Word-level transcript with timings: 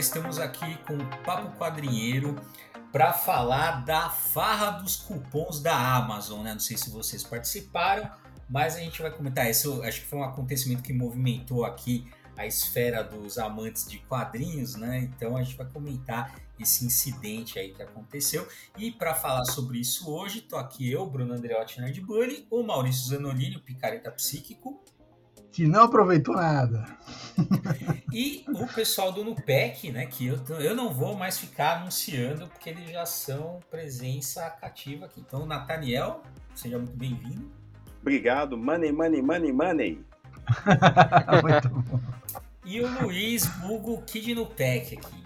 estamos 0.00 0.38
aqui 0.38 0.78
com 0.86 0.96
o 0.96 1.06
Papo 1.22 1.58
Quadrinheiro 1.58 2.34
para 2.90 3.12
falar 3.12 3.84
da 3.84 4.08
farra 4.08 4.70
dos 4.70 4.96
cupons 4.96 5.60
da 5.60 5.76
Amazon, 5.76 6.42
né? 6.42 6.54
Não 6.54 6.58
sei 6.58 6.78
se 6.78 6.88
vocês 6.88 7.22
participaram, 7.22 8.10
mas 8.48 8.76
a 8.76 8.78
gente 8.80 9.02
vai 9.02 9.10
comentar. 9.10 9.50
Isso 9.50 9.82
acho 9.82 10.00
que 10.00 10.06
foi 10.06 10.18
um 10.18 10.24
acontecimento 10.24 10.82
que 10.82 10.94
movimentou 10.94 11.66
aqui 11.66 12.10
a 12.34 12.46
esfera 12.46 13.04
dos 13.04 13.36
amantes 13.36 13.86
de 13.86 13.98
quadrinhos, 13.98 14.74
né? 14.74 15.00
Então 15.00 15.36
a 15.36 15.42
gente 15.42 15.54
vai 15.54 15.66
comentar 15.66 16.34
esse 16.58 16.86
incidente 16.86 17.58
aí 17.58 17.74
que 17.74 17.82
aconteceu. 17.82 18.48
E 18.78 18.90
para 18.90 19.14
falar 19.14 19.44
sobre 19.44 19.78
isso 19.78 20.10
hoje, 20.10 20.40
tô 20.40 20.56
aqui 20.56 20.90
eu, 20.90 21.04
Bruno 21.04 21.34
Andreotti 21.34 21.78
Nerd 21.78 22.00
Bunny, 22.00 22.46
o 22.50 22.62
Maurício 22.62 23.10
Zanolini, 23.10 23.56
o 23.56 23.60
Picareta 23.60 24.10
Psíquico 24.10 24.82
que 25.52 25.66
não 25.66 25.84
aproveitou 25.84 26.34
nada. 26.34 26.86
E 28.12 28.44
o 28.48 28.66
pessoal 28.66 29.12
do 29.12 29.24
Nupec, 29.24 29.90
né, 29.90 30.06
que 30.06 30.26
eu, 30.26 30.38
eu 30.58 30.74
não 30.74 30.92
vou 30.92 31.16
mais 31.16 31.38
ficar 31.38 31.78
anunciando, 31.78 32.46
porque 32.48 32.70
eles 32.70 32.90
já 32.90 33.06
são 33.06 33.60
presença 33.70 34.48
cativa 34.50 35.06
aqui. 35.06 35.20
Então, 35.20 35.46
Nathaniel, 35.46 36.22
seja 36.54 36.78
muito 36.78 36.96
bem-vindo. 36.96 37.50
Obrigado, 38.00 38.56
money, 38.56 38.92
money, 38.92 39.22
money, 39.22 39.52
money. 39.52 40.04
muito 41.42 41.68
bom. 41.68 42.00
E 42.64 42.80
o 42.80 43.02
Luiz 43.02 43.46
Hugo 43.64 44.02
Kid 44.02 44.34
Nupec 44.34 44.98
aqui. 44.98 45.20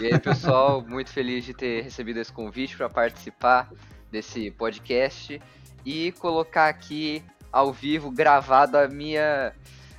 E 0.00 0.06
aí, 0.06 0.18
pessoal, 0.18 0.82
muito 0.82 1.10
feliz 1.10 1.44
de 1.44 1.52
ter 1.52 1.82
recebido 1.82 2.18
esse 2.18 2.32
convite 2.32 2.76
para 2.76 2.88
participar 2.88 3.70
desse 4.10 4.50
podcast 4.50 5.40
e 5.84 6.12
colocar 6.12 6.68
aqui 6.68 7.22
ao 7.54 7.72
vivo, 7.72 8.10
gravado 8.10 8.76
a 8.76 8.88
minha 8.88 9.52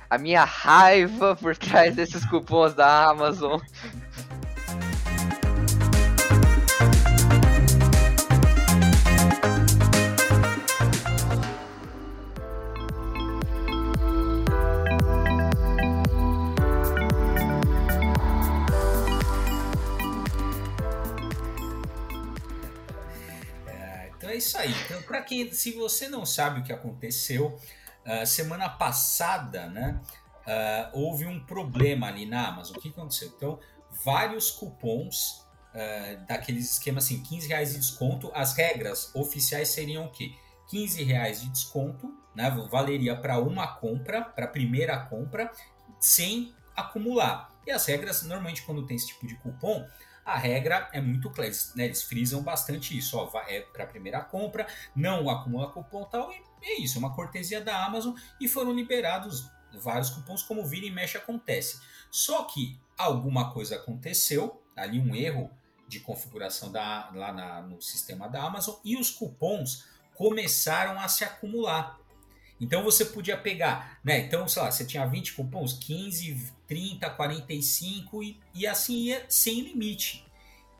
a 0.08 0.18
minha 0.18 0.44
raiva 0.44 1.34
por 1.34 1.56
trás 1.56 1.96
desses 1.96 2.24
cupons 2.26 2.74
da 2.74 3.08
Amazon. 3.08 3.60
É 24.36 24.38
isso 24.38 24.58
aí. 24.58 24.74
Então, 24.84 25.02
para 25.02 25.22
quem, 25.22 25.50
se 25.52 25.72
você 25.72 26.08
não 26.08 26.24
sabe 26.24 26.60
o 26.60 26.62
que 26.62 26.72
aconteceu, 26.72 27.58
uh, 28.04 28.26
semana 28.26 28.68
passada, 28.68 29.66
né, 29.66 30.00
uh, 30.46 30.98
houve 31.00 31.26
um 31.26 31.44
problema 31.44 32.06
ali 32.08 32.26
na 32.26 32.48
Amazon. 32.48 32.76
O 32.76 32.80
que 32.80 32.90
aconteceu? 32.90 33.32
Então, 33.36 33.58
vários 34.04 34.50
cupons 34.50 35.46
uh, 35.74 36.26
daqueles 36.26 36.72
esquemas 36.72 37.04
assim, 37.04 37.22
15 37.22 37.48
reais 37.48 37.72
de 37.72 37.78
desconto. 37.78 38.30
As 38.34 38.54
regras 38.54 39.14
oficiais 39.14 39.68
seriam 39.68 40.06
o 40.06 40.10
quê? 40.10 40.34
15 40.68 41.02
reais 41.04 41.40
de 41.40 41.48
desconto, 41.48 42.12
né, 42.34 42.50
valeria 42.70 43.16
para 43.16 43.38
uma 43.38 43.68
compra, 43.76 44.20
para 44.20 44.46
a 44.46 44.48
primeira 44.48 44.98
compra, 44.98 45.50
sem 46.00 46.52
acumular. 46.76 47.54
E 47.64 47.70
as 47.70 47.86
regras, 47.86 48.22
normalmente, 48.22 48.62
quando 48.62 48.84
tem 48.84 48.96
esse 48.96 49.06
tipo 49.06 49.26
de 49.26 49.36
cupom, 49.36 49.86
a 50.26 50.36
regra 50.36 50.90
é 50.92 51.00
muito 51.00 51.30
clara, 51.30 51.52
né? 51.76 51.84
eles 51.84 52.02
frisam 52.02 52.42
bastante 52.42 52.98
isso, 52.98 53.16
ó, 53.16 53.30
é 53.46 53.60
para 53.60 53.84
a 53.84 53.86
primeira 53.86 54.20
compra, 54.20 54.66
não 54.94 55.30
acumula 55.30 55.70
cupom 55.70 56.04
tal, 56.04 56.32
e 56.32 56.42
é 56.62 56.80
isso, 56.80 56.96
é 56.96 56.98
uma 56.98 57.14
cortesia 57.14 57.60
da 57.60 57.84
Amazon, 57.84 58.12
e 58.40 58.48
foram 58.48 58.72
liberados 58.72 59.48
vários 59.72 60.10
cupons, 60.10 60.42
como 60.42 60.66
vira 60.66 60.84
e 60.84 60.90
mexe 60.90 61.16
acontece. 61.16 61.80
Só 62.10 62.42
que 62.42 62.76
alguma 62.98 63.52
coisa 63.52 63.76
aconteceu, 63.76 64.60
ali 64.74 64.98
um 64.98 65.14
erro 65.14 65.48
de 65.86 66.00
configuração 66.00 66.72
da, 66.72 67.08
lá 67.14 67.32
na, 67.32 67.62
no 67.62 67.80
sistema 67.80 68.28
da 68.28 68.42
Amazon, 68.42 68.74
e 68.84 68.96
os 68.96 69.10
cupons 69.10 69.84
começaram 70.16 70.98
a 70.98 71.06
se 71.06 71.22
acumular. 71.22 72.00
Então 72.60 72.82
você 72.82 73.04
podia 73.04 73.36
pegar, 73.36 73.98
né? 74.02 74.18
Então, 74.20 74.48
sei 74.48 74.62
lá, 74.62 74.70
você 74.70 74.84
tinha 74.84 75.06
20 75.06 75.34
cupons, 75.34 75.74
15, 75.74 76.52
30, 76.66 77.10
45 77.10 78.22
e, 78.22 78.40
e 78.54 78.66
assim 78.66 79.04
ia 79.04 79.24
sem 79.28 79.60
limite. 79.60 80.24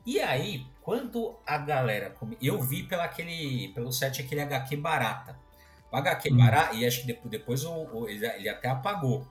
E 0.05 0.19
aí, 0.19 0.65
quando 0.81 1.35
a 1.45 1.57
galera. 1.57 2.15
Eu 2.41 2.61
vi 2.61 2.83
pela 2.83 3.03
aquele, 3.03 3.67
pelo 3.75 3.91
site 3.91 4.21
aquele 4.21 4.41
HQ 4.41 4.77
Barata. 4.77 5.37
O 5.91 5.97
HQ 5.97 6.31
hum. 6.31 6.37
Barata, 6.37 6.75
e 6.75 6.87
acho 6.87 7.01
que 7.01 7.07
depois, 7.07 7.29
depois 7.29 7.65
o, 7.65 7.71
o, 7.71 8.09
ele, 8.09 8.25
ele 8.25 8.49
até 8.49 8.69
apagou 8.69 9.27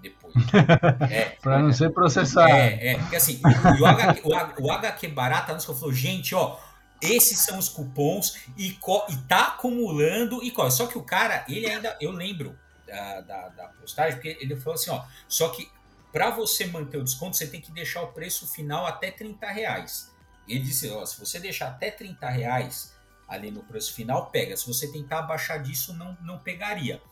depois. 0.00 0.34
É, 1.10 1.36
para 1.40 1.58
não 1.58 1.72
ser 1.72 1.90
processado. 1.90 2.52
É, 2.52 2.92
é, 2.92 2.98
porque 2.98 3.16
assim, 3.16 3.40
o, 3.42 3.82
o, 3.82 3.86
HQ, 3.86 4.22
o, 4.24 4.66
o 4.66 4.70
HQ 4.70 5.08
Barata, 5.08 5.52
antes 5.52 5.64
que 5.64 5.70
eu 5.70 5.74
falou, 5.74 5.94
gente, 5.94 6.34
ó, 6.34 6.58
esses 7.00 7.38
são 7.40 7.58
os 7.58 7.68
cupons 7.68 8.38
e, 8.56 8.68
e 8.68 9.16
tá 9.28 9.48
acumulando 9.48 10.42
e 10.42 10.50
corre. 10.50 10.70
Só 10.70 10.86
que 10.86 10.98
o 10.98 11.02
cara, 11.02 11.44
ele 11.48 11.66
ainda, 11.66 11.96
eu 12.00 12.10
lembro 12.10 12.58
da, 12.86 13.20
da, 13.20 13.48
da 13.48 13.68
postagem, 13.68 14.14
porque 14.14 14.36
ele 14.40 14.56
falou 14.56 14.74
assim, 14.74 14.90
ó, 14.90 15.04
só 15.28 15.48
que 15.50 15.70
para 16.12 16.30
você 16.30 16.66
manter 16.66 16.98
o 16.98 17.04
desconto, 17.04 17.36
você 17.36 17.46
tem 17.46 17.60
que 17.60 17.70
deixar 17.70 18.02
o 18.02 18.08
preço 18.08 18.46
final 18.46 18.86
até 18.86 19.10
30 19.10 19.46
reais. 19.48 20.12
Ele 20.48 20.60
disse, 20.60 20.90
ó, 20.90 21.04
se 21.04 21.18
você 21.20 21.38
deixar 21.38 21.68
até 21.68 21.90
30 21.90 22.28
reais 22.28 22.94
ali 23.28 23.50
no 23.50 23.62
preço 23.62 23.92
final, 23.92 24.30
pega. 24.30 24.56
Se 24.56 24.66
você 24.66 24.90
tentar 24.90 25.20
abaixar 25.20 25.62
disso, 25.62 25.92
não, 25.92 26.16
não 26.22 26.38
pegaria. 26.38 27.02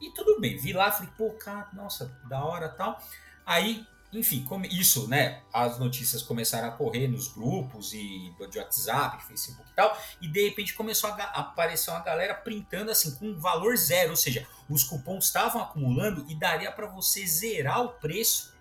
E 0.00 0.10
tudo 0.10 0.40
bem, 0.40 0.56
vi 0.56 0.72
lá, 0.72 0.90
falei, 0.90 1.10
pô, 1.16 1.30
cara, 1.32 1.68
nossa, 1.72 2.10
da 2.24 2.42
hora 2.42 2.68
tal. 2.68 2.98
Aí 3.44 3.86
enfim, 4.12 4.46
isso, 4.70 5.06
né? 5.06 5.42
As 5.52 5.78
notícias 5.78 6.22
começaram 6.22 6.68
a 6.68 6.72
correr 6.72 7.08
nos 7.08 7.28
grupos 7.28 7.92
e 7.92 8.32
de 8.50 8.58
WhatsApp, 8.58 9.22
Facebook 9.26 9.68
e 9.70 9.74
tal, 9.74 9.96
e 10.20 10.28
de 10.28 10.48
repente 10.48 10.74
começou 10.74 11.10
a 11.10 11.14
aparecer 11.14 11.90
uma 11.90 12.00
galera 12.00 12.34
printando 12.34 12.90
assim 12.90 13.14
com 13.16 13.38
valor 13.38 13.76
zero, 13.76 14.10
ou 14.10 14.16
seja, 14.16 14.46
os 14.68 14.82
cupons 14.82 15.26
estavam 15.26 15.60
acumulando 15.60 16.24
e 16.28 16.34
daria 16.34 16.72
para 16.72 16.86
você 16.86 17.26
zerar 17.26 17.82
o 17.82 17.90
preço 17.90 18.54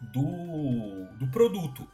do, 0.00 1.06
do 1.16 1.28
produto, 1.28 1.88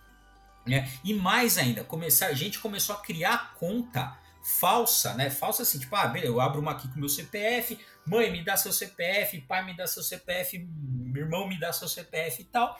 né? 0.67 0.91
E 1.05 1.13
mais 1.13 1.59
ainda, 1.59 1.85
começar, 1.85 2.29
a 2.29 2.35
gente 2.35 2.59
começou 2.59 2.95
a 2.95 3.01
criar 3.01 3.55
conta 3.55 4.17
falsa, 4.43 5.15
né? 5.15 5.31
Falsa 5.31 5.63
assim, 5.63 5.79
tipo, 5.79 5.95
ah, 5.95 6.07
beleza, 6.07 6.33
eu 6.33 6.41
abro 6.41 6.61
uma 6.61 6.73
aqui 6.73 6.89
com 6.89 6.99
meu 6.99 7.09
CPF, 7.09 7.79
mãe 8.07 8.31
me 8.31 8.45
dá 8.45 8.57
seu 8.57 8.73
CPF, 8.73 9.41
pai 9.43 9.65
me 9.65 9.77
dá 9.77 9.87
seu 9.87 10.03
CPF, 10.03 10.59
meu 10.59 11.25
irmão 11.25 11.49
me 11.49 11.59
dá 11.59 11.73
seu 11.73 11.89
CPF 11.89 12.43
e 12.43 12.45
tal. 12.45 12.79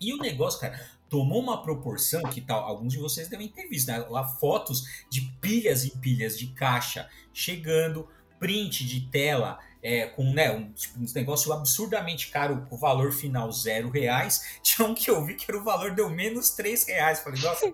E 0.00 0.12
o 0.12 0.18
negócio, 0.18 0.60
cara, 0.60 0.78
tomou 1.08 1.40
uma 1.40 1.62
proporção 1.62 2.22
que 2.22 2.40
tal, 2.40 2.64
alguns 2.64 2.92
de 2.92 2.98
vocês 2.98 3.28
devem 3.28 3.48
ter 3.48 3.68
visto, 3.68 3.88
né? 3.88 3.98
Lá 4.10 4.24
fotos 4.24 4.84
de 5.08 5.22
pilhas 5.40 5.84
e 5.84 5.96
pilhas 5.98 6.38
de 6.38 6.48
caixa 6.48 7.08
chegando, 7.32 8.08
print 8.38 8.84
de 8.84 9.08
tela 9.08 9.58
é, 9.84 10.06
com 10.06 10.24
né, 10.32 10.50
um, 10.50 10.72
tipo, 10.72 10.98
um 10.98 11.04
negócio 11.14 11.52
absurdamente 11.52 12.30
caro, 12.30 12.66
com 12.70 12.74
o 12.74 12.78
valor 12.78 13.12
final 13.12 13.52
zero 13.52 13.90
reais. 13.90 14.56
Tinha 14.64 14.88
um 14.88 14.94
que 14.94 15.10
eu 15.10 15.22
vi 15.22 15.34
que 15.34 15.44
era 15.46 15.60
o 15.60 15.62
valor 15.62 15.90
deu 15.90 16.08
menos 16.08 16.52
três 16.52 16.86
reais. 16.86 17.20
Falei, 17.20 17.42
nossa. 17.42 17.66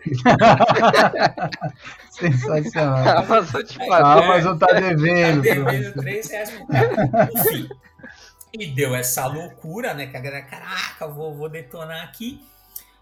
Sensacional. 2.10 2.97
A 2.97 3.21
Amazon, 3.21 3.62
tipo, 3.62 3.93
a 3.93 4.15
Amazon 4.15 4.59
tá 4.59 4.66
devendo. 4.72 5.37
Tá 5.37 5.54
devendo 5.54 5.94
três 5.94 6.28
reais 6.28 6.53
Enfim. 7.32 7.69
E 8.53 8.66
deu 8.66 8.97
essa 8.97 9.27
loucura, 9.27 9.94
né? 9.94 10.09
Que 10.09 10.16
a 10.16 10.21
galera, 10.21 10.44
caraca, 10.44 11.06
vou, 11.06 11.37
vou 11.37 11.48
detonar 11.48 12.03
aqui. 12.03 12.44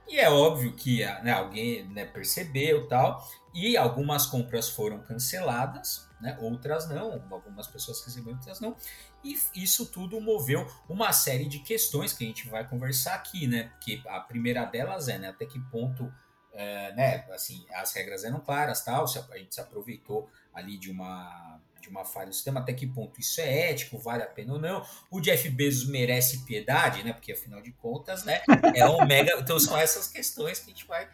E 0.07 0.19
é 0.19 0.29
óbvio 0.29 0.73
que 0.73 1.03
né, 1.23 1.33
alguém 1.33 1.89
né, 1.95 2.05
percebeu 2.05 2.87
tal. 2.87 3.27
E 3.55 3.75
algumas 3.75 4.27
compras 4.27 4.69
foram 4.69 4.99
canceladas 4.99 6.08
né? 6.21 6.37
outras 6.41 6.89
não, 6.89 7.13
algumas 7.31 7.67
pessoas 7.67 8.05
receberam, 8.05 8.37
outras 8.37 8.61
não. 8.61 8.77
E 9.25 9.37
isso 9.55 9.87
tudo 9.87 10.21
moveu 10.21 10.67
uma 10.89 11.13
série 11.13 11.47
de 11.47 11.61
questões 11.61 12.13
que 12.13 12.25
a 12.25 12.27
gente 12.27 12.49
vai 12.49 12.67
conversar 12.67 13.15
aqui, 13.15 13.47
né? 13.47 13.73
Que 13.81 14.03
a 14.07 14.21
primeira 14.21 14.65
delas 14.65 15.09
é, 15.09 15.19
né, 15.19 15.29
até 15.29 15.45
que 15.45 15.59
ponto 15.59 16.13
é, 16.53 16.93
né, 16.95 17.25
assim, 17.31 17.65
as 17.73 17.93
regras 17.93 18.25
eram 18.25 18.41
claras, 18.41 18.83
tal, 18.85 19.05
a 19.05 19.39
gente 19.39 19.55
se 19.55 19.61
aproveitou 19.61 20.29
ali 20.53 20.77
de 20.77 20.91
uma 20.91 21.61
de 21.81 21.89
uma 21.89 22.05
falha 22.05 22.27
do 22.27 22.35
sistema, 22.35 22.59
até 22.59 22.73
que 22.73 22.87
ponto 22.87 23.21
isso 23.21 23.41
é 23.41 23.71
ético, 23.71 23.97
vale 23.99 24.25
a 24.25 24.27
pena 24.27 24.55
ou 24.55 24.61
não. 24.61 24.85
O 25.11 25.21
Jeff 25.21 25.49
Bezos 25.49 25.89
merece 25.89 26.45
piedade, 26.45 27.05
né? 27.05 27.13
Porque 27.13 27.33
afinal 27.33 27.63
de 27.63 27.71
contas, 27.73 28.25
né, 28.25 28.43
é 28.75 28.85
um 28.87 29.07
mega, 29.07 29.33
então 29.39 29.59
são 29.61 29.79
essas 29.79 30.09
questões 30.09 30.59
que 30.59 30.67
a 30.67 30.75
gente 30.75 30.87
vai 30.87 31.09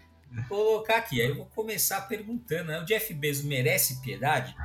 colocar 0.48 0.96
aqui. 0.96 1.20
Aí 1.20 1.28
eu 1.28 1.36
vou 1.36 1.46
começar 1.46 2.00
perguntando, 2.02 2.64
né? 2.64 2.80
O 2.80 2.84
Jeff 2.84 3.12
Bezos 3.12 3.44
merece 3.44 4.00
piedade? 4.00 4.56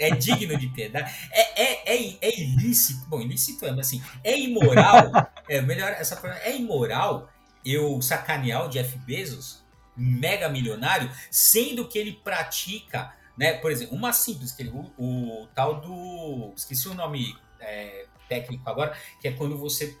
É 0.00 0.10
digno 0.10 0.56
de 0.56 0.68
piedade, 0.68 1.12
é, 1.30 1.62
é, 1.62 1.94
é, 1.94 2.18
é 2.20 2.40
ilícito, 2.40 3.06
bom, 3.06 3.20
ilícito 3.20 3.66
é, 3.66 3.70
mas 3.70 3.86
assim, 3.86 4.02
é 4.24 4.38
imoral, 4.38 5.10
é 5.48 5.60
melhor, 5.60 5.90
essa 5.90 6.16
palavra, 6.16 6.42
é 6.42 6.56
imoral 6.56 7.30
eu 7.64 8.00
sacanear 8.00 8.66
o 8.66 8.68
Jeff 8.68 8.96
Bezos, 8.98 9.62
mega 9.96 10.48
milionário, 10.48 11.10
sendo 11.30 11.86
que 11.86 11.98
ele 11.98 12.12
pratica, 12.12 13.12
né, 13.36 13.52
por 13.54 13.70
exemplo, 13.70 13.94
uma 13.94 14.12
simples, 14.12 14.52
que 14.52 14.62
ele, 14.62 14.70
o, 14.70 14.90
o 14.96 15.46
tal 15.54 15.80
do, 15.80 16.52
esqueci 16.56 16.88
o 16.88 16.94
nome 16.94 17.36
é, 17.60 18.06
técnico 18.28 18.68
agora, 18.68 18.96
que 19.20 19.28
é 19.28 19.32
quando 19.32 19.58
você 19.58 19.98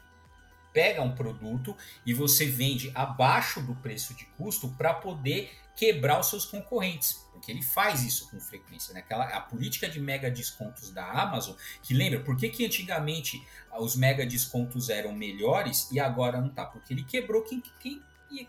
pega 0.72 1.02
um 1.02 1.12
produto 1.14 1.76
e 2.06 2.14
você 2.14 2.46
vende 2.46 2.90
abaixo 2.94 3.60
do 3.60 3.74
preço 3.74 4.14
de 4.14 4.24
custo 4.36 4.68
para 4.78 4.94
poder 4.94 5.50
quebrar 5.80 6.20
os 6.20 6.28
seus 6.28 6.44
concorrentes. 6.44 7.26
Porque 7.32 7.50
ele 7.50 7.62
faz 7.62 8.04
isso 8.04 8.28
com 8.28 8.38
frequência. 8.38 8.92
Né? 8.92 9.00
Aquela, 9.00 9.24
a 9.24 9.40
política 9.40 9.88
de 9.88 9.98
mega 9.98 10.30
descontos 10.30 10.90
da 10.90 11.10
Amazon, 11.10 11.56
que 11.82 11.94
lembra, 11.94 12.20
por 12.20 12.36
que, 12.36 12.50
que 12.50 12.66
antigamente 12.66 13.42
os 13.78 13.96
mega 13.96 14.26
descontos 14.26 14.90
eram 14.90 15.14
melhores 15.14 15.90
e 15.90 15.98
agora 15.98 16.38
não 16.38 16.50
tá? 16.50 16.66
Porque 16.66 16.92
ele 16.92 17.02
quebrou 17.02 17.42
quem, 17.42 17.62
quem, 17.80 18.02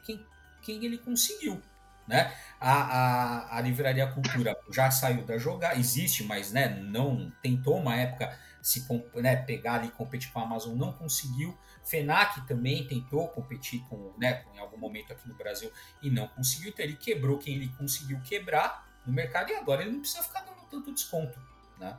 quem, 0.04 0.25
quem 0.62 0.83
ele 0.83 0.98
conseguiu. 0.98 1.62
Né? 2.06 2.36
A, 2.60 2.74
a, 2.74 3.57
a 3.57 3.62
Livraria 3.62 4.07
Cultura 4.07 4.57
já 4.69 4.92
saiu 4.92 5.24
da 5.24 5.38
jogar, 5.38 5.80
existe, 5.80 6.25
mas 6.25 6.51
né, 6.51 6.68
não 6.68 7.31
tentou 7.42 7.78
uma 7.78 7.95
época 7.95 8.38
se 8.62 8.86
né, 9.16 9.38
pegar 9.38 9.86
e 9.86 9.92
competir 9.92 10.31
com 10.33 10.39
a 10.39 10.44
Amazon, 10.44 10.75
não 10.75 10.92
conseguiu. 10.92 11.57
FENAC 11.83 12.48
também 12.48 12.88
tentou 12.88 13.28
competir 13.28 13.81
com, 13.89 14.13
né, 14.18 14.44
em 14.56 14.60
algum 14.60 14.78
momento 14.78 15.12
aqui 15.12 15.28
no 15.28 15.36
Brasil 15.36 15.72
e 16.01 16.10
não 16.10 16.28
conseguiu. 16.28 16.69
Então 16.69 16.86
ele 16.86 16.95
quebrou 16.95 17.38
quem 17.38 17.56
ele 17.56 17.69
conseguiu 17.78 18.19
quebrar 18.22 18.88
no 19.06 19.13
mercado 19.13 19.50
e 19.51 19.56
agora 19.56 19.81
ele 19.81 19.92
não 19.92 20.00
precisa 20.00 20.24
ficar 20.24 20.42
dando 20.42 20.62
tanto 20.69 20.94
desconto. 20.94 21.39
Né? 21.80 21.98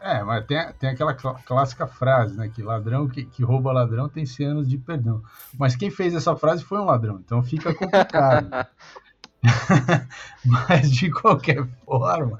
É, 0.00 0.22
mas 0.22 0.44
tem, 0.46 0.72
tem 0.74 0.90
aquela 0.90 1.14
clássica 1.14 1.86
frase, 1.86 2.36
né? 2.36 2.48
Que 2.48 2.62
ladrão 2.62 3.08
que, 3.08 3.24
que 3.24 3.42
rouba 3.42 3.72
ladrão 3.72 4.08
tem 4.08 4.26
100 4.26 4.46
anos 4.46 4.68
de 4.68 4.78
perdão. 4.78 5.22
Mas 5.58 5.74
quem 5.74 5.90
fez 5.90 6.14
essa 6.14 6.36
frase 6.36 6.62
foi 6.62 6.78
um 6.78 6.84
ladrão, 6.84 7.18
então 7.18 7.42
fica 7.42 7.74
complicado. 7.74 8.48
mas 10.44 10.90
de 10.90 11.10
qualquer 11.10 11.66
forma, 11.84 12.38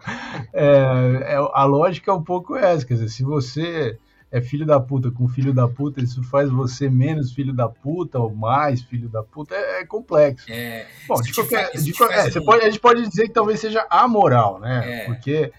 é, 0.53 1.35
é, 1.35 1.37
a 1.37 1.65
lógica 1.65 2.11
é 2.11 2.15
um 2.15 2.23
pouco 2.23 2.57
essa. 2.57 2.85
Quer 2.85 2.95
dizer, 2.95 3.09
se 3.09 3.23
você 3.23 3.99
é 4.37 4.41
filho 4.43 4.67
da 4.67 4.79
puta 4.79 5.11
com 5.11 5.27
filho 5.27 5.53
da 5.53 5.67
puta, 5.67 6.03
isso 6.03 6.23
faz 6.23 6.51
você 6.51 6.91
menos 6.91 7.33
filho 7.33 7.55
da 7.55 7.71
puta 7.71 8.19
ou 8.19 8.35
mais 8.35 8.83
filho 8.83 9.09
da 9.09 9.23
puta, 9.23 9.55
é, 9.55 9.81
é 9.81 9.87
complexo. 9.87 10.45
É, 10.51 10.87
Bom, 11.09 11.21
de 11.23 11.33
qualquer, 11.33 11.71
de, 11.73 11.91
é, 12.03 12.31
você 12.31 12.41
pode, 12.43 12.63
a 12.63 12.67
gente 12.67 12.81
pode 12.81 13.09
dizer 13.09 13.29
que 13.29 13.33
talvez 13.33 13.61
seja 13.61 13.87
amoral, 13.89 14.61
né? 14.61 15.05
É. 15.05 15.05
Porque 15.07 15.51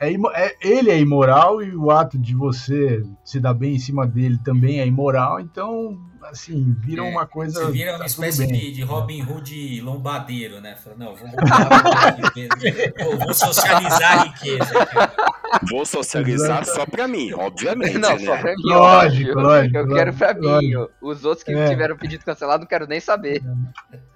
é, 0.00 0.10
é, 0.34 0.56
ele 0.62 0.90
é 0.90 0.98
imoral 0.98 1.62
e 1.62 1.76
o 1.76 1.90
ato 1.90 2.18
de 2.18 2.34
você 2.34 3.02
se 3.22 3.38
dar 3.38 3.52
bem 3.52 3.74
em 3.74 3.78
cima 3.78 4.06
dele 4.06 4.38
também 4.42 4.80
é 4.80 4.86
imoral, 4.86 5.38
então, 5.38 6.00
assim, 6.24 6.74
vira 6.80 7.06
é, 7.06 7.10
uma 7.10 7.26
coisa. 7.26 7.70
Vira 7.70 7.92
uma 7.92 7.98
tá 7.98 8.06
espécie 8.06 8.46
de, 8.46 8.72
de, 8.72 8.82
Robin 8.82 9.22
Hood 9.22 9.80
lombadeiro, 9.82 10.58
né? 10.58 10.74
Fala, 10.74 10.96
não, 10.96 11.14
vou, 11.14 11.28
vou, 12.98 13.18
vou 13.18 13.34
socializar 13.34 14.20
a 14.20 14.22
riqueza. 14.24 14.86
Cara. 14.86 15.11
Vou 15.70 15.86
socializar 15.86 16.64
só 16.64 16.84
pra 16.86 17.06
mim, 17.06 17.32
obviamente. 17.32 17.98
Não, 17.98 18.16
né? 18.16 18.18
só 18.18 18.36
pra 18.36 18.54
mim. 18.54 18.62
Lógico, 18.64 19.38
lógico. 19.38 19.76
Eu 19.76 19.94
quero 19.94 20.12
pra 20.14 20.34
mim. 20.34 20.72
Os 21.00 21.24
outros 21.24 21.44
que 21.44 21.52
é. 21.52 21.68
tiveram 21.68 21.96
pedido 21.96 22.24
cancelado, 22.24 22.62
não 22.62 22.68
quero 22.68 22.86
nem 22.86 23.00
saber. 23.00 23.42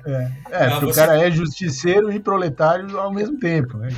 É, 0.04 0.32
é 0.50 0.70
porque 0.70 0.86
você... 0.86 1.00
o 1.00 1.06
cara 1.06 1.18
é 1.18 1.30
justiceiro 1.30 2.12
e 2.12 2.20
proletário 2.20 2.98
ao 2.98 3.12
mesmo 3.12 3.38
tempo. 3.38 3.76
Né? 3.78 3.88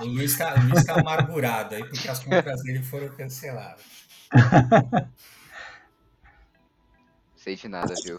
O, 0.00 0.04
o, 0.04 0.06
o, 0.06 0.10
Luiz, 0.10 0.36
tá, 0.36 0.54
o 0.54 0.68
Luiz 0.68 0.84
tá 0.84 1.00
amargurado 1.00 1.74
aí 1.74 1.84
porque 1.84 2.08
as 2.08 2.18
compras 2.20 2.62
dele 2.62 2.82
foram 2.82 3.08
canceladas. 3.08 3.80
Sei 7.36 7.56
de 7.56 7.68
nada, 7.68 7.92
viu? 8.02 8.16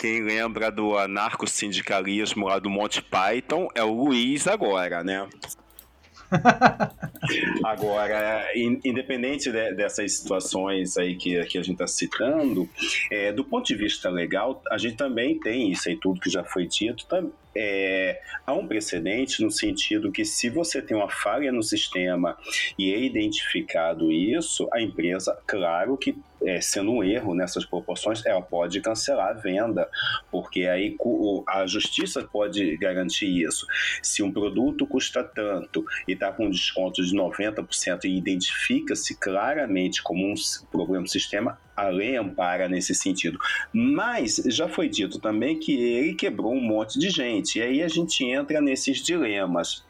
Quem 0.00 0.22
lembra 0.22 0.72
do 0.72 0.96
anarco-sindicalismo 0.96 2.46
lá 2.46 2.58
do 2.58 2.70
Monty 2.70 3.02
Python 3.02 3.68
é 3.74 3.82
o 3.82 3.92
Luiz 3.92 4.46
agora, 4.46 5.04
né? 5.04 5.28
Agora, 7.64 8.46
independente 8.84 9.50
de, 9.50 9.72
dessas 9.74 10.12
situações 10.18 10.96
aí 10.96 11.14
que, 11.16 11.42
que 11.44 11.58
a 11.58 11.62
gente 11.62 11.74
está 11.74 11.86
citando, 11.86 12.68
é, 13.10 13.32
do 13.32 13.44
ponto 13.44 13.66
de 13.66 13.74
vista 13.74 14.10
legal, 14.10 14.62
a 14.70 14.78
gente 14.78 14.96
também 14.96 15.38
tem 15.38 15.70
isso 15.70 15.88
aí 15.88 15.96
tudo 15.96 16.20
que 16.20 16.30
já 16.30 16.42
foi 16.42 16.66
dito, 16.66 17.06
é, 17.54 18.20
há 18.46 18.52
um 18.54 18.66
precedente 18.66 19.42
no 19.42 19.50
sentido 19.50 20.10
que 20.10 20.24
se 20.24 20.48
você 20.48 20.80
tem 20.80 20.96
uma 20.96 21.10
falha 21.10 21.52
no 21.52 21.62
sistema 21.62 22.36
e 22.78 22.92
é 22.92 22.98
identificado 22.98 24.10
isso, 24.10 24.68
a 24.72 24.80
empresa, 24.80 25.38
claro 25.46 25.96
que 25.96 26.16
é, 26.46 26.60
sendo 26.60 26.92
um 26.92 27.04
erro 27.04 27.34
nessas 27.34 27.64
proporções, 27.64 28.24
ela 28.24 28.42
pode 28.42 28.80
cancelar 28.80 29.30
a 29.30 29.32
venda, 29.32 29.88
porque 30.30 30.66
aí 30.66 30.96
a 31.48 31.66
justiça 31.66 32.22
pode 32.22 32.76
garantir 32.76 33.26
isso. 33.26 33.66
Se 34.02 34.22
um 34.22 34.32
produto 34.32 34.86
custa 34.86 35.22
tanto 35.22 35.84
e 36.06 36.12
está 36.12 36.32
com 36.32 36.50
desconto 36.50 37.02
de 37.02 37.14
90% 37.14 38.04
e 38.04 38.16
identifica-se 38.16 39.18
claramente 39.18 40.02
como 40.02 40.26
um 40.26 40.34
problema 40.70 41.04
do 41.04 41.10
sistema, 41.10 41.58
a 41.76 41.88
lei 41.88 42.16
ampara 42.16 42.68
nesse 42.68 42.94
sentido. 42.94 43.38
Mas 43.72 44.42
já 44.46 44.68
foi 44.68 44.88
dito 44.88 45.18
também 45.18 45.58
que 45.58 45.72
ele 45.72 46.14
quebrou 46.14 46.52
um 46.52 46.60
monte 46.60 46.98
de 46.98 47.10
gente. 47.10 47.58
E 47.58 47.62
aí 47.62 47.82
a 47.82 47.88
gente 47.88 48.24
entra 48.24 48.60
nesses 48.60 48.98
dilemas. 49.02 49.84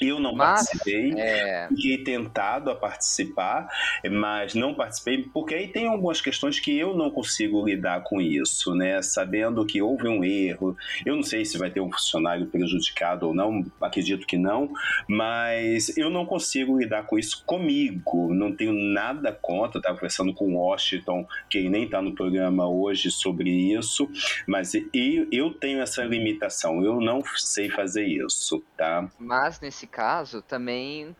Eu 0.00 0.18
não 0.18 0.34
mas, 0.34 0.66
participei, 0.66 1.12
é... 1.16 1.68
fiquei 1.68 1.98
tentado 1.98 2.70
a 2.70 2.74
participar, 2.74 3.68
mas 4.10 4.54
não 4.54 4.74
participei, 4.74 5.24
porque 5.32 5.54
aí 5.54 5.68
tem 5.68 5.86
algumas 5.86 6.20
questões 6.20 6.58
que 6.58 6.76
eu 6.76 6.96
não 6.96 7.10
consigo 7.10 7.64
lidar 7.64 8.02
com 8.02 8.20
isso, 8.20 8.74
né? 8.74 9.00
Sabendo 9.02 9.64
que 9.64 9.80
houve 9.80 10.08
um 10.08 10.24
erro, 10.24 10.76
eu 11.04 11.14
não 11.14 11.22
sei 11.22 11.44
se 11.44 11.58
vai 11.58 11.70
ter 11.70 11.80
um 11.80 11.90
funcionário 11.90 12.46
prejudicado 12.46 13.28
ou 13.28 13.34
não, 13.34 13.64
acredito 13.80 14.26
que 14.26 14.36
não, 14.36 14.72
mas 15.08 15.96
eu 15.96 16.10
não 16.10 16.26
consigo 16.26 16.78
lidar 16.78 17.04
com 17.04 17.18
isso 17.18 17.44
comigo, 17.46 18.34
não 18.34 18.54
tenho 18.54 18.72
nada 18.72 19.32
contra, 19.32 19.78
estava 19.78 19.96
conversando 19.96 20.34
com 20.34 20.46
o 20.46 20.56
Washington, 20.56 21.26
que 21.48 21.68
nem 21.68 21.84
está 21.84 22.02
no 22.02 22.14
programa 22.14 22.68
hoje 22.68 23.10
sobre 23.10 23.50
isso, 23.50 24.10
mas 24.46 24.74
eu, 24.74 25.28
eu 25.30 25.50
tenho 25.54 25.80
essa 25.80 26.02
limitação, 26.02 26.82
eu 26.84 27.00
não 27.00 27.22
sei 27.36 27.68
fazer 27.70 28.04
isso, 28.04 28.62
tá? 28.76 29.08
Mas 29.18 29.60
nesse 29.60 29.81
caso, 29.86 30.42
também 30.42 31.14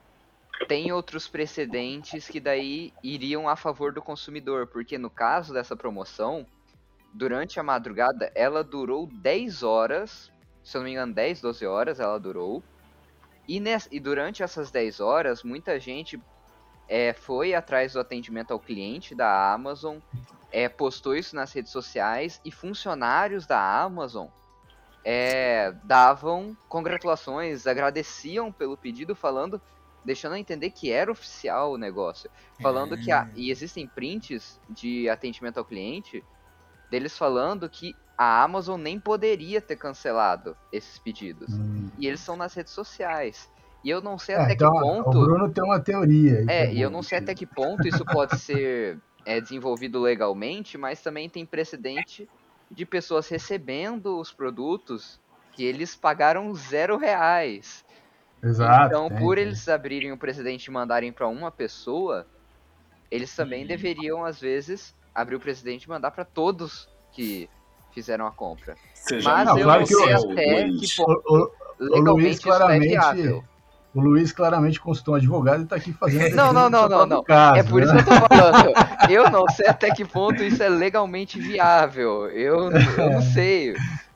tem 0.66 0.92
outros 0.92 1.28
precedentes 1.28 2.28
que 2.28 2.40
daí 2.40 2.92
iriam 3.02 3.48
a 3.48 3.56
favor 3.56 3.92
do 3.92 4.02
consumidor, 4.02 4.66
porque 4.66 4.98
no 4.98 5.10
caso 5.10 5.52
dessa 5.52 5.76
promoção, 5.76 6.46
durante 7.12 7.58
a 7.58 7.62
madrugada, 7.62 8.30
ela 8.34 8.62
durou 8.62 9.06
10 9.06 9.62
horas, 9.62 10.30
se 10.62 10.76
eu 10.76 10.80
não 10.80 10.86
me 10.86 10.92
engano, 10.92 11.12
10, 11.12 11.40
12 11.40 11.66
horas 11.66 12.00
ela 12.00 12.18
durou. 12.18 12.62
E, 13.48 13.58
nessa, 13.58 13.88
e 13.90 13.98
durante 13.98 14.42
essas 14.42 14.70
10 14.70 15.00
horas, 15.00 15.42
muita 15.42 15.78
gente 15.80 16.20
é, 16.88 17.12
foi 17.12 17.54
atrás 17.54 17.94
do 17.94 18.00
atendimento 18.00 18.52
ao 18.52 18.60
cliente 18.60 19.14
da 19.14 19.52
Amazon, 19.52 19.98
é, 20.50 20.68
postou 20.68 21.16
isso 21.16 21.34
nas 21.34 21.52
redes 21.52 21.72
sociais 21.72 22.40
e 22.44 22.52
funcionários 22.52 23.46
da 23.46 23.82
Amazon 23.82 24.28
é, 25.04 25.74
davam 25.84 26.56
congratulações, 26.68 27.66
agradeciam 27.66 28.52
pelo 28.52 28.76
pedido, 28.76 29.14
falando, 29.14 29.60
deixando 30.04 30.34
a 30.34 30.38
entender 30.38 30.70
que 30.70 30.90
era 30.90 31.10
oficial 31.10 31.72
o 31.72 31.78
negócio. 31.78 32.30
Falando 32.60 32.94
é. 32.94 32.98
que 32.98 33.10
a, 33.10 33.28
e 33.34 33.50
existem 33.50 33.86
prints 33.86 34.60
de 34.68 35.08
atendimento 35.08 35.58
ao 35.58 35.64
cliente 35.64 36.24
deles 36.90 37.16
falando 37.16 37.68
que 37.68 37.94
a 38.16 38.42
Amazon 38.42 38.80
nem 38.80 39.00
poderia 39.00 39.60
ter 39.60 39.76
cancelado 39.76 40.56
esses 40.70 40.98
pedidos. 40.98 41.52
Hum. 41.54 41.88
E 41.98 42.06
eles 42.06 42.20
são 42.20 42.36
nas 42.36 42.54
redes 42.54 42.72
sociais. 42.72 43.50
E 43.82 43.90
eu 43.90 44.00
não 44.00 44.18
sei 44.18 44.36
é, 44.36 44.38
até 44.38 44.52
então, 44.52 44.72
que 44.72 44.80
ponto. 44.80 45.18
O 45.18 45.24
Bruno 45.24 45.50
tem 45.50 45.64
uma 45.64 45.80
teoria. 45.80 46.44
É, 46.48 46.66
é 46.66 46.74
e 46.74 46.80
eu 46.80 46.90
não 46.90 47.02
sei 47.02 47.18
até 47.18 47.34
que 47.34 47.46
ponto 47.46 47.88
isso 47.88 48.04
pode 48.04 48.38
ser 48.38 49.00
é, 49.24 49.40
desenvolvido 49.40 50.00
legalmente, 50.00 50.78
mas 50.78 51.02
também 51.02 51.28
tem 51.28 51.44
precedente 51.44 52.28
de 52.72 52.86
pessoas 52.86 53.28
recebendo 53.28 54.18
os 54.18 54.32
produtos 54.32 55.20
que 55.52 55.64
eles 55.64 55.94
pagaram 55.94 56.52
zero 56.54 56.96
reais. 56.96 57.84
Exato. 58.42 58.86
Então, 58.86 59.08
tem, 59.08 59.18
por 59.18 59.36
tem. 59.36 59.44
eles 59.44 59.68
abrirem 59.68 60.12
o 60.12 60.16
precedente 60.16 60.66
e 60.66 60.70
mandarem 60.72 61.12
para 61.12 61.28
uma 61.28 61.50
pessoa, 61.50 62.26
eles 63.10 63.34
também 63.36 63.66
deveriam, 63.66 64.24
às 64.24 64.40
vezes, 64.40 64.94
abrir 65.14 65.36
o 65.36 65.40
precedente 65.40 65.84
e 65.84 65.88
mandar 65.88 66.10
para 66.10 66.24
todos 66.24 66.88
que 67.12 67.48
fizeram 67.92 68.26
a 68.26 68.32
compra. 68.32 68.76
Mas 69.22 69.46
não, 69.46 69.58
eu 69.58 69.64
claro 69.64 69.80
não 69.80 69.86
sei 69.86 70.12
até 70.12 70.64
que 70.70 70.96
ponto 70.96 71.22
o, 71.26 71.52
o, 71.78 71.94
legalmente 71.94 72.48
o 72.48 72.52
isso 72.52 72.62
é 72.62 72.78
viável. 72.80 73.44
O 73.94 74.00
Luiz 74.00 74.32
claramente 74.32 74.80
consultou 74.80 75.14
um 75.14 75.18
advogado 75.18 75.60
e 75.60 75.64
está 75.64 75.76
aqui 75.76 75.92
fazendo. 75.92 76.32
Não, 76.34 76.50
não, 76.52 76.70
não, 76.70 76.88
não, 76.88 77.06
não. 77.06 77.22
Caso, 77.22 77.58
é 77.58 77.62
por 77.62 77.80
né? 77.80 77.86
isso 77.86 77.94
que 77.94 78.00
eu 78.00 78.04
tô 78.04 78.10
falando. 78.34 78.72
Eu 79.10 79.30
não 79.30 79.46
sei 79.48 79.66
até 79.66 79.90
que 79.90 80.04
ponto 80.04 80.42
isso 80.42 80.62
é 80.62 80.68
legalmente 80.68 81.38
viável. 81.38 82.28
Eu, 82.30 82.70
eu 82.70 83.10
não 83.12 83.22
sei. 83.22 83.74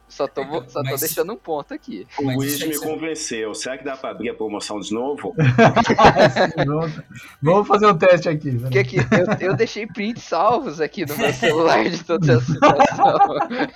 Só 0.08 0.26
tô, 0.26 0.42
só 0.66 0.82
tô 0.82 0.96
deixando 0.96 1.34
um 1.34 1.36
ponto 1.36 1.74
aqui. 1.74 2.06
O 2.18 2.22
Luiz 2.22 2.58
me 2.66 2.78
convenceu. 2.78 3.54
Será 3.54 3.76
que 3.76 3.84
dá 3.84 3.98
para 3.98 4.12
abrir 4.12 4.30
a 4.30 4.34
promoção 4.34 4.80
de 4.80 4.94
novo? 4.94 5.34
vamos, 7.42 7.68
fazer 7.68 7.86
um 7.86 7.98
teste 7.98 8.30
aqui. 8.30 8.52
Porque 8.52 8.78
aqui 8.78 8.96
eu, 8.96 9.50
eu 9.50 9.54
deixei 9.54 9.86
prints 9.86 10.22
salvos 10.22 10.80
aqui 10.80 11.04
no 11.04 11.14
meu 11.18 11.34
celular 11.34 11.84
de 11.84 12.02
toda 12.02 12.32
essa 12.32 12.40
situação. 12.40 13.18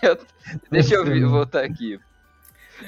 Eu, 0.00 0.18
deixa 0.70 0.94
eu 0.94 1.28
voltar 1.28 1.62
aqui. 1.62 2.00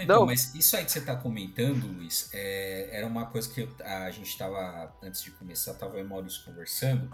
Então, 0.01 0.21
Não. 0.21 0.27
mas 0.27 0.55
isso 0.55 0.77
aí 0.77 0.85
que 0.85 0.93
você 0.93 0.99
está 0.99 1.17
comentando, 1.17 1.87
Luiz, 1.87 2.31
é, 2.33 2.89
era 2.93 3.07
uma 3.07 3.27
coisa 3.27 3.49
que 3.49 3.63
eu, 3.63 3.69
a 3.85 4.11
gente 4.11 4.29
estava, 4.29 4.95
antes 5.03 5.23
de 5.23 5.31
começar, 5.33 5.73
estava 5.73 5.97
eu 5.97 6.05
e 6.05 6.09
Maurício 6.09 6.45
conversando, 6.45 7.11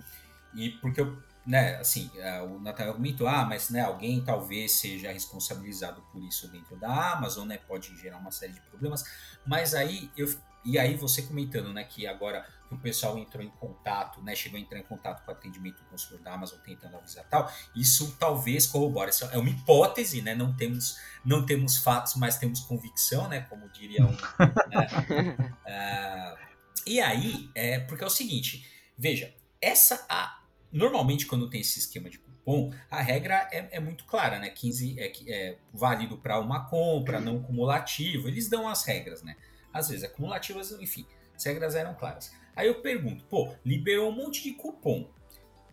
e 0.55 0.71
porque 0.71 1.01
eu, 1.01 1.21
né, 1.47 1.77
assim, 1.77 2.11
é, 2.17 2.41
o 2.43 2.59
Natal 2.61 2.95
comentou, 2.95 3.27
ah, 3.27 3.45
mas 3.45 3.71
né, 3.71 3.81
alguém 3.81 4.23
talvez 4.23 4.73
seja 4.73 5.13
responsabilizado 5.13 6.03
por 6.13 6.23
isso 6.23 6.49
dentro 6.49 6.77
da 6.77 7.13
Amazon, 7.13 7.47
né, 7.47 7.59
pode 7.59 7.97
gerar 7.99 8.19
uma 8.19 8.31
série 8.31 8.53
de 8.53 8.61
problemas, 8.63 9.05
mas 9.47 9.75
aí 9.75 10.11
eu 10.17 10.29
e 10.65 10.79
aí 10.79 10.97
você 10.97 11.23
comentando, 11.23 11.73
né, 11.73 11.85
que 11.85 12.07
agora 12.07 12.45
o 12.71 12.79
pessoal 12.79 13.19
entrou 13.19 13.43
em 13.43 13.51
contato, 13.51 14.23
né, 14.23 14.35
chegou 14.35 14.59
a 14.59 14.61
entrar 14.61 14.79
em 14.79 14.83
contato 14.83 15.25
com 15.25 15.31
o 15.31 15.35
atendimento 15.35 15.79
do 15.79 15.85
consumidor 15.89 16.25
da 16.25 16.35
Amazon 16.35 16.59
tentando 16.61 16.97
avisar 16.97 17.25
tal, 17.29 17.51
isso 17.75 18.17
talvez 18.19 18.67
corrobore, 18.67 19.11
isso 19.11 19.25
é 19.27 19.39
uma 19.39 19.49
hipótese, 19.49 20.21
né, 20.23 20.35
não 20.35 20.55
temos, 20.55 20.99
não 21.25 21.45
temos 21.45 21.79
fatos, 21.79 22.15
mas 22.15 22.39
temos 22.39 22.61
convicção, 22.61 23.29
né, 23.29 23.41
como 23.43 23.69
diria 23.71 24.05
um, 24.05 24.13
né, 24.13 25.37
uh, 25.67 26.39
e 26.87 27.01
aí, 27.01 27.51
é, 27.55 27.81
porque 27.81 28.05
é 28.05 28.07
o 28.07 28.11
seguinte, 28.11 28.67
veja, 28.97 29.35
essa, 29.61 30.05
a, 30.09 30.43
normalmente 30.71 31.27
quando 31.27 31.49
tem 31.49 31.61
esse 31.61 31.79
esquema 31.79 32.11
de 32.11 32.19
cupom, 32.19 32.73
a 32.91 33.01
regra 33.01 33.49
é, 33.51 33.69
é 33.73 33.81
muito 33.81 34.05
clara, 34.05 34.39
né, 34.39 34.51
15 34.51 34.99
é, 34.99 35.13
é 35.27 35.59
válido 35.73 36.19
para 36.19 36.39
uma 36.39 36.67
compra, 36.67 37.21
não 37.21 37.43
cumulativo, 37.43 38.29
eles 38.29 38.49
dão 38.49 38.69
as 38.69 38.85
regras, 38.85 39.23
né, 39.23 39.37
às 39.73 39.89
vezes 39.89 40.05
acumulativas, 40.05 40.73
enfim, 40.73 41.07
as 41.35 41.45
regras 41.45 41.75
eram 41.75 41.95
claras. 41.95 42.33
Aí 42.59 42.67
eu 42.67 42.75
pergunto, 42.75 43.23
pô, 43.27 43.55
liberou 43.65 44.09
um 44.09 44.13
monte 44.13 44.43
de 44.43 44.51
cupom. 44.51 45.09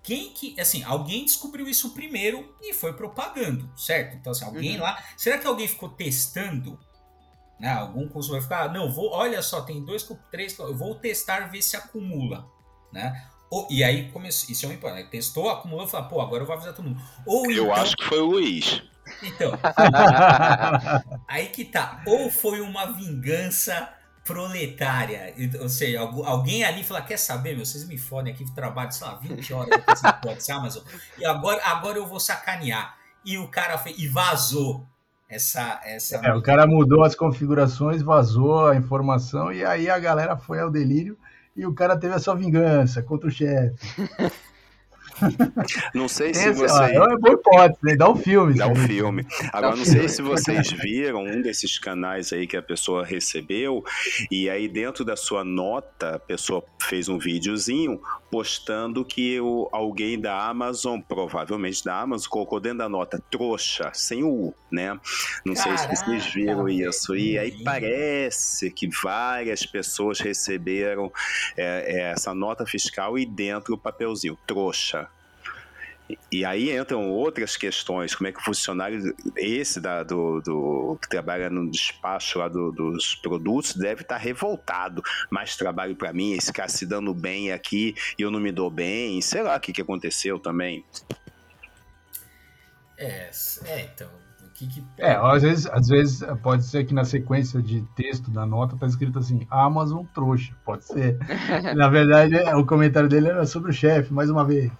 Quem 0.03 0.31
que, 0.31 0.55
assim, 0.61 0.83
alguém 0.83 1.25
descobriu 1.25 1.67
isso 1.67 1.95
primeiro 1.95 2.55
e 2.61 2.75
foi 2.75 2.93
propagando, 2.93 3.67
certo? 3.75 4.15
Então, 4.15 4.31
assim, 4.31 4.45
alguém 4.45 4.75
uhum. 4.75 4.83
lá. 4.83 5.03
Será 5.17 5.39
que 5.39 5.47
alguém 5.47 5.67
ficou 5.67 5.89
testando? 5.89 6.79
Né? 7.59 7.71
Algum 7.71 8.07
consumidor 8.07 8.33
vai 8.33 8.41
ficar, 8.41 8.69
ah, 8.69 8.71
não, 8.71 8.91
vou, 8.91 9.09
olha 9.13 9.41
só, 9.41 9.61
tem 9.61 9.83
dois, 9.83 10.07
três, 10.29 10.55
eu 10.59 10.77
vou 10.77 10.93
testar, 10.93 11.49
ver 11.49 11.63
se 11.63 11.75
acumula, 11.75 12.47
né? 12.93 13.29
Ou, 13.49 13.67
e 13.71 13.83
aí 13.83 14.11
começou, 14.11 14.51
isso 14.51 14.67
é 14.67 14.69
um 14.69 14.73
importante, 14.73 15.09
testou, 15.09 15.49
acumulou, 15.49 15.87
falou, 15.87 16.07
pô, 16.07 16.21
agora 16.21 16.43
eu 16.43 16.45
vou 16.45 16.55
avisar 16.55 16.75
todo 16.75 16.85
mundo. 16.85 17.01
Ou 17.25 17.49
eu 17.49 17.63
então, 17.63 17.73
acho 17.73 17.97
que 17.97 18.03
foi 18.05 18.19
o 18.19 18.25
Luiz. 18.25 18.83
Então, 19.23 19.53
aí 21.27 21.47
que 21.47 21.65
tá. 21.65 22.03
Ou 22.05 22.29
foi 22.29 22.61
uma 22.61 22.93
vingança 22.93 23.91
proletária. 24.25 25.33
Ou 25.61 25.69
seja, 25.69 26.01
alguém 26.01 26.65
ali 26.65 26.83
fala: 26.83 27.01
quer 27.01 27.17
saber, 27.17 27.55
meu? 27.55 27.65
Vocês 27.65 27.87
me 27.87 27.97
fodem 27.97 28.33
aqui, 28.33 28.43
trabalho, 28.53 28.91
sei 28.91 29.07
lá, 29.07 29.15
20 29.15 29.53
horas 29.53 29.69
esse 30.35 30.51
Amazon. 30.51 30.83
E 31.17 31.25
agora, 31.25 31.61
agora 31.63 31.97
eu 31.97 32.07
vou 32.07 32.19
sacanear. 32.19 32.97
E 33.23 33.37
o 33.37 33.47
cara 33.47 33.77
fez, 33.77 33.97
e 33.97 34.07
vazou 34.07 34.85
essa. 35.29 35.79
essa... 35.85 36.17
É, 36.17 36.33
o 36.33 36.41
cara 36.41 36.67
mudou 36.67 37.03
as 37.03 37.15
configurações, 37.15 38.01
vazou 38.01 38.67
a 38.67 38.75
informação, 38.75 39.53
e 39.53 39.63
aí 39.63 39.89
a 39.89 39.97
galera 39.99 40.35
foi 40.35 40.59
ao 40.59 40.69
delírio 40.69 41.17
e 41.55 41.65
o 41.65 41.73
cara 41.73 41.97
teve 41.97 42.13
a 42.13 42.19
sua 42.19 42.35
vingança 42.35 43.01
contra 43.01 43.29
o 43.29 43.31
chefe. 43.31 43.75
Não 45.93 46.07
sei 46.07 46.33
se 46.33 46.49
Esse, 46.49 46.59
vocês. 46.59 46.91
É 46.91 46.99
uma 46.99 47.17
boa 47.17 47.33
hipótese, 47.33 47.79
né? 47.83 47.95
dá 47.95 48.09
um 48.09 48.15
filme. 48.15 48.53
Dá 48.53 48.67
um 48.67 48.75
filme. 48.75 49.25
Agora, 49.51 49.75
não 49.75 49.85
sei 49.85 50.07
se 50.09 50.21
vocês 50.21 50.71
viram 50.71 51.23
um 51.23 51.41
desses 51.41 51.77
canais 51.79 52.31
aí 52.33 52.47
que 52.47 52.57
a 52.57 52.61
pessoa 52.61 53.05
recebeu, 53.05 53.83
e 54.29 54.49
aí 54.49 54.67
dentro 54.67 55.03
da 55.05 55.15
sua 55.15 55.43
nota, 55.43 56.15
a 56.15 56.19
pessoa 56.19 56.63
fez 56.81 57.09
um 57.09 57.17
videozinho 57.17 57.99
postando 58.29 59.05
que 59.05 59.39
o, 59.39 59.69
alguém 59.71 60.19
da 60.19 60.47
Amazon, 60.47 60.99
provavelmente 60.99 61.83
da 61.83 61.99
Amazon, 61.99 62.27
colocou 62.29 62.59
dentro 62.59 62.79
da 62.79 62.89
nota 62.89 63.21
trouxa, 63.31 63.91
sem 63.93 64.23
o 64.23 64.29
U, 64.29 64.55
né? 64.69 64.99
Não 65.45 65.53
Caraca, 65.53 65.77
sei 65.77 65.95
se 65.95 66.05
vocês 66.05 66.33
viram 66.33 66.67
isso. 66.67 67.15
E 67.15 67.37
aí 67.37 67.63
parece 67.63 68.69
que 68.71 68.89
várias 68.89 69.65
pessoas 69.65 70.19
receberam 70.19 71.11
é, 71.55 71.85
é, 71.87 71.99
essa 72.11 72.33
nota 72.33 72.65
fiscal 72.65 73.17
e 73.17 73.25
dentro 73.25 73.75
o 73.75 73.77
papelzinho, 73.77 74.37
trouxa. 74.45 75.04
E 76.31 76.45
aí 76.45 76.75
entram 76.75 77.09
outras 77.09 77.57
questões, 77.57 78.13
como 78.13 78.27
é 78.27 78.31
que 78.31 78.39
o 78.39 78.43
funcionário, 78.43 79.15
esse 79.35 79.79
da, 79.79 80.03
do, 80.03 80.39
do 80.39 80.99
que 81.01 81.09
trabalha 81.09 81.49
no 81.49 81.69
despacho 81.69 82.39
lá 82.39 82.47
do, 82.47 82.71
dos 82.71 83.15
produtos, 83.15 83.73
deve 83.73 84.01
estar 84.01 84.17
revoltado. 84.17 85.01
Mais 85.31 85.55
trabalho 85.55 85.95
para 85.95 86.13
mim, 86.13 86.33
esse 86.33 86.53
cara 86.53 86.69
se 86.69 86.85
dando 86.85 87.13
bem 87.13 87.51
aqui 87.51 87.95
e 88.19 88.21
eu 88.21 88.29
não 88.29 88.39
me 88.39 88.51
dou 88.51 88.69
bem, 88.69 89.19
sei 89.21 89.41
lá 89.41 89.55
o 89.55 89.59
que, 89.59 89.73
que 89.73 89.81
aconteceu 89.81 90.37
também. 90.37 90.85
É, 92.97 93.31
é 93.65 93.81
então, 93.81 94.09
que, 94.55 94.67
que... 94.67 94.83
É, 94.97 95.11
às 95.11 95.43
vezes, 95.43 95.67
às 95.67 95.87
vezes 95.87 96.23
pode 96.41 96.63
ser 96.65 96.85
que 96.85 96.93
na 96.93 97.03
sequência 97.03 97.61
de 97.61 97.81
texto 97.93 98.31
da 98.31 98.45
nota 98.45 98.77
tá 98.77 98.87
escrito 98.87 99.19
assim, 99.19 99.45
Amazon 99.51 100.05
trouxa, 100.13 100.55
pode 100.63 100.85
ser. 100.85 101.19
na 101.75 101.89
verdade, 101.89 102.35
é, 102.35 102.55
o 102.55 102.65
comentário 102.65 103.09
dele 103.09 103.27
era 103.27 103.45
sobre 103.45 103.71
o 103.71 103.73
chefe, 103.73 104.13
mais 104.13 104.29
uma 104.29 104.45
vez. 104.45 104.71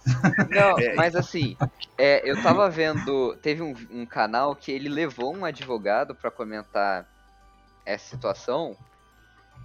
Não, 0.50 0.78
é. 0.80 0.94
mas 0.94 1.14
assim, 1.14 1.56
é, 1.98 2.28
eu 2.28 2.42
tava 2.42 2.68
vendo, 2.70 3.36
teve 3.42 3.62
um, 3.62 3.74
um 3.90 4.06
canal 4.06 4.56
que 4.56 4.72
ele 4.72 4.88
levou 4.88 5.36
um 5.36 5.44
advogado 5.44 6.14
para 6.14 6.30
comentar 6.30 7.06
essa 7.84 8.08
situação 8.08 8.74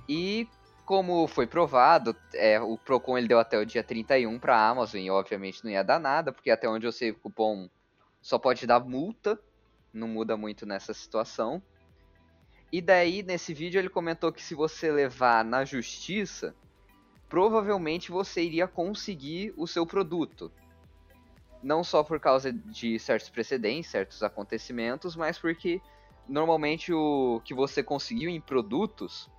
e 0.09 0.47
como 0.85 1.25
foi 1.25 1.47
provado, 1.47 2.13
é, 2.33 2.59
o 2.59 2.77
Procon 2.77 3.17
ele 3.17 3.29
deu 3.29 3.39
até 3.39 3.57
o 3.57 3.65
dia 3.65 3.81
31 3.81 4.37
para 4.37 4.57
a 4.57 4.67
Amazon 4.67 4.99
e 4.99 5.09
obviamente 5.09 5.63
não 5.63 5.71
ia 5.71 5.85
dar 5.85 5.99
nada, 5.99 6.33
porque 6.33 6.51
até 6.51 6.67
onde 6.67 6.85
eu 6.85 6.91
sei 6.91 7.11
o 7.11 7.15
cupom 7.15 7.69
só 8.21 8.37
pode 8.37 8.67
dar 8.67 8.81
multa 8.81 9.39
não 9.93 10.07
muda 10.07 10.37
muito 10.37 10.65
nessa 10.65 10.93
situação. 10.93 11.61
E 12.71 12.81
daí, 12.81 13.21
nesse 13.21 13.53
vídeo, 13.53 13.79
ele 13.79 13.89
comentou 13.89 14.31
que 14.31 14.41
se 14.41 14.55
você 14.55 14.91
levar 14.91 15.43
na 15.43 15.65
justiça, 15.65 16.55
provavelmente 17.27 18.11
você 18.11 18.41
iria 18.43 18.67
conseguir 18.67 19.53
o 19.57 19.67
seu 19.67 19.85
produto. 19.85 20.51
Não 21.61 21.83
só 21.83 22.03
por 22.03 22.19
causa 22.19 22.51
de 22.51 22.97
certos 22.97 23.29
precedentes, 23.29 23.91
certos 23.91 24.23
acontecimentos, 24.23 25.15
mas 25.15 25.37
porque 25.37 25.81
normalmente 26.27 26.93
o 26.93 27.41
que 27.43 27.53
você 27.53 27.83
conseguiu 27.83 28.29
em 28.29 28.39
produtos 28.39 29.29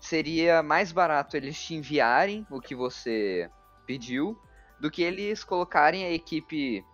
seria 0.00 0.62
mais 0.62 0.92
barato 0.92 1.36
eles 1.36 1.60
te 1.60 1.74
enviarem 1.74 2.46
o 2.50 2.60
que 2.60 2.74
você 2.74 3.50
pediu 3.86 4.38
do 4.80 4.90
que 4.90 5.02
eles 5.02 5.44
colocarem 5.44 6.04
a 6.04 6.10
equipe 6.10 6.84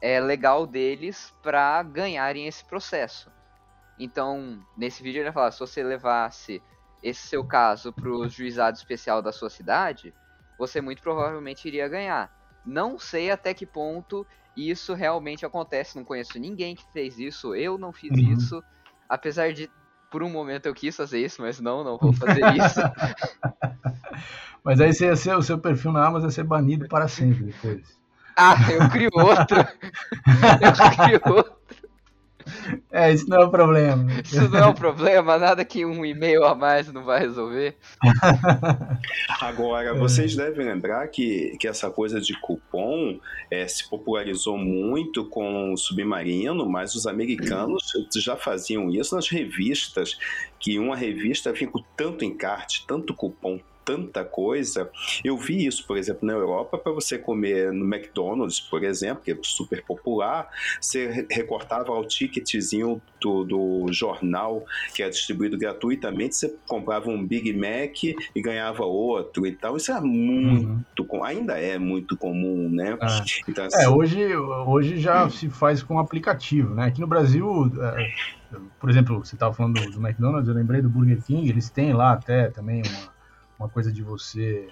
é, 0.00 0.20
legal 0.20 0.66
deles 0.66 1.34
para 1.42 1.82
ganharem 1.82 2.46
esse 2.46 2.64
processo. 2.64 3.30
Então, 3.98 4.58
nesse 4.76 5.02
vídeo 5.02 5.18
ele 5.18 5.24
vai 5.24 5.32
falar, 5.32 5.50
se 5.50 5.60
você 5.60 5.82
levasse 5.82 6.62
esse 7.02 7.26
seu 7.26 7.44
caso 7.44 7.92
para 7.92 8.08
o 8.08 8.28
juizado 8.28 8.76
especial 8.76 9.20
da 9.20 9.32
sua 9.32 9.50
cidade, 9.50 10.14
você 10.58 10.80
muito 10.80 11.02
provavelmente 11.02 11.68
iria 11.68 11.88
ganhar. 11.88 12.30
Não 12.64 12.98
sei 12.98 13.30
até 13.30 13.52
que 13.52 13.66
ponto 13.66 14.26
isso 14.56 14.94
realmente 14.94 15.46
acontece, 15.46 15.96
não 15.96 16.04
conheço 16.04 16.38
ninguém 16.38 16.74
que 16.74 16.84
fez 16.92 17.18
isso, 17.18 17.54
eu 17.54 17.78
não 17.78 17.92
fiz 17.92 18.10
uhum. 18.10 18.32
isso, 18.32 18.62
apesar 19.08 19.52
de 19.52 19.70
por 20.10 20.22
um 20.22 20.30
momento 20.30 20.66
eu 20.66 20.74
quis 20.74 20.96
fazer 20.96 21.24
isso, 21.24 21.40
mas 21.40 21.60
não, 21.60 21.84
não 21.84 21.96
vou 21.96 22.12
fazer 22.12 22.42
isso. 22.56 22.80
mas 24.64 24.80
aí 24.80 24.92
você 24.92 25.06
ia 25.06 25.16
ser, 25.16 25.36
o 25.36 25.42
seu 25.42 25.58
perfil 25.58 25.92
na 25.92 26.04
Amazon 26.04 26.28
ia 26.28 26.34
ser 26.34 26.44
banido 26.44 26.88
para 26.88 27.06
sempre 27.06 27.44
depois. 27.44 27.99
Ah, 28.36 28.56
eu 28.70 28.88
crio 28.90 29.10
outro. 29.14 29.58
eu 30.60 30.96
crio 30.96 31.20
outro. 31.34 31.60
É, 32.90 33.12
isso 33.12 33.28
não 33.28 33.42
é 33.42 33.46
um 33.46 33.50
problema. 33.50 34.06
Isso 34.22 34.48
não 34.48 34.58
é 34.58 34.66
um 34.66 34.74
problema, 34.74 35.38
nada 35.38 35.64
que 35.64 35.84
um 35.84 36.04
e-mail 36.04 36.44
a 36.44 36.54
mais 36.54 36.92
não 36.92 37.04
vai 37.04 37.20
resolver. 37.20 37.76
Agora, 39.40 39.94
vocês 39.94 40.34
devem 40.34 40.66
lembrar 40.66 41.06
que, 41.08 41.56
que 41.58 41.68
essa 41.68 41.90
coisa 41.90 42.20
de 42.20 42.38
cupom 42.40 43.18
é, 43.50 43.66
se 43.66 43.88
popularizou 43.88 44.58
muito 44.58 45.24
com 45.24 45.72
o 45.72 45.76
submarino, 45.76 46.68
mas 46.68 46.94
os 46.94 47.06
americanos 47.06 47.84
já 48.16 48.36
faziam 48.36 48.90
isso 48.90 49.14
nas 49.14 49.28
revistas, 49.28 50.18
que 50.58 50.78
uma 50.78 50.96
revista 50.96 51.52
vinha 51.52 51.70
com 51.70 51.82
tanto 51.96 52.24
encarte, 52.24 52.84
tanto 52.86 53.14
cupom, 53.14 53.60
tanta 53.90 54.24
coisa. 54.24 54.88
Eu 55.24 55.36
vi 55.36 55.66
isso, 55.66 55.84
por 55.84 55.96
exemplo, 55.96 56.24
na 56.24 56.32
Europa, 56.32 56.78
para 56.78 56.92
você 56.92 57.18
comer 57.18 57.72
no 57.72 57.84
McDonald's, 57.84 58.60
por 58.60 58.84
exemplo, 58.84 59.24
que 59.24 59.32
é 59.32 59.38
super 59.42 59.82
popular, 59.84 60.48
você 60.80 61.26
recortava 61.28 61.90
o 61.90 62.04
ticketzinho 62.04 63.02
do, 63.20 63.44
do 63.44 63.92
jornal 63.92 64.64
que 64.94 65.02
é 65.02 65.08
distribuído 65.08 65.58
gratuitamente, 65.58 66.36
você 66.36 66.54
comprava 66.66 67.10
um 67.10 67.26
Big 67.26 67.52
Mac 67.52 68.04
e 68.04 68.40
ganhava 68.40 68.84
outro. 68.84 69.44
Então, 69.44 69.76
isso 69.76 69.90
é 69.90 70.00
muito, 70.00 71.02
uhum. 71.10 71.24
ainda 71.24 71.58
é 71.58 71.78
muito 71.78 72.16
comum, 72.16 72.68
né? 72.68 72.96
É. 73.00 73.50
Então, 73.50 73.64
assim... 73.64 73.82
é, 73.82 73.88
hoje, 73.88 74.36
hoje 74.36 75.00
já 75.00 75.28
se 75.28 75.48
faz 75.48 75.82
com 75.82 75.98
aplicativo, 75.98 76.74
né? 76.74 76.84
Aqui 76.84 77.00
no 77.00 77.06
Brasil, 77.08 77.70
é, 77.96 78.12
por 78.78 78.88
exemplo, 78.88 79.18
você 79.18 79.34
estava 79.34 79.52
falando 79.52 79.80
do, 79.80 79.90
do 79.90 80.06
McDonald's, 80.06 80.48
eu 80.48 80.54
lembrei 80.54 80.80
do 80.80 80.88
Burger 80.88 81.20
King, 81.22 81.48
eles 81.48 81.68
têm 81.68 81.92
lá 81.92 82.12
até 82.12 82.50
também 82.50 82.82
uma 82.82 83.19
uma 83.60 83.68
coisa 83.68 83.92
de 83.92 84.02
você. 84.02 84.68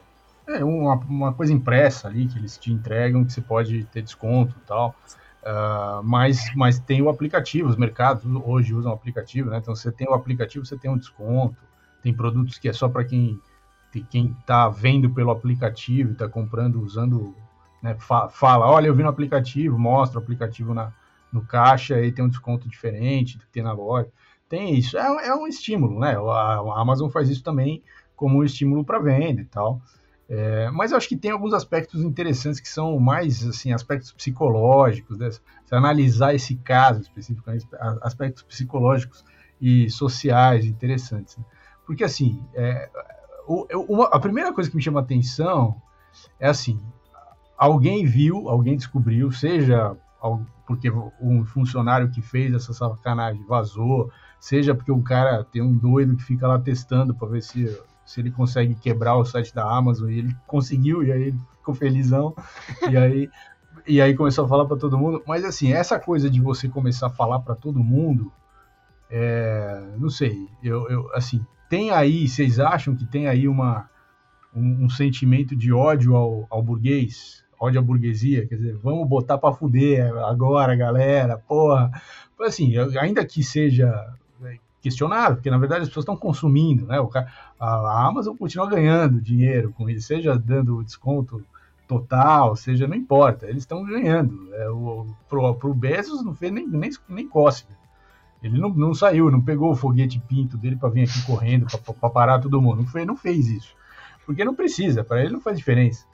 É 0.46 0.64
uma, 0.64 0.94
uma 0.96 1.32
coisa 1.34 1.52
impressa 1.52 2.08
ali 2.08 2.26
que 2.26 2.38
eles 2.38 2.56
te 2.56 2.72
entregam 2.72 3.24
que 3.24 3.32
você 3.32 3.40
pode 3.40 3.84
ter 3.84 4.02
desconto 4.02 4.56
e 4.56 4.66
tal. 4.66 4.96
Uh, 5.42 6.02
mas, 6.02 6.52
mas 6.56 6.78
tem 6.78 7.00
o 7.02 7.08
aplicativo, 7.08 7.68
os 7.68 7.76
mercados 7.76 8.24
hoje 8.44 8.74
usam 8.74 8.90
aplicativo, 8.92 9.50
né? 9.50 9.58
Então 9.58 9.76
você 9.76 9.92
tem 9.92 10.08
o 10.08 10.14
aplicativo, 10.14 10.64
você 10.64 10.76
tem 10.76 10.90
um 10.90 10.96
desconto. 10.96 11.62
Tem 12.02 12.14
produtos 12.14 12.58
que 12.58 12.68
é 12.68 12.72
só 12.72 12.88
para 12.88 13.04
quem 13.04 13.40
quem 14.10 14.36
está 14.40 14.68
vendo 14.68 15.08
pelo 15.10 15.30
aplicativo 15.30 16.12
está 16.12 16.28
comprando 16.28 16.80
usando 16.82 17.34
né? 17.82 17.96
Fala, 18.30 18.68
olha, 18.68 18.88
eu 18.88 18.94
vi 18.94 19.02
no 19.02 19.08
aplicativo, 19.08 19.78
mostra 19.78 20.18
o 20.18 20.22
aplicativo 20.22 20.74
na, 20.74 20.92
no 21.32 21.44
caixa, 21.44 21.94
aí 21.94 22.10
tem 22.10 22.24
um 22.24 22.28
desconto 22.28 22.68
diferente 22.68 23.38
do 23.38 23.44
que 23.44 23.52
tem 23.52 23.62
na 23.62 23.72
loja. 23.72 24.08
Tem 24.48 24.74
isso, 24.74 24.96
é, 24.96 25.28
é 25.28 25.34
um 25.34 25.46
estímulo, 25.46 26.00
né? 26.00 26.16
A, 26.16 26.20
a 26.20 26.80
Amazon 26.80 27.08
faz 27.10 27.28
isso 27.28 27.42
também 27.42 27.82
como 28.18 28.40
um 28.40 28.44
estímulo 28.44 28.84
para 28.84 28.98
venda 28.98 29.40
e 29.40 29.44
tal. 29.44 29.80
É, 30.28 30.70
mas 30.72 30.90
eu 30.90 30.98
acho 30.98 31.08
que 31.08 31.16
tem 31.16 31.30
alguns 31.30 31.54
aspectos 31.54 32.02
interessantes 32.02 32.60
que 32.60 32.68
são 32.68 32.98
mais 32.98 33.46
assim 33.46 33.72
aspectos 33.72 34.12
psicológicos, 34.12 35.16
né? 35.16 35.30
se 35.30 35.40
analisar 35.70 36.34
esse 36.34 36.56
caso 36.56 37.00
especificamente, 37.00 37.66
aspectos 38.02 38.42
psicológicos 38.42 39.24
e 39.58 39.88
sociais 39.88 40.66
interessantes. 40.66 41.36
Né? 41.38 41.44
Porque 41.86 42.04
assim, 42.04 42.44
é, 42.54 42.90
uma, 43.88 44.06
a 44.08 44.18
primeira 44.18 44.52
coisa 44.52 44.68
que 44.68 44.76
me 44.76 44.82
chama 44.82 45.00
atenção 45.00 45.80
é 46.38 46.48
assim, 46.48 46.78
alguém 47.56 48.04
viu, 48.04 48.50
alguém 48.50 48.76
descobriu, 48.76 49.30
seja 49.32 49.96
porque 50.66 50.90
um 51.20 51.44
funcionário 51.44 52.10
que 52.10 52.20
fez 52.20 52.52
essa 52.52 52.74
sacanagem 52.74 53.42
vazou, 53.46 54.10
seja 54.38 54.74
porque 54.74 54.92
o 54.92 55.00
cara 55.00 55.44
tem 55.44 55.62
um 55.62 55.74
doido 55.74 56.16
que 56.16 56.22
fica 56.22 56.46
lá 56.46 56.58
testando 56.58 57.14
para 57.14 57.28
ver 57.28 57.42
se 57.42 57.80
se 58.08 58.20
ele 58.20 58.30
consegue 58.30 58.74
quebrar 58.74 59.16
o 59.16 59.24
site 59.24 59.54
da 59.54 59.70
Amazon, 59.70 60.08
e 60.08 60.20
ele 60.20 60.36
conseguiu, 60.46 61.04
e 61.04 61.12
aí 61.12 61.22
ele 61.24 61.38
ficou 61.58 61.74
felizão, 61.74 62.34
e 62.90 62.96
aí, 62.96 63.30
e 63.86 64.00
aí 64.00 64.14
começou 64.14 64.46
a 64.46 64.48
falar 64.48 64.64
para 64.64 64.78
todo 64.78 64.96
mundo. 64.96 65.22
Mas 65.26 65.44
assim, 65.44 65.74
essa 65.74 66.00
coisa 66.00 66.30
de 66.30 66.40
você 66.40 66.70
começar 66.70 67.08
a 67.08 67.10
falar 67.10 67.40
para 67.40 67.54
todo 67.54 67.84
mundo, 67.84 68.32
é, 69.10 69.84
não 69.98 70.08
sei, 70.08 70.48
eu, 70.62 70.88
eu, 70.88 71.14
assim, 71.14 71.44
tem 71.68 71.90
aí, 71.90 72.26
vocês 72.26 72.58
acham 72.58 72.96
que 72.96 73.04
tem 73.04 73.28
aí 73.28 73.46
uma, 73.46 73.90
um, 74.56 74.86
um 74.86 74.88
sentimento 74.88 75.54
de 75.54 75.70
ódio 75.70 76.16
ao, 76.16 76.46
ao 76.48 76.62
burguês, 76.62 77.44
ódio 77.60 77.78
à 77.78 77.82
burguesia, 77.82 78.46
quer 78.46 78.54
dizer, 78.54 78.76
vamos 78.76 79.06
botar 79.06 79.36
para 79.36 79.54
fuder 79.54 80.16
agora, 80.24 80.74
galera, 80.74 81.36
porra. 81.36 81.90
Assim, 82.40 82.72
ainda 82.98 83.22
que 83.22 83.42
seja 83.42 84.14
questionável, 84.80 85.36
porque 85.36 85.50
na 85.50 85.58
verdade 85.58 85.82
as 85.82 85.88
pessoas 85.88 86.04
estão 86.04 86.16
consumindo, 86.16 86.86
né? 86.86 87.00
O, 87.00 87.10
a 87.58 88.06
Amazon 88.06 88.36
continua 88.36 88.68
ganhando 88.68 89.20
dinheiro 89.20 89.72
com 89.76 89.88
isso, 89.90 90.06
seja 90.06 90.38
dando 90.38 90.82
desconto 90.84 91.44
total, 91.88 92.54
seja, 92.54 92.86
não 92.86 92.94
importa, 92.94 93.46
eles 93.46 93.62
estão 93.62 93.82
ganhando. 93.82 94.54
É, 94.54 94.68
o, 94.68 95.06
pro, 95.28 95.54
pro 95.54 95.74
Bezos 95.74 96.22
não 96.24 96.34
fez 96.34 96.52
nem, 96.52 96.66
nem, 96.68 96.90
nem 97.08 97.26
cócega. 97.26 97.76
Ele 98.42 98.60
não, 98.60 98.68
não 98.68 98.94
saiu, 98.94 99.30
não 99.30 99.40
pegou 99.40 99.72
o 99.72 99.76
foguete 99.76 100.20
pinto 100.20 100.56
dele 100.56 100.76
para 100.76 100.90
vir 100.90 101.08
aqui 101.08 101.22
correndo, 101.26 101.66
para 101.98 102.10
parar 102.10 102.38
todo 102.38 102.60
mundo. 102.60 102.82
Não 102.82 102.86
fez, 102.86 103.06
não 103.06 103.16
fez 103.16 103.48
isso. 103.48 103.74
Porque 104.24 104.44
não 104.44 104.54
precisa, 104.54 105.02
para 105.02 105.22
ele 105.22 105.32
não 105.32 105.40
faz 105.40 105.56
diferença. 105.56 106.04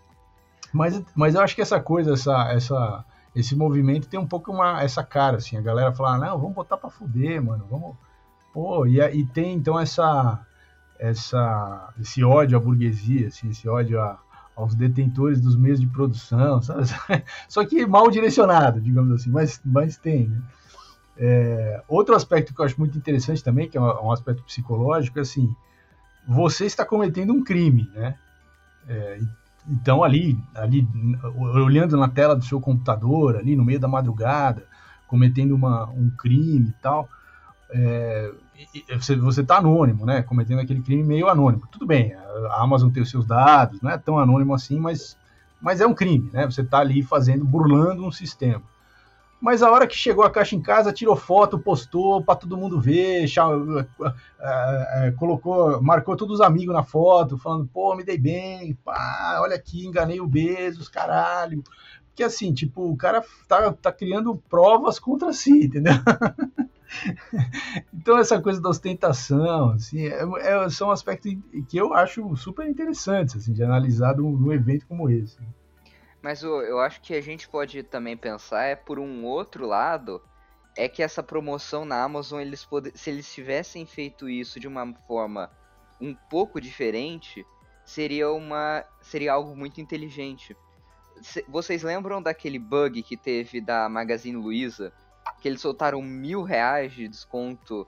Mas, 0.72 1.02
mas 1.14 1.34
eu 1.34 1.42
acho 1.42 1.54
que 1.54 1.60
essa 1.60 1.78
coisa, 1.80 2.14
essa, 2.14 2.52
essa, 2.52 3.04
esse 3.34 3.54
movimento 3.54 4.08
tem 4.08 4.18
um 4.18 4.26
pouco 4.26 4.50
uma, 4.52 4.82
essa 4.82 5.02
cara, 5.02 5.36
assim. 5.36 5.56
A 5.56 5.60
galera 5.60 5.92
fala, 5.92 6.16
não, 6.16 6.38
vamos 6.38 6.54
botar 6.54 6.76
para 6.76 6.88
fuder, 6.88 7.42
mano, 7.42 7.66
vamos 7.70 7.94
Pô, 8.54 8.86
e, 8.86 9.00
e 9.00 9.26
tem 9.26 9.56
então 9.56 9.78
essa, 9.78 10.40
essa, 10.96 11.92
esse 12.00 12.22
ódio 12.22 12.56
à 12.56 12.60
burguesia, 12.60 13.26
assim, 13.26 13.50
esse 13.50 13.68
ódio 13.68 14.00
a, 14.00 14.16
aos 14.54 14.76
detentores 14.76 15.40
dos 15.40 15.56
meios 15.56 15.80
de 15.80 15.88
produção, 15.88 16.62
sabe? 16.62 16.84
Só 17.48 17.64
que 17.64 17.84
mal 17.84 18.08
direcionado, 18.12 18.80
digamos 18.80 19.10
assim, 19.10 19.28
mas, 19.28 19.60
mas 19.64 19.96
tem, 19.96 20.28
né? 20.28 20.40
É, 21.16 21.82
outro 21.88 22.14
aspecto 22.14 22.54
que 22.54 22.60
eu 22.60 22.64
acho 22.64 22.78
muito 22.78 22.96
interessante 22.96 23.42
também, 23.42 23.68
que 23.68 23.76
é 23.76 23.80
um, 23.80 24.12
aspecto 24.12 24.42
psicológico, 24.44 25.18
é 25.18 25.22
assim, 25.22 25.52
você 26.26 26.64
está 26.64 26.84
cometendo 26.84 27.32
um 27.32 27.42
crime, 27.42 27.90
né? 27.92 28.16
É, 28.88 29.20
então 29.68 30.04
ali, 30.04 30.38
ali, 30.54 30.86
olhando 31.36 31.96
na 31.96 32.08
tela 32.08 32.36
do 32.36 32.44
seu 32.44 32.60
computador, 32.60 33.36
ali 33.36 33.56
no 33.56 33.64
meio 33.64 33.80
da 33.80 33.88
madrugada, 33.88 34.64
cometendo 35.08 35.56
uma, 35.56 35.88
um 35.90 36.10
crime 36.10 36.68
e 36.68 36.82
tal, 36.82 37.08
é, 37.70 38.32
você 39.20 39.40
está 39.40 39.58
anônimo, 39.58 40.06
né? 40.06 40.22
Cometendo 40.22 40.60
aquele 40.60 40.80
crime 40.80 41.02
meio 41.02 41.28
anônimo. 41.28 41.66
Tudo 41.70 41.86
bem, 41.86 42.14
a 42.14 42.62
Amazon 42.62 42.90
tem 42.90 43.02
os 43.02 43.10
seus 43.10 43.26
dados, 43.26 43.80
não 43.80 43.90
é 43.90 43.98
tão 43.98 44.18
anônimo 44.18 44.54
assim, 44.54 44.78
mas, 44.78 45.16
mas 45.60 45.80
é 45.80 45.86
um 45.86 45.94
crime, 45.94 46.30
né? 46.32 46.46
Você 46.46 46.60
está 46.60 46.78
ali 46.78 47.02
fazendo, 47.02 47.44
burlando 47.44 48.04
um 48.04 48.12
sistema. 48.12 48.62
Mas 49.40 49.62
a 49.62 49.70
hora 49.70 49.86
que 49.86 49.94
chegou 49.94 50.24
a 50.24 50.30
caixa 50.30 50.56
em 50.56 50.62
casa, 50.62 50.92
tirou 50.92 51.16
foto, 51.16 51.58
postou 51.58 52.24
para 52.24 52.36
todo 52.36 52.56
mundo 52.56 52.80
ver, 52.80 53.26
colocou, 55.18 55.82
marcou 55.82 56.16
todos 56.16 56.36
os 56.36 56.40
amigos 56.40 56.74
na 56.74 56.82
foto, 56.82 57.36
falando, 57.36 57.68
pô, 57.70 57.94
me 57.94 58.02
dei 58.02 58.16
bem, 58.16 58.72
pá, 58.82 59.40
olha 59.42 59.54
aqui, 59.54 59.86
enganei 59.86 60.18
o 60.18 60.26
Bezos, 60.26 60.88
caralho. 60.88 61.62
Porque 62.06 62.22
assim, 62.22 62.54
tipo, 62.54 62.88
o 62.90 62.96
cara 62.96 63.22
tá, 63.46 63.70
tá 63.72 63.92
criando 63.92 64.40
provas 64.48 64.98
contra 64.98 65.32
si, 65.32 65.66
entendeu? 65.66 65.92
então 67.92 68.18
essa 68.18 68.40
coisa 68.40 68.60
da 68.60 68.68
ostentação, 68.68 69.70
assim, 69.70 70.06
é, 70.06 70.22
é, 70.40 70.70
são 70.70 70.90
aspectos 70.90 71.32
que 71.68 71.76
eu 71.76 71.94
acho 71.94 72.36
super 72.36 72.66
interessantes, 72.66 73.36
assim, 73.36 73.52
de 73.52 73.62
analisar 73.62 74.16
num, 74.16 74.30
num 74.30 74.52
evento 74.52 74.86
como 74.86 75.10
esse. 75.10 75.38
Mas 76.22 76.42
eu, 76.42 76.62
eu 76.62 76.80
acho 76.80 77.00
que 77.02 77.14
a 77.14 77.20
gente 77.20 77.48
pode 77.48 77.82
também 77.82 78.16
pensar 78.16 78.64
é 78.64 78.74
por 78.74 78.98
um 78.98 79.24
outro 79.24 79.66
lado, 79.66 80.22
é 80.76 80.88
que 80.88 81.02
essa 81.02 81.22
promoção 81.22 81.84
na 81.84 82.02
Amazon, 82.02 82.40
eles 82.40 82.66
se 82.94 83.10
eles 83.10 83.32
tivessem 83.32 83.86
feito 83.86 84.28
isso 84.28 84.58
de 84.58 84.66
uma 84.66 84.92
forma 85.06 85.50
um 86.00 86.14
pouco 86.14 86.60
diferente, 86.60 87.46
seria 87.84 88.30
uma 88.32 88.84
seria 89.00 89.32
algo 89.32 89.54
muito 89.54 89.80
inteligente. 89.80 90.56
Vocês 91.48 91.82
lembram 91.82 92.20
daquele 92.20 92.58
bug 92.58 93.02
que 93.02 93.16
teve 93.16 93.60
da 93.60 93.88
Magazine 93.88 94.36
Luiza, 94.36 94.92
que 95.40 95.48
eles 95.48 95.60
soltaram 95.60 96.00
mil 96.02 96.42
reais 96.42 96.92
de 96.92 97.08
desconto. 97.08 97.86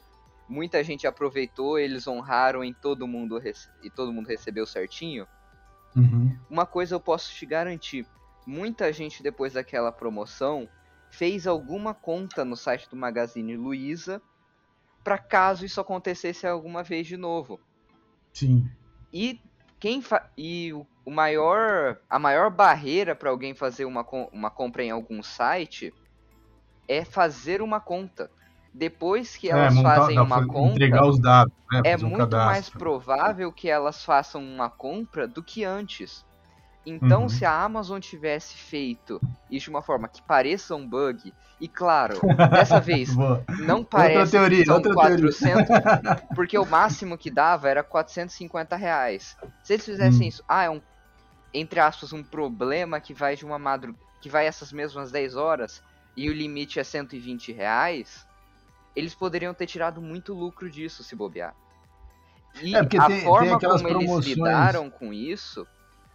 Muita 0.49 0.83
gente 0.85 1.07
aproveitou, 1.07 1.79
eles 1.79 2.07
honraram 2.07 2.63
em 2.63 2.73
todo 2.73 3.07
mundo 3.07 3.41
e 3.83 3.91
todo 3.91 4.13
mundo 4.13 4.29
recebeu 4.29 4.67
certinho. 4.67 5.27
Uhum. 5.97 6.37
Uma 6.49 6.67
coisa 6.67 6.95
eu 6.95 7.01
posso 7.01 7.35
te 7.35 7.47
garantir: 7.47 8.07
muita 8.47 8.93
gente 8.93 9.23
depois 9.23 9.55
daquela 9.55 9.91
promoção 9.91 10.69
fez 11.11 11.47
alguma 11.47 11.95
conta 11.95 12.45
no 12.45 12.57
site 12.57 12.89
do 12.91 12.97
Magazine 12.97 13.57
Luiza 13.57 14.21
para 15.07 15.19
caso 15.19 15.65
isso 15.65 15.81
acontecesse 15.81 16.49
alguma 16.49 16.83
vez 16.83 17.07
de 17.07 17.17
novo. 17.17 17.61
Sim. 18.33 18.69
E 19.13 19.41
quem 19.79 20.03
e 20.37 20.73
o 21.05 21.11
maior 21.13 22.01
a 22.11 22.19
maior 22.19 22.51
barreira 22.51 23.15
para 23.15 23.31
alguém 23.31 23.55
fazer 23.55 23.85
uma, 23.85 24.05
uma 24.33 24.51
compra 24.51 24.83
em 24.83 24.91
algum 24.91 25.23
site 25.23 25.95
é 26.89 27.05
fazer 27.05 27.63
uma 27.63 27.81
conta. 27.81 28.31
Depois 28.73 29.37
que 29.37 29.49
é, 29.49 29.53
elas 29.53 29.73
é, 29.73 29.77
montar, 29.77 29.97
fazem 29.97 30.19
uma 30.19 30.47
conta, 30.47 30.75
entregar 30.75 31.07
os 31.07 31.19
dados, 31.19 31.53
né, 31.73 31.81
é 31.85 31.97
muito 31.97 32.37
mais 32.37 32.69
provável 32.69 33.51
que 33.51 33.71
elas 33.71 34.05
façam 34.05 34.43
uma 34.43 34.69
compra 34.69 35.27
do 35.27 35.43
que 35.43 35.65
antes. 35.65 36.27
Então, 36.85 37.23
uhum. 37.23 37.29
se 37.29 37.45
a 37.45 37.53
Amazon 37.65 37.99
tivesse 37.99 38.55
feito 38.55 39.21
isso 39.51 39.65
de 39.65 39.71
uma 39.71 39.83
forma 39.83 40.07
que 40.07 40.23
pareça 40.23 40.77
um 40.77 40.87
bug, 40.87 41.33
e 41.61 41.67
claro, 41.67 42.21
dessa 42.51 42.79
vez 42.81 43.11
não 43.67 43.83
parece 43.83 44.19
outra 44.19 44.31
teoria, 44.31 44.59
que 44.61 44.67
são 44.67 44.77
outra 44.77 44.95
400, 44.95 45.67
teoria. 45.67 46.23
porque 46.35 46.57
o 46.59 46.65
máximo 46.65 47.19
que 47.19 47.31
dava 47.31 47.69
era 47.69 47.83
450 47.83 48.77
reais. 48.77 49.37
Se 49.65 49.73
eles 49.73 49.85
fizessem 49.85 50.27
hum. 50.27 50.29
isso, 50.29 50.45
ah, 50.47 50.65
é 50.65 50.71
um, 50.71 50.81
entre 51.53 51.81
aspas, 51.81 52.13
um 52.13 52.23
problema 52.23 53.01
que 53.01 53.13
vai 53.13 53.35
de 53.35 53.45
uma 53.45 53.59
madrugada, 53.59 54.05
que 54.21 54.29
vai 54.29 54.47
essas 54.47 54.73
mesmas 54.73 55.11
10 55.11 55.35
horas, 55.37 55.83
e 56.17 56.31
o 56.31 56.33
limite 56.33 56.81
é 56.81 56.85
120 56.85 57.53
reais, 57.53 58.27
eles 58.95 59.15
poderiam 59.15 59.53
ter 59.53 59.67
tirado 59.67 60.01
muito 60.01 60.33
lucro 60.33 60.71
disso 60.71 61.05
se 61.05 61.15
bobear. 61.15 61.55
E 62.63 62.75
é, 62.75 62.79
a 62.79 62.85
tem, 62.87 63.21
forma 63.21 63.59
tem 63.59 63.69
como 63.69 63.83
promoções... 63.83 64.27
eles 64.27 64.39
lidaram 64.39 64.89
com 64.89 65.13
isso 65.13 65.67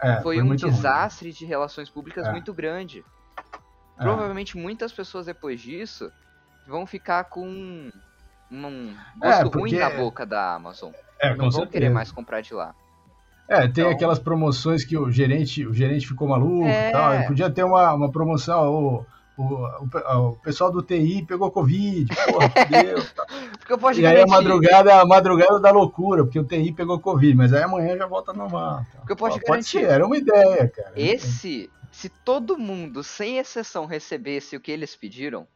é, 0.02 0.16
foi, 0.22 0.38
foi, 0.38 0.42
um 0.42 0.56
desastre 0.56 1.30
ruim. 1.30 1.38
de 1.38 1.46
relações 1.46 1.90
públicas 1.90 2.26
é. 2.26 2.32
muito 2.32 2.52
grande. 2.52 3.06
É. 4.00 4.02
Provavelmente 4.02 4.58
muitas 4.58 4.92
pessoas 4.92 5.28
depois 5.28 5.62
disso 5.62 6.12
vão 6.68 6.88
ficar 6.88 7.26
com 7.26 7.48
um 8.52 8.96
gosto 9.18 9.44
porque... 9.44 9.60
ruim 9.60 9.74
na 9.78 9.90
boca 9.92 10.26
da 10.26 10.56
Amazon. 10.56 10.92
É, 11.20 11.30
Não 11.30 11.38
vão 11.38 11.52
certeza. 11.52 11.72
querer 11.72 11.90
mais 11.90 12.12
comprar 12.12 12.42
de 12.42 12.54
lá. 12.54 12.74
É, 13.48 13.62
tem 13.62 13.84
então... 13.84 13.90
aquelas 13.90 14.18
promoções 14.18 14.84
que 14.84 14.98
o 14.98 15.12
gerente, 15.12 15.68
o 15.68 15.74
gerente 15.74 16.08
ficou 16.08 16.28
maluco 16.28 16.66
é... 16.66 16.90
e 16.90 16.92
tal. 16.92 17.14
Ele 17.14 17.28
podia 17.28 17.50
ter 17.50 17.64
uma, 17.64 17.94
uma 17.94 18.12
promoção, 18.12 19.06
o, 19.38 19.44
o, 19.44 20.30
o, 20.30 20.36
pessoal 20.38 20.72
do 20.72 20.82
TI 20.82 21.26
pegou 21.26 21.52
Covid, 21.52 22.08
porra, 22.26 22.52
Deus. 22.84 23.14
e 23.98 24.06
aí 24.06 24.22
a 24.22 24.28
madrugada, 24.28 25.02
a 25.02 25.06
madrugada 25.06 25.60
da 25.60 25.72
loucura, 25.72 26.24
porque 26.24 26.40
o 26.40 26.44
TI 26.44 26.72
pegou 26.74 27.00
Covid, 27.00 27.36
mas 27.36 27.54
aí 27.54 27.64
amanhã 27.64 27.98
já 27.98 28.06
volta 28.06 28.34
normal. 28.34 28.86
Porque 28.98 29.14
eu 29.14 29.18
posso 29.18 29.40
Pô, 29.40 29.48
garantir. 29.48 29.80
Ser, 29.80 29.86
era 29.86 30.06
uma 30.06 30.18
ideia, 30.18 30.68
cara. 30.68 30.94
Esse, 30.96 31.70
se 31.92 32.10
todo 32.10 32.58
mundo, 32.58 33.04
sem 33.04 33.38
exceção, 33.38 33.86
recebesse 33.86 34.56
o 34.56 34.60
que 34.60 34.72
eles 34.72 34.96
pediram, 34.96 35.48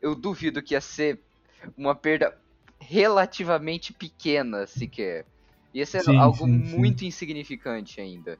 eu 0.00 0.14
duvido 0.14 0.62
que 0.62 0.74
ia 0.74 0.80
ser 0.80 1.20
uma 1.76 1.94
perda 1.94 2.36
relativamente 2.80 3.92
pequena, 3.92 4.66
sequer. 4.66 5.26
Ia 5.72 5.86
ser 5.86 6.02
sim, 6.02 6.16
algo 6.16 6.44
sim, 6.44 6.46
muito 6.46 7.00
sim. 7.00 7.06
insignificante 7.06 8.00
ainda. 8.00 8.38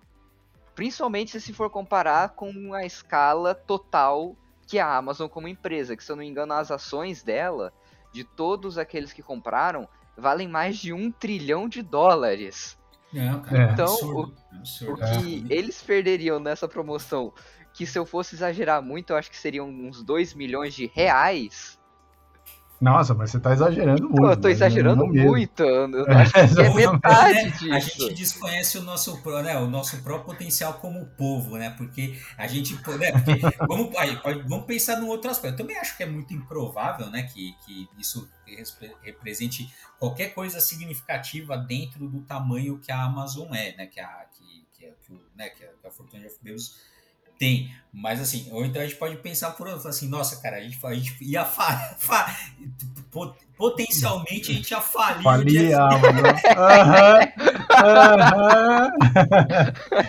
Principalmente 0.75 1.41
se 1.41 1.53
for 1.53 1.71
comparar 1.71 2.31
com 2.31 2.75
a 2.75 2.85
escala 2.85 3.55
total 3.55 4.37
que 4.67 4.79
a 4.79 4.97
Amazon 4.97 5.29
como 5.29 5.49
empresa, 5.49 5.97
que 5.97 6.05
se 6.05 6.11
eu 6.11 6.17
não 6.17 6.23
me 6.23 6.29
engano 6.29 6.53
as 6.55 6.71
ações 6.71 7.23
dela, 7.23 7.73
de 8.13 8.25
todos 8.25 8.79
aqueles 8.79 9.13
que 9.13 9.23
compraram, 9.23 9.89
valem 10.17 10.49
mais 10.49 10.77
de 10.79 10.93
um 10.93 11.11
trilhão 11.11 11.69
de 11.69 11.83
dólares. 11.83 12.79
Não, 13.13 13.41
cara, 13.43 13.71
é. 13.71 13.73
então, 13.73 13.93
absurdo, 13.93 14.35
o, 14.53 14.57
absurdo. 14.57 14.93
o 14.93 14.97
que 15.21 15.53
é. 15.53 15.57
eles 15.57 15.83
perderiam 15.83 16.41
nessa 16.41 16.67
promoção, 16.67 17.33
que 17.73 17.87
se 17.87 17.99
eu 17.99 18.05
fosse 18.05 18.35
exagerar 18.35 18.83
muito, 18.83 19.11
eu 19.11 19.17
acho 19.17 19.31
que 19.31 19.37
seriam 19.37 19.69
uns 19.69 20.03
2 20.03 20.35
milhões 20.35 20.75
de 20.75 20.87
reais 20.87 21.79
nossa, 22.85 23.15
mas 23.15 23.31
você 23.31 23.41
tá 23.41 23.55
exagerando 23.55 24.03
muito. 24.03 24.17
Pô, 24.17 24.31
eu 24.31 24.37
tô 24.37 24.49
exagerando 24.49 25.07
muito. 25.07 25.63
Eu 25.63 26.07
acho 26.19 26.33
que 26.35 26.39
é, 26.39 26.67
é 26.67 26.91
metade 26.91 27.51
disso. 27.53 27.73
A 27.73 27.79
gente 27.79 28.15
desconhece 28.15 28.77
o 28.77 28.83
nosso, 28.83 29.23
né, 29.43 29.59
o 29.59 29.67
nosso 29.67 30.03
próprio 30.03 30.35
potencial 30.35 30.75
como 30.75 31.07
povo, 31.07 31.57
né? 31.57 31.71
Porque 31.71 32.21
a 32.37 32.47
gente. 32.47 32.75
Né, 32.75 33.13
porque, 33.13 33.41
vamos, 33.67 33.97
aí, 33.97 34.21
vamos 34.47 34.67
pensar 34.67 35.01
num 35.01 35.09
outro 35.09 35.31
aspecto. 35.31 35.55
Eu 35.55 35.57
também 35.57 35.79
acho 35.79 35.97
que 35.97 36.03
é 36.03 36.07
muito 36.07 36.35
improvável 36.35 37.09
né, 37.11 37.23
que, 37.23 37.57
que 37.65 37.89
isso 37.99 38.31
represente 39.03 39.73
qualquer 39.99 40.35
coisa 40.35 40.61
significativa 40.61 41.57
dentro 41.57 42.07
do 42.07 42.21
tamanho 42.21 42.79
que 42.79 42.93
a 42.93 43.03
Amazon 43.03 43.49
é, 43.55 43.75
né? 43.75 43.87
Que 43.87 43.99
a, 43.99 44.27
que, 44.31 44.67
que, 44.75 44.93
que, 45.07 45.21
né, 45.35 45.49
que 45.49 45.65
a, 45.65 45.69
que 45.69 45.87
a 45.87 45.91
Fortune 45.91 46.27
of 46.27 46.37
Deus 46.43 46.79
tem, 47.39 47.75
mas 47.95 48.21
assim, 48.21 48.49
ou 48.51 48.65
então 48.65 48.83
a 48.83 48.85
gente 48.85 48.97
pode 48.97 49.17
pensar 49.19 49.53
por 49.53 49.69
assim, 49.69 50.09
nossa, 50.09 50.43
cara, 50.43 50.57
a 50.57 50.61
gente, 50.61 50.77
a 50.85 50.95
gente 50.95 51.17
ia 51.21 51.45
fa, 51.45 51.95
fa, 51.97 52.37
potencialmente 53.57 54.51
a 54.51 54.55
gente 54.55 54.71
ia 54.73 54.81
falir. 54.81 55.23
Falir 55.23 55.75
a 55.79 55.89
Aham, 56.59 57.21
aham. 57.71 58.93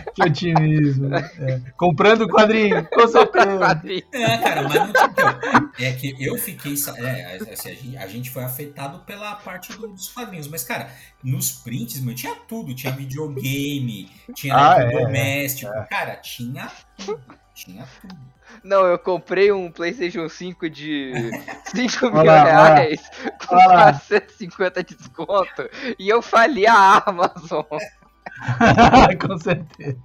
Que 0.16 0.24
otimismo. 0.24 1.14
É. 1.14 1.62
Comprando 1.78 2.28
quadrinho, 2.28 2.84
com 2.90 3.08
certeza. 3.08 3.82
É, 4.14 4.38
cara, 4.40 4.64
mas 4.64 4.74
não 4.74 4.90
então, 4.90 5.72
É 5.78 5.92
que 5.92 6.16
eu 6.20 6.38
fiquei. 6.40 6.74
É, 6.98 7.38
assim, 7.52 7.70
a, 7.70 7.74
gente, 7.74 7.98
a, 7.98 8.08
gente, 8.08 8.30
foi 8.32 8.44
afetado 8.44 9.00
pela 9.00 9.36
parte 9.36 9.74
do, 9.74 9.90
dos 9.90 10.10
quadrinhos, 10.10 10.48
mas, 10.48 10.64
cara, 10.64 10.90
nos 11.24 11.52
prints, 11.52 12.00
meu, 12.02 12.16
tinha 12.16 12.34
tudo. 12.48 12.74
Tinha 12.74 12.94
videogame, 12.94 14.10
tinha 14.34 14.56
ah, 14.56 14.78
é, 14.80 15.04
doméstico. 15.04 15.72
É. 15.72 15.84
Cara, 15.86 16.16
tinha 16.16 16.72
tudo. 16.98 17.45
Tinha 17.56 17.88
tudo. 18.02 18.16
Não, 18.64 18.86
eu 18.86 19.00
comprei 19.00 19.52
um 19.52 19.72
PlayStation 19.72 20.28
5 20.28 20.70
de 20.70 21.14
5 21.74 22.12
mil 22.12 22.22
olá, 22.22 22.44
reais 22.44 23.10
com 23.48 23.56
450 23.56 24.84
de 24.84 24.96
desconto 24.96 25.70
e 25.98 26.10
eu 26.10 26.22
fali 26.22 26.68
a 26.68 27.02
Amazon. 27.06 27.64
com 29.26 29.38
certeza. 29.38 29.98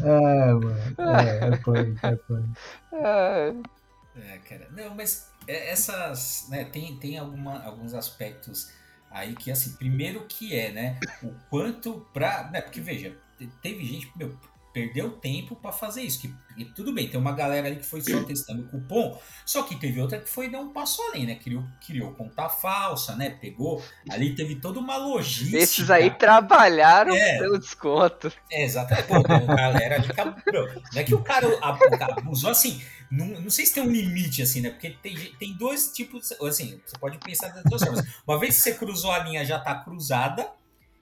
É, 0.00 0.52
mano. 0.52 0.76
É, 0.98 1.48
é 1.48 1.56
punk, 1.56 1.98
é 2.02 2.16
punk. 2.16 2.48
É. 2.92 3.54
é, 4.16 4.38
cara. 4.38 4.68
Não, 4.70 4.94
mas 4.94 5.32
é, 5.46 5.70
essas. 5.70 6.46
Né, 6.48 6.64
tem 6.64 6.96
tem 6.96 7.18
alguma, 7.18 7.62
alguns 7.64 7.94
aspectos 7.94 8.70
aí 9.10 9.34
que, 9.34 9.50
assim, 9.50 9.72
primeiro 9.72 10.24
que 10.28 10.56
é, 10.56 10.70
né? 10.70 11.00
O 11.22 11.32
quanto 11.50 12.06
pra. 12.12 12.48
Né, 12.50 12.60
porque 12.60 12.80
veja, 12.80 13.16
teve 13.62 13.84
gente. 13.84 14.12
Meu, 14.16 14.38
perdeu 14.78 15.10
tempo 15.10 15.56
para 15.56 15.72
fazer 15.72 16.02
isso. 16.02 16.20
Que, 16.20 16.34
que, 16.54 16.64
tudo 16.66 16.92
bem, 16.92 17.08
tem 17.08 17.18
uma 17.18 17.32
galera 17.32 17.66
ali 17.66 17.76
que 17.76 17.86
foi 17.86 18.00
só 18.00 18.22
testando 18.22 18.62
o 18.62 18.68
cupom, 18.68 19.18
só 19.44 19.64
que 19.64 19.74
teve 19.76 20.00
outra 20.00 20.20
que 20.20 20.28
foi 20.28 20.48
dar 20.48 20.60
um 20.60 20.72
passo 20.72 21.02
além, 21.02 21.26
né? 21.26 21.34
Criou, 21.34 21.64
criou 21.84 22.12
conta 22.12 22.48
falsa, 22.48 23.16
né? 23.16 23.30
Pegou, 23.30 23.82
ali 24.08 24.34
teve 24.34 24.56
toda 24.56 24.78
uma 24.78 24.96
logística. 24.96 25.58
Esses 25.58 25.90
aí 25.90 26.10
trabalharam 26.10 27.12
é, 27.14 27.38
pelo 27.38 27.58
desconto. 27.58 28.32
É, 28.50 28.64
exatamente. 28.64 29.08
Pô, 29.08 29.22
galera 29.22 29.96
ali 29.96 30.08
Não 30.92 31.00
é 31.00 31.04
que 31.04 31.14
o 31.14 31.22
cara 31.22 31.58
abusou 32.16 32.50
assim. 32.50 32.80
Não, 33.10 33.26
não 33.26 33.50
sei 33.50 33.64
se 33.66 33.74
tem 33.74 33.82
um 33.82 33.90
limite, 33.90 34.42
assim, 34.42 34.60
né? 34.60 34.70
Porque 34.70 34.90
tem, 34.90 35.16
tem 35.38 35.54
dois 35.54 35.90
tipos. 35.92 36.30
Assim, 36.42 36.80
você 36.84 36.98
pode 36.98 37.18
pensar 37.18 37.48
das 37.48 37.64
duas 37.64 37.82
formas. 37.82 38.04
Uma 38.26 38.38
vez 38.38 38.56
que 38.56 38.62
você 38.62 38.74
cruzou 38.74 39.10
a 39.10 39.18
linha, 39.20 39.44
já 39.44 39.58
tá 39.58 39.74
cruzada. 39.74 40.46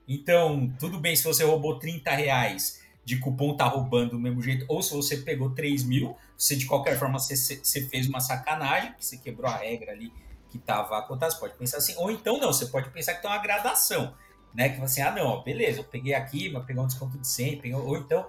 Então, 0.09 0.73
tudo 0.79 1.01
bem 1.01 1.17
se 1.17 1.25
você 1.25 1.43
roubou 1.43 1.81
30 1.81 2.13
reais 2.13 2.86
de 3.07 3.21
cupom 3.21 3.57
tá 3.57 3.65
roubando 3.67 4.11
do 4.11 4.19
mesmo 4.19 4.43
jeito, 4.43 4.65
ou 4.69 4.83
se 4.83 4.93
você 4.93 5.19
pegou 5.19 5.51
3 5.51 5.85
mil, 5.85 6.17
você 6.37 6.57
de 6.57 6.67
qualquer 6.67 6.99
forma 6.99 7.21
você, 7.21 7.37
você 7.37 7.89
fez 7.89 8.09
uma 8.09 8.19
sacanagem, 8.19 8.93
que 8.95 9.07
você 9.07 9.17
quebrou 9.17 9.49
a 9.49 9.57
regra 9.57 9.93
ali 9.93 10.13
que 10.51 10.59
tava 10.59 10.99
acontecendo, 10.99 11.35
você 11.35 11.39
pode 11.39 11.55
pensar 11.55 11.77
assim, 11.77 11.95
ou 11.99 12.11
então 12.11 12.39
não, 12.39 12.53
você 12.53 12.67
pode 12.67 12.91
pensar 12.91 13.15
que 13.15 13.23
tem 13.23 13.31
uma 13.31 13.39
gradação, 13.39 14.13
né, 14.53 14.71
que 14.71 14.81
você, 14.81 15.01
ah 15.01 15.13
não, 15.13 15.41
beleza, 15.45 15.79
eu 15.79 15.85
peguei 15.85 16.15
aqui, 16.15 16.51
mas 16.51 16.65
pegar 16.65 16.83
um 16.83 16.87
desconto 16.89 17.17
de 17.17 17.29
100, 17.29 17.61
peguei, 17.61 17.75
ou 17.75 17.97
então 17.97 18.27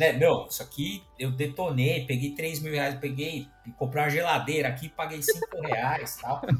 né? 0.00 0.14
Não, 0.14 0.46
isso 0.46 0.62
aqui 0.62 1.02
eu 1.18 1.30
detonei, 1.30 2.06
peguei 2.06 2.30
3 2.30 2.62
mil 2.62 2.72
reais, 2.72 2.94
peguei, 2.94 3.46
comprei 3.76 4.02
uma 4.02 4.08
geladeira 4.08 4.68
aqui, 4.68 4.88
paguei 4.88 5.22
5 5.22 5.60
reais 5.60 6.16
tal. 6.16 6.40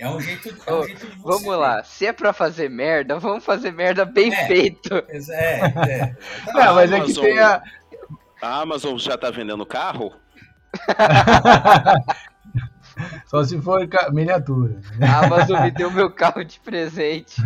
É 0.00 0.08
um 0.08 0.20
jeito, 0.20 0.48
é 0.66 0.74
um 0.74 0.82
jeito 0.82 1.06
de 1.06 1.16
você 1.16 1.22
Vamos 1.22 1.56
lá, 1.56 1.84
se 1.84 2.06
é 2.06 2.12
pra 2.12 2.32
fazer 2.32 2.68
merda, 2.68 3.20
vamos 3.20 3.44
fazer 3.44 3.72
merda 3.72 4.04
bem 4.04 4.34
é, 4.34 4.46
feito. 4.48 4.92
É, 4.94 5.60
é. 5.88 6.16
Não, 6.52 6.74
mas 6.74 6.90
é 6.90 7.00
que 7.00 7.14
tem 7.14 7.38
a. 7.38 7.62
A 8.42 8.60
Amazon 8.60 8.98
já 8.98 9.16
tá 9.16 9.30
vendendo 9.30 9.64
carro? 9.64 10.12
Só 13.26 13.44
se 13.44 13.60
for 13.60 13.88
miniatura. 14.12 14.80
A 15.00 15.24
Amazon 15.24 15.62
me 15.62 15.70
deu 15.70 15.88
meu 15.90 16.10
carro 16.10 16.44
de 16.44 16.58
presente. 16.60 17.40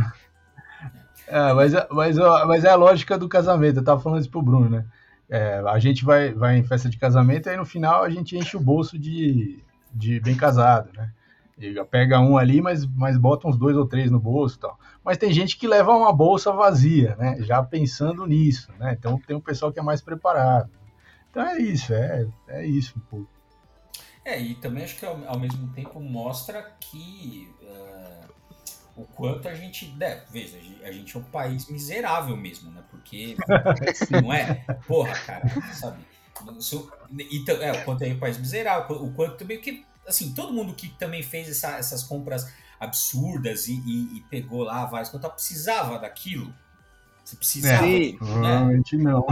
É, 1.26 1.52
mas, 1.52 1.74
é, 1.74 1.86
mas, 1.90 2.16
mas 2.16 2.64
é 2.64 2.70
a 2.70 2.76
lógica 2.76 3.18
do 3.18 3.28
casamento. 3.28 3.78
Eu 3.78 3.84
tava 3.84 4.00
falando 4.00 4.20
isso 4.20 4.30
pro 4.30 4.42
Bruno, 4.42 4.68
né? 4.68 4.84
É, 5.28 5.62
a 5.66 5.78
gente 5.78 6.04
vai, 6.04 6.32
vai 6.34 6.58
em 6.58 6.62
festa 6.62 6.90
de 6.90 6.98
casamento 6.98 7.46
e 7.46 7.50
aí 7.50 7.56
no 7.56 7.64
final 7.64 8.02
a 8.02 8.10
gente 8.10 8.36
enche 8.36 8.54
o 8.56 8.60
bolso 8.60 8.98
de, 8.98 9.62
de 9.94 10.20
bem 10.20 10.36
casado, 10.36 10.90
né? 10.94 11.10
E 11.58 11.72
pega 11.84 12.20
um 12.20 12.36
ali, 12.36 12.60
mas, 12.60 12.84
mas 12.86 13.16
bota 13.16 13.46
uns 13.46 13.56
dois 13.56 13.76
ou 13.76 13.86
três 13.86 14.10
no 14.10 14.18
bolso 14.18 14.56
e 14.56 14.60
tal. 14.60 14.78
Mas 15.04 15.16
tem 15.16 15.32
gente 15.32 15.56
que 15.56 15.66
leva 15.66 15.92
uma 15.92 16.12
bolsa 16.12 16.52
vazia, 16.52 17.16
né? 17.16 17.36
Já 17.40 17.62
pensando 17.62 18.26
nisso, 18.26 18.72
né? 18.78 18.94
Então 18.98 19.18
tem 19.18 19.36
um 19.36 19.40
pessoal 19.40 19.72
que 19.72 19.78
é 19.78 19.82
mais 19.82 20.02
preparado. 20.02 20.70
Então 21.30 21.42
é 21.42 21.58
isso, 21.58 21.94
é, 21.94 22.26
é 22.48 22.66
isso 22.66 22.94
um 22.98 23.00
pouco. 23.00 23.28
É, 24.24 24.40
e 24.40 24.54
também 24.56 24.84
acho 24.84 24.96
que 24.96 25.06
ao, 25.06 25.18
ao 25.26 25.38
mesmo 25.38 25.68
tempo 25.72 25.98
mostra 25.98 26.62
que 26.78 27.48
uh, 27.62 28.28
o 28.96 29.04
quanto 29.04 29.48
a 29.48 29.54
gente. 29.54 29.86
Né, 29.96 30.22
veja, 30.30 30.58
a 30.84 30.92
gente 30.92 31.16
é 31.16 31.20
um 31.20 31.24
país 31.24 31.68
miserável 31.68 32.36
mesmo, 32.36 32.70
né? 32.70 32.82
Porque. 32.90 33.36
não 34.22 34.32
é? 34.32 34.64
Porra, 34.86 35.14
cara, 35.14 35.48
sabe? 35.72 36.04
Então, 37.30 37.56
é, 37.56 37.72
o 37.72 37.84
quanto 37.84 38.02
é 38.02 38.08
um 38.08 38.18
país 38.18 38.38
miserável, 38.38 39.02
o 39.02 39.12
quanto 39.12 39.36
também. 39.36 39.60
Que, 39.60 39.84
assim, 40.06 40.32
todo 40.32 40.52
mundo 40.52 40.74
que 40.74 40.88
também 40.88 41.22
fez 41.22 41.48
essa, 41.48 41.76
essas 41.76 42.02
compras 42.02 42.52
absurdas 42.78 43.68
e, 43.68 43.74
e, 43.74 44.18
e 44.18 44.20
pegou 44.28 44.64
lá 44.64 44.84
várias 44.86 45.08
contas 45.08 45.32
precisava 45.32 45.98
daquilo. 45.98 46.52
Você 47.24 47.36
precisava. 47.36 47.84
Sim. 47.84 48.12
Né? 48.12 48.18
Provavelmente 48.18 48.96
não. 48.96 49.26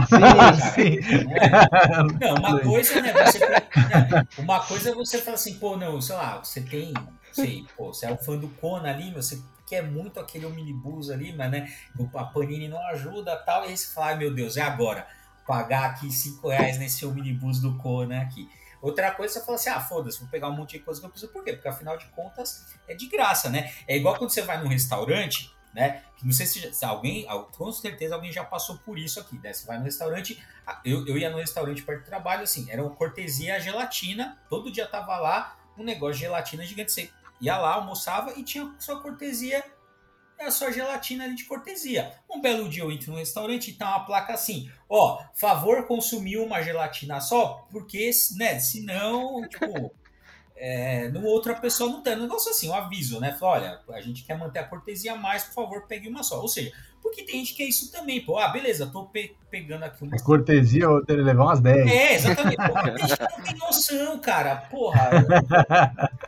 Sim, 0.73 1.01
sim. 1.01 1.33
É. 1.33 2.25
Não, 2.25 2.35
uma 2.35 2.59
coisa, 2.61 3.01
né? 3.01 3.13
Você, 3.25 3.39
né, 3.39 4.27
uma 4.37 4.59
coisa 4.61 4.89
é 4.91 4.93
você 4.95 5.17
falar 5.17 5.35
assim, 5.35 5.55
pô, 5.55 5.75
não, 5.75 5.99
sei 5.99 6.15
lá, 6.15 6.41
você 6.41 6.61
tem 6.61 6.93
sei, 7.31 7.65
pô, 7.77 7.93
você 7.93 8.05
é 8.05 8.11
um 8.11 8.17
fã 8.17 8.37
do 8.37 8.47
Kona 8.49 8.89
ali, 8.89 9.11
você 9.11 9.41
quer 9.71 9.83
muito 9.83 10.19
aquele 10.19 10.45
omnibus 10.45 11.09
ali, 11.09 11.33
mas 11.33 11.49
né, 11.49 11.73
a 12.13 12.25
Panini 12.25 12.67
não 12.67 12.79
ajuda 12.87 13.37
tal, 13.37 13.63
e 13.63 13.69
aí 13.69 13.77
você 13.77 13.93
fala, 13.93 14.07
ai 14.07 14.17
meu 14.17 14.33
Deus, 14.33 14.57
é 14.57 14.61
agora, 14.61 15.07
pagar 15.47 15.91
aqui 15.91 16.11
5 16.11 16.45
reais 16.49 16.77
nesse 16.77 17.05
omnibus 17.05 17.61
do 17.61 17.77
Kona 17.77 18.21
aqui. 18.21 18.49
Outra 18.81 19.11
coisa, 19.11 19.33
você 19.33 19.45
fala 19.45 19.55
assim, 19.55 19.69
ah, 19.69 19.79
foda-se, 19.79 20.19
vou 20.19 20.27
pegar 20.27 20.49
um 20.49 20.55
monte 20.55 20.77
de 20.77 20.79
coisa 20.79 20.99
que 20.99 21.05
eu 21.05 21.09
preciso. 21.09 21.31
Por 21.31 21.43
quê? 21.43 21.53
Porque 21.53 21.67
afinal 21.67 21.97
de 21.97 22.05
contas 22.07 22.75
é 22.87 22.95
de 22.95 23.07
graça, 23.07 23.49
né? 23.49 23.71
É 23.87 23.95
igual 23.95 24.17
quando 24.17 24.31
você 24.31 24.41
vai 24.41 24.61
num 24.61 24.67
restaurante, 24.67 25.53
né? 25.73 26.01
Não 26.21 26.33
sei 26.33 26.45
se, 26.47 26.73
se, 26.73 26.83
alguém, 26.83 27.25
com 27.55 27.71
certeza 27.71 28.15
alguém 28.15 28.31
já 28.31 28.43
passou 28.43 28.77
por 28.79 28.97
isso 28.97 29.19
aqui, 29.19 29.37
né? 29.37 29.53
Você 29.53 29.65
vai 29.65 29.77
no 29.77 29.85
restaurante, 29.85 30.43
eu, 30.83 31.07
eu 31.07 31.17
ia 31.17 31.29
no 31.29 31.37
restaurante 31.37 31.83
perto 31.83 32.01
do 32.01 32.05
trabalho, 32.07 32.43
assim, 32.43 32.69
era 32.69 32.83
uma 32.83 32.93
cortesia 32.93 33.59
gelatina, 33.59 34.37
todo 34.49 34.71
dia 34.71 34.87
tava 34.87 35.15
lá 35.17 35.55
um 35.77 35.83
negócio 35.83 36.15
de 36.15 36.21
gelatina 36.21 36.65
gigante. 36.65 36.91
Você 36.91 37.09
ia 37.41 37.57
lá, 37.57 37.73
almoçava 37.73 38.33
e 38.37 38.43
tinha 38.43 38.73
sua 38.79 39.01
cortesia, 39.01 39.63
a 40.39 40.51
sua 40.51 40.71
gelatina 40.71 41.23
ali 41.23 41.35
de 41.35 41.45
cortesia. 41.45 42.13
Um 42.29 42.41
belo 42.41 42.69
dia 42.69 42.83
eu 42.83 42.91
entro 42.91 43.11
no 43.11 43.17
restaurante 43.17 43.69
e 43.69 43.73
tá 43.73 43.89
uma 43.89 44.05
placa 44.05 44.33
assim, 44.33 44.69
ó, 44.89 45.23
favor 45.33 45.85
consumir 45.87 46.37
uma 46.37 46.61
gelatina 46.61 47.19
só, 47.19 47.67
porque, 47.71 48.11
né, 48.37 48.59
senão, 48.59 49.41
tipo, 49.49 49.91
é, 50.55 51.09
no 51.09 51.25
outra 51.25 51.55
pessoa 51.55 51.89
não 51.89 52.03
tem. 52.03 52.15
Um 52.15 52.21
negócio 52.21 52.51
assim, 52.51 52.69
um 52.69 52.73
aviso, 52.75 53.19
né? 53.19 53.33
Fala, 53.33 53.81
olha, 53.87 53.97
a 53.97 54.01
gente 54.01 54.23
quer 54.23 54.37
manter 54.37 54.59
a 54.59 54.63
cortesia 54.63 55.15
mais, 55.15 55.43
por 55.43 55.55
favor, 55.55 55.87
pegue 55.87 56.07
uma 56.07 56.21
só. 56.21 56.39
Ou 56.39 56.47
seja, 56.47 56.71
porque 57.01 57.23
tem 57.23 57.39
gente 57.39 57.55
que 57.55 57.63
é 57.63 57.65
isso 57.67 57.91
também, 57.91 58.23
pô. 58.23 58.37
Ah, 58.37 58.49
beleza, 58.49 58.85
tô 58.85 59.05
pe 59.05 59.35
pegando 59.49 59.83
aqui 59.83 60.03
uma. 60.03 60.15
É 60.15 60.19
cortesia, 60.19 60.83
eu 60.83 61.03
teria 61.03 61.23
levar 61.23 61.45
umas 61.45 61.59
10. 61.59 61.91
É, 61.91 62.13
exatamente. 62.13 62.57
Pô, 62.57 62.73
tem 62.83 62.97
gente 62.99 63.17
que 63.17 63.23
não 63.23 63.43
tem 63.43 63.57
noção, 63.57 64.19
cara. 64.19 64.55
Porra. 64.69 65.09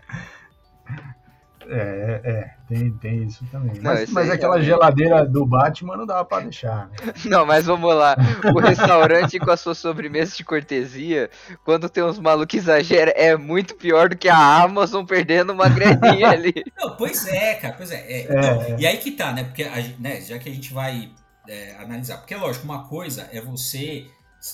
É, 1.70 2.22
é, 2.24 2.52
tem, 2.68 2.92
tem 2.98 3.24
isso 3.24 3.46
também. 3.52 3.76
Não, 3.76 3.94
mas 3.94 4.10
mas 4.10 4.30
aquela 4.30 4.62
geladeira 4.62 5.26
do 5.26 5.46
Batman 5.46 5.98
não 5.98 6.06
dava 6.06 6.26
pra 6.26 6.40
deixar. 6.40 6.90
Né? 6.90 7.14
Não, 7.26 7.46
mas 7.46 7.66
vamos 7.66 7.94
lá. 7.96 8.16
O 8.54 8.60
restaurante 8.60 9.40
com 9.40 9.52
a 9.52 9.58
sua 9.58 9.76
sobremesa 9.76 10.36
de 10.36 10.44
cortesia, 10.44 11.30
quando 11.64 11.90
tem 11.90 12.04
uns 12.04 12.20
malucos 12.20 12.52
que 12.52 12.58
exageram, 12.58 13.14
é 13.16 13.36
muito 13.36 13.76
pior 13.76 14.10
do 14.10 14.18
que 14.18 14.30
a 14.30 14.64
Amazon 14.64 15.06
perdendo 15.06 15.54
uma 15.54 15.70
graninha 15.70 16.30
ali. 16.30 16.54
Não, 16.78 16.96
pois 16.96 17.28
é, 17.28 17.56
cara, 17.56 17.74
pois 17.76 17.92
é. 17.92 17.98
é. 17.98 18.26
É, 18.26 18.42
Não, 18.42 18.62
é. 18.62 18.76
E 18.80 18.88
aí 18.88 18.98
que 18.98 19.12
tá, 19.12 19.32
né? 19.32 19.44
Porque 19.44 19.64
a 19.64 19.76
né, 20.00 20.22
já 20.22 20.38
que 20.38 20.50
a 20.50 20.54
gente 20.54 20.74
vai 20.74 21.12
é, 21.48 21.76
analisar, 21.78 22.18
porque 22.18 22.36
lógico, 22.36 22.66
uma 22.66 22.88
coisa 22.88 23.28
é 23.32 23.42
você, 23.42 24.08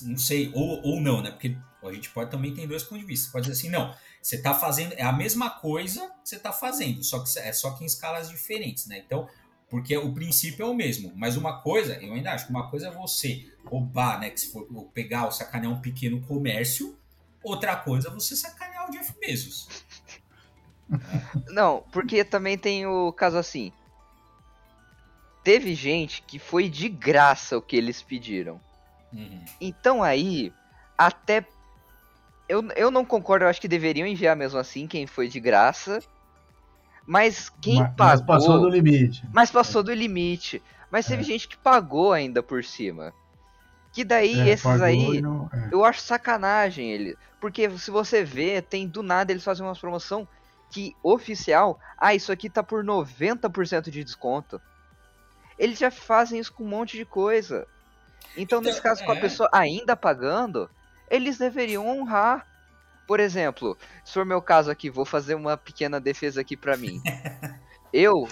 não 0.03 0.17
sei, 0.17 0.51
ou, 0.53 0.81
ou 0.83 1.01
não, 1.01 1.21
né? 1.21 1.31
Porque 1.31 1.55
a 1.83 1.93
gente 1.93 2.09
pode 2.09 2.29
também 2.29 2.53
ter 2.53 2.67
dois 2.67 2.83
pontos 2.83 2.99
de 2.99 3.05
vista. 3.05 3.27
Você 3.27 3.31
pode 3.31 3.47
dizer 3.47 3.59
assim, 3.59 3.69
não, 3.69 3.95
você 4.21 4.41
tá 4.41 4.53
fazendo, 4.53 4.93
é 4.93 5.03
a 5.03 5.13
mesma 5.13 5.49
coisa 5.49 6.01
que 6.23 6.29
você 6.29 6.39
tá 6.39 6.51
fazendo, 6.51 7.03
só 7.03 7.19
que 7.19 7.39
é 7.39 7.53
só 7.53 7.71
que 7.71 7.83
em 7.83 7.87
escalas 7.87 8.29
diferentes, 8.29 8.87
né? 8.87 9.01
Então, 9.05 9.27
porque 9.69 9.95
o 9.95 10.13
princípio 10.13 10.65
é 10.65 10.69
o 10.69 10.73
mesmo, 10.73 11.13
mas 11.15 11.37
uma 11.37 11.61
coisa, 11.61 11.93
eu 12.01 12.13
ainda 12.13 12.31
acho 12.31 12.45
que 12.45 12.51
uma 12.51 12.69
coisa 12.69 12.87
é 12.87 12.91
você 12.91 13.47
roubar, 13.65 14.19
né? 14.19 14.29
Que 14.29 14.39
se 14.39 14.51
for 14.51 14.65
pegar 14.93 15.25
ou 15.25 15.31
sacanear 15.31 15.71
um 15.71 15.79
pequeno 15.79 16.19
comércio, 16.21 16.97
outra 17.43 17.75
coisa 17.75 18.09
é 18.09 18.11
você 18.11 18.35
sacanear 18.35 18.89
o 18.89 18.91
Jeff 18.91 19.13
Bezos. 19.19 19.67
Não, 21.49 21.83
porque 21.91 22.23
também 22.23 22.57
tem 22.57 22.85
o 22.87 23.13
caso 23.13 23.37
assim. 23.37 23.71
Teve 25.43 25.73
gente 25.75 26.21
que 26.23 26.37
foi 26.37 26.67
de 26.67 26.89
graça 26.89 27.57
o 27.57 27.61
que 27.61 27.75
eles 27.75 28.01
pediram. 28.01 28.59
Uhum. 29.13 29.45
Então 29.61 30.03
aí, 30.03 30.51
até. 30.97 31.45
Eu, 32.49 32.67
eu 32.75 32.89
não 32.91 33.05
concordo, 33.05 33.45
eu 33.45 33.49
acho 33.49 33.61
que 33.61 33.67
deveriam 33.67 34.07
enviar 34.07 34.35
mesmo 34.35 34.59
assim 34.59 34.87
quem 34.87 35.05
foi 35.07 35.27
de 35.27 35.39
graça. 35.39 35.99
Mas 37.05 37.49
quem 37.61 37.75
mas, 37.79 37.89
pagou. 37.95 38.05
mas 38.07 38.21
passou 38.21 38.59
do 38.59 38.69
limite. 38.69 39.23
Mas 39.33 39.51
passou 39.51 39.83
do 39.83 39.93
limite. 39.93 40.61
Mas 40.91 41.05
teve 41.05 41.21
É. 41.21 41.25
gente 41.25 41.47
que 41.47 41.57
pagou 41.57 42.11
ainda 42.11 42.41
por 42.43 42.63
cima. 42.63 43.13
Que 43.93 44.03
daí, 44.03 44.39
É, 44.39 44.49
esses 44.49 44.81
aí, 44.81 45.21
não- 45.21 45.49
é. 45.53 45.69
eu 45.71 45.83
acho 45.85 46.01
sacanagem 46.01 46.91
ele. 46.91 47.15
Porque 47.39 47.69
se 47.77 47.89
você 47.89 48.23
vê, 48.23 48.61
tem 48.61 48.87
do 48.87 49.01
nada 49.01 49.31
eles 49.31 49.43
fazem 49.43 49.65
uma 49.65 49.75
promoção 49.75 50.27
que 50.71 50.95
oficial, 51.01 51.79
ah, 51.97 52.13
isso 52.13 52.31
aqui 52.31 52.49
tá 52.49 52.61
por 52.61 52.83
90% 52.83 53.89
de 53.89 54.03
desconto. 54.03 54.61
Eles 55.57 55.79
já 55.79 55.89
fazem 55.89 56.39
isso 56.39 56.53
com 56.53 56.63
um 56.63 56.67
monte 56.67 56.95
de 56.97 57.05
coisa. 57.05 57.65
Então, 58.37 58.59
Então, 58.59 58.61
nesse 58.61 58.81
caso, 58.81 59.03
com 59.03 59.11
a 59.11 59.15
é. 59.17 59.19
pessoa 59.19 59.49
ainda 59.51 59.95
pagando, 59.95 60.69
eles 61.09 61.37
deveriam 61.37 61.87
honrar. 61.87 62.45
Por 63.07 63.19
exemplo, 63.19 63.77
se 64.05 64.13
for 64.13 64.25
meu 64.25 64.41
caso 64.41 64.69
aqui, 64.69 64.89
vou 64.89 65.05
fazer 65.05 65.35
uma 65.35 65.57
pequena 65.57 65.99
defesa 65.99 66.41
aqui 66.41 66.55
pra 66.55 66.77
mim. 66.77 67.01
Eu, 67.91 68.27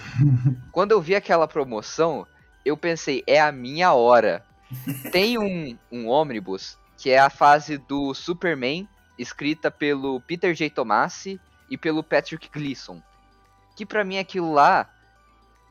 quando 0.70 0.92
eu 0.92 1.00
vi 1.00 1.16
aquela 1.16 1.48
promoção, 1.48 2.24
eu 2.64 2.76
pensei, 2.76 3.24
é 3.26 3.40
a 3.40 3.50
minha 3.50 3.92
hora. 3.92 4.44
Tem 5.10 5.36
um, 5.36 5.76
um 5.90 6.06
ônibus 6.06 6.78
que 6.96 7.10
é 7.10 7.18
a 7.18 7.30
fase 7.30 7.78
do 7.78 8.14
Superman, 8.14 8.88
escrita 9.18 9.70
pelo 9.70 10.20
Peter 10.20 10.54
J. 10.54 10.70
Tomasi 10.70 11.40
e 11.70 11.76
pelo 11.76 12.02
Patrick 12.02 12.48
Gleason. 12.48 13.02
Que 13.76 13.86
pra 13.86 14.04
mim 14.04 14.18
aquilo 14.18 14.52
lá 14.52 14.88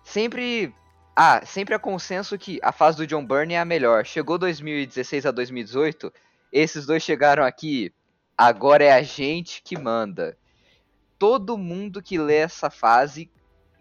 sempre. 0.03 0.73
Ah, 1.15 1.41
sempre 1.45 1.73
é 1.73 1.79
consenso 1.79 2.37
que 2.37 2.59
a 2.61 2.71
fase 2.71 2.97
do 2.97 3.07
John 3.07 3.25
Byrne 3.25 3.55
é 3.55 3.59
a 3.59 3.65
melhor. 3.65 4.05
Chegou 4.05 4.37
2016 4.37 5.25
a 5.25 5.31
2018, 5.31 6.13
esses 6.51 6.85
dois 6.85 7.03
chegaram 7.03 7.43
aqui. 7.43 7.93
Agora 8.37 8.83
é 8.83 8.91
a 8.91 9.01
gente 9.01 9.61
que 9.63 9.77
manda. 9.77 10.37
Todo 11.17 11.57
mundo 11.57 12.01
que 12.01 12.17
lê 12.17 12.37
essa 12.37 12.69
fase 12.69 13.29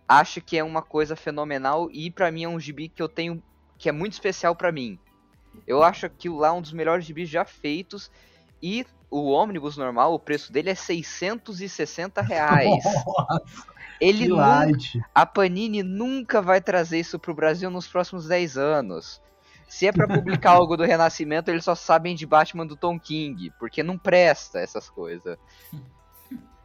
acha 0.09 0.41
que 0.41 0.57
é 0.57 0.65
uma 0.65 0.83
coisa 0.83 1.17
fenomenal 1.17 1.89
e 1.93 2.11
pra 2.11 2.31
mim 2.31 2.45
é 2.45 2.49
um 2.49 2.61
gibi 2.61 2.89
que 2.89 3.03
eu 3.03 3.09
tenho 3.09 3.43
que 3.79 3.89
é 3.89 3.93
muito 3.93 4.15
especial 4.15 4.55
pra 4.57 4.73
mim. 4.73 4.99
Eu 5.67 5.83
acho 5.83 6.07
aquilo 6.07 6.39
lá 6.39 6.53
um 6.53 6.63
dos 6.63 6.73
melhores 6.73 7.05
gibis 7.05 7.29
já 7.29 7.45
feitos 7.45 8.11
e 8.63 8.87
o 9.11 9.31
ônibus 9.31 9.77
normal, 9.77 10.15
o 10.15 10.19
preço 10.19 10.53
dele 10.53 10.71
é 10.71 10.75
660 10.75 12.23
reais. 12.23 12.83
Ele 14.01 14.25
que 14.25 14.29
nunca, 14.29 15.09
a 15.15 15.25
Panini 15.25 15.83
nunca 15.83 16.43
vai 16.43 16.61
trazer 16.61 16.99
isso 16.99 17.19
pro 17.19 17.35
Brasil 17.35 17.71
nos 17.71 17.87
próximos 17.87 18.27
10 18.27 18.59
anos. 18.59 19.23
Se 19.67 19.87
é 19.87 19.93
pra 19.93 20.07
publicar 20.07 20.53
algo 20.53 20.77
do 20.77 20.85
Renascimento, 20.85 21.51
eles 21.51 21.65
só 21.65 21.75
sabem 21.75 22.15
de 22.15 22.25
Batman 22.25 22.67
do 22.67 22.77
Tom 22.77 22.99
King, 22.99 23.53
porque 23.59 23.83
não 23.83 23.99
presta 23.99 24.61
essas 24.61 24.89
coisas. 24.89 25.37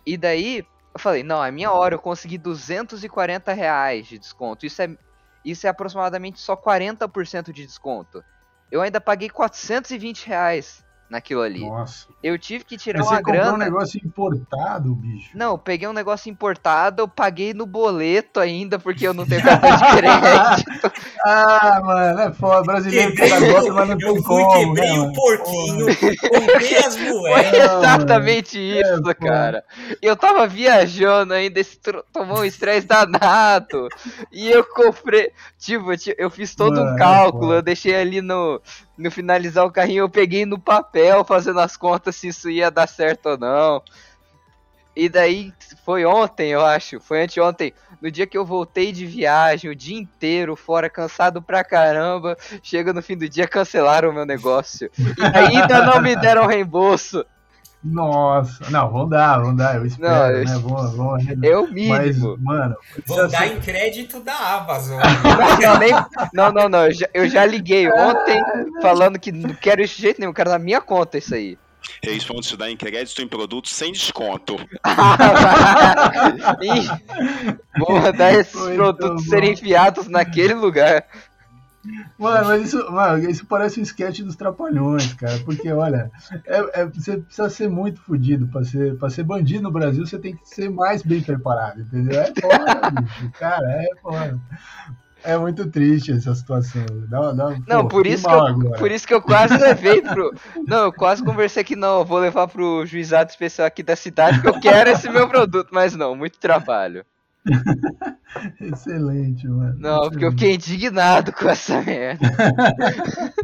E 0.05 0.17
daí, 0.17 0.65
eu 0.93 0.99
falei, 0.99 1.23
não, 1.23 1.43
é 1.43 1.51
minha 1.51 1.71
hora, 1.71 1.95
eu 1.95 1.99
consegui 1.99 2.37
240 2.37 3.53
reais 3.53 4.07
de 4.07 4.19
desconto. 4.19 4.65
Isso 4.65 4.81
é, 4.81 4.95
isso 5.43 5.65
é 5.65 5.69
aproximadamente 5.69 6.39
só 6.39 6.55
40% 6.55 7.51
de 7.51 7.65
desconto. 7.65 8.23
Eu 8.71 8.81
ainda 8.81 9.01
paguei 9.01 9.29
420 9.29 10.27
reais 10.27 10.85
naquilo 11.11 11.41
ali. 11.41 11.59
Nossa. 11.59 12.07
Eu 12.23 12.39
tive 12.39 12.63
que 12.63 12.77
tirar 12.77 12.99
Mas 12.99 13.07
uma 13.09 13.17
você 13.17 13.21
comprou 13.23 13.41
grana. 13.41 13.53
um 13.55 13.57
negócio 13.57 13.99
importado, 14.03 14.95
bicho. 14.95 15.29
Não, 15.35 15.51
eu 15.51 15.57
peguei 15.57 15.87
um 15.87 15.93
negócio 15.93 16.31
importado, 16.31 17.01
eu 17.03 17.07
paguei 17.07 17.53
no 17.53 17.65
boleto 17.65 18.39
ainda, 18.39 18.79
porque 18.79 19.05
eu 19.05 19.13
não 19.13 19.25
tenho 19.25 19.43
cartão 19.43 19.69
de 19.75 19.97
crédito. 19.97 20.91
Ah, 21.23 21.79
mano, 21.83 22.19
é 22.21 22.33
foda. 22.33 22.63
Brasileiro 22.63 23.11
Quebrei, 23.13 23.29
pega 23.29 23.51
golpe, 23.53 23.69
mas 23.69 23.89
não 23.89 23.93
eu 23.99 24.13
tem 24.15 24.23
fui, 24.23 24.43
como. 24.43 24.73
quebrei 24.73 24.89
né, 24.89 24.93
o 24.93 25.01
mano? 25.01 25.13
porquinho, 25.13 25.85
comprei 26.29 26.77
as 26.77 26.97
moedas. 26.97 27.53
Exatamente 27.53 28.57
isso, 28.57 29.03
pô. 29.03 29.13
cara. 29.15 29.63
Eu 30.01 30.15
tava 30.15 30.47
viajando 30.47 31.35
ainda, 31.35 31.59
esse 31.59 31.77
tro- 31.77 32.03
tomou 32.11 32.39
um 32.39 32.43
estresse 32.45 32.87
danado. 32.87 33.87
E 34.31 34.49
eu 34.49 34.63
comprei. 34.63 35.31
Tipo, 35.59 35.91
eu 35.93 35.97
eu 36.17 36.29
fiz 36.31 36.55
todo 36.55 36.77
Mano, 36.77 36.91
um 36.91 36.95
é 36.95 36.97
cálculo, 36.97 37.43
foda. 37.43 37.55
eu 37.57 37.61
deixei 37.61 37.93
ali 37.95 38.19
no, 38.19 38.59
no 39.01 39.11
finalizar 39.11 39.65
o 39.65 39.71
carrinho, 39.71 40.03
eu 40.03 40.09
peguei 40.09 40.45
no 40.45 40.59
papel 40.59 41.25
fazendo 41.25 41.59
as 41.59 41.75
contas 41.75 42.15
se 42.15 42.29
isso 42.29 42.49
ia 42.49 42.71
dar 42.71 42.87
certo 42.87 43.29
ou 43.29 43.37
não. 43.37 43.83
E 44.95 45.07
daí 45.07 45.53
foi 45.85 46.05
ontem, 46.05 46.49
eu 46.49 46.65
acho, 46.65 46.99
foi 46.99 47.23
anteontem, 47.23 47.73
no 48.01 48.11
dia 48.11 48.27
que 48.27 48.37
eu 48.37 48.45
voltei 48.45 48.91
de 48.91 49.05
viagem, 49.05 49.69
o 49.69 49.75
dia 49.75 49.97
inteiro 49.97 50.55
fora, 50.55 50.89
cansado 50.89 51.41
pra 51.41 51.63
caramba. 51.63 52.37
Chega 52.61 52.91
no 52.91 53.01
fim 53.01 53.15
do 53.15 53.29
dia, 53.29 53.47
cancelaram 53.47 54.09
o 54.09 54.13
meu 54.13 54.25
negócio. 54.25 54.91
E 54.97 55.37
ainda 55.37 55.85
não 55.85 56.01
me 56.01 56.15
deram 56.15 56.45
reembolso. 56.45 57.25
Nossa, 57.83 58.69
não, 58.69 58.91
vão 58.91 59.09
dar, 59.09 59.39
vão 59.39 59.55
dar, 59.55 59.75
eu 59.77 59.85
espero, 59.87 60.13
Não, 60.13 60.29
eu- 60.29 60.45
né? 60.45 60.57
Vão, 60.59 60.91
vão 60.95 61.17
É 61.41 61.57
o 61.57 61.63
Mas, 61.63 61.71
mínimo. 62.17 62.37
mano, 62.39 62.75
Vou 63.07 63.17
precisa 63.17 63.27
dar 63.27 63.47
ser- 63.47 63.55
em 63.55 63.59
crédito 63.59 64.19
da 64.19 64.35
Amazon. 64.57 64.99
Não, 65.61 65.79
nem- 65.79 65.93
não, 66.33 66.51
não, 66.51 66.69
não, 66.69 66.85
eu 66.85 66.93
já, 66.93 67.07
eu 67.13 67.27
já 67.27 67.43
liguei 67.45 67.91
ontem 67.91 68.39
falando 68.81 69.17
que 69.19 69.31
não 69.31 69.53
quero 69.55 69.81
isso 69.81 69.95
de 69.95 70.01
jeito 70.03 70.19
nenhum, 70.19 70.33
quero 70.33 70.51
na 70.51 70.59
minha 70.59 70.79
conta 70.79 71.17
isso 71.17 71.33
aí. 71.33 71.57
Eles 72.03 72.23
vão 72.23 72.39
te 72.39 72.55
dar 72.55 72.69
em 72.69 72.77
crédito 72.77 73.19
em 73.21 73.27
produtos 73.27 73.73
sem 73.73 73.91
desconto. 73.91 74.57
Vou 77.77 77.99
mandar 77.99 78.33
esses 78.33 78.55
Muito 78.55 78.75
produtos 78.75 79.25
serem 79.25 79.53
enfiados 79.53 80.07
naquele 80.07 80.53
lugar. 80.53 81.03
Mano, 82.17 82.47
mas 82.47 82.63
isso, 82.63 82.91
mano, 82.91 83.29
isso 83.29 83.45
parece 83.45 83.79
um 83.79 83.83
sketch 83.83 84.21
dos 84.21 84.35
trapalhões, 84.35 85.13
cara. 85.13 85.39
Porque, 85.43 85.71
olha, 85.71 86.11
é- 86.45 86.81
é- 86.81 86.85
você 86.85 87.17
precisa 87.17 87.49
ser 87.49 87.69
muito 87.69 87.99
fodido 88.01 88.47
pra 88.47 88.63
ser, 88.63 88.95
pra 88.97 89.09
ser 89.09 89.23
bandido 89.23 89.63
no 89.63 89.71
Brasil, 89.71 90.05
você 90.05 90.19
tem 90.19 90.35
que 90.35 90.47
ser 90.47 90.69
mais 90.69 91.01
bem 91.01 91.21
preparado, 91.21 91.81
entendeu? 91.81 92.19
É 92.21 92.25
foda, 92.39 92.91
bicho. 93.01 93.31
Cara, 93.39 93.65
é 93.71 93.87
foda. 94.01 94.39
É 95.23 95.37
muito 95.37 95.69
triste 95.69 96.11
essa 96.11 96.33
situação. 96.33 96.83
Dá, 97.07 97.31
dá, 97.31 97.55
Não, 97.67 97.83
pô, 97.83 97.89
por 97.89 98.07
isso, 98.07 98.27
que 98.27 98.33
eu, 98.33 98.39
agora. 98.47 98.77
por 98.79 98.91
isso 98.91 99.07
que 99.07 99.13
eu 99.13 99.21
quase 99.21 99.55
levei 99.55 100.01
pro. 100.01 100.33
Não, 100.67 100.85
eu 100.85 100.93
quase 100.93 101.23
conversei 101.23 101.63
que 101.63 101.75
não, 101.75 101.99
eu 101.99 102.05
vou 102.05 102.17
levar 102.17 102.47
pro 102.47 102.85
juizado 102.87 103.29
especial 103.29 103.67
aqui 103.67 103.83
da 103.83 103.95
cidade, 103.95 104.41
que 104.41 104.47
eu 104.47 104.59
quero 104.59 104.89
esse 104.89 105.07
meu 105.09 105.27
produto, 105.29 105.69
mas 105.71 105.95
não, 105.95 106.15
muito 106.15 106.39
trabalho. 106.39 107.05
Excelente, 108.61 109.47
mano. 109.47 109.75
Não, 109.79 110.09
porque 110.09 110.25
eu 110.25 110.31
fiquei 110.31 110.55
indignado 110.55 111.33
com 111.33 111.49
essa 111.49 111.81
merda. 111.81 112.27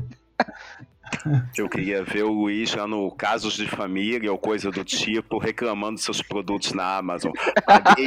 Eu 1.58 1.68
queria 1.70 2.04
ver 2.04 2.24
o 2.24 2.32
Luiz 2.32 2.74
lá 2.76 2.88
no 2.88 3.10
Casos 3.12 3.54
de 3.54 3.68
Família 3.68 4.32
ou 4.32 4.38
coisa 4.38 4.72
do 4.72 4.84
tipo, 4.84 5.38
reclamando 5.38 6.00
seus 6.00 6.22
produtos 6.22 6.74
na 6.74 6.98
Amazon. 6.98 7.32
Paguei, 7.66 8.06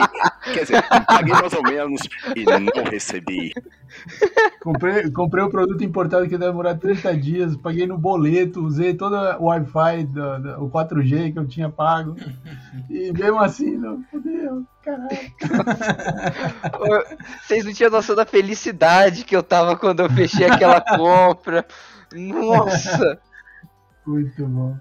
quer 0.55 0.61
dizer, 0.63 0.83
paguei 1.07 1.35
mais 1.35 1.53
ou 1.53 1.63
menos 1.63 2.01
e 2.37 2.45
não 2.45 2.85
recebi. 2.85 3.53
Comprei, 4.63 5.11
comprei 5.11 5.45
um 5.45 5.51
produto 5.51 5.83
importado 5.83 6.25
que 6.25 6.39
deve 6.39 6.51
demorar 6.51 6.77
30 6.77 7.17
dias, 7.17 7.57
paguei 7.57 7.87
no 7.87 7.99
boleto, 7.99 8.65
usei 8.65 8.95
todo 8.95 9.15
o 9.39 9.45
Wi-Fi, 9.47 10.05
da- 10.05 10.39
da- 10.39 10.59
o 10.61 10.71
4G 10.71 11.33
que 11.33 11.39
eu 11.39 11.47
tinha 11.47 11.69
pago. 11.69 12.15
E 12.89 13.13
mesmo 13.13 13.39
assim, 13.41 13.77
não 13.77 14.03
fudeu, 14.11 14.65
caralho. 14.83 15.11
Vocês 17.43 17.65
não 17.65 17.73
tinham 17.73 17.91
noção 17.91 18.15
da 18.15 18.25
felicidade 18.27 19.25
que 19.25 19.35
eu 19.35 19.43
tava 19.43 19.77
quando 19.77 20.01
eu 20.01 20.11
fechei 20.11 20.47
aquela 20.47 20.81
compra. 20.81 21.67
Nossa! 22.15 23.19
Muito 24.07 24.47
bom. 24.47 24.77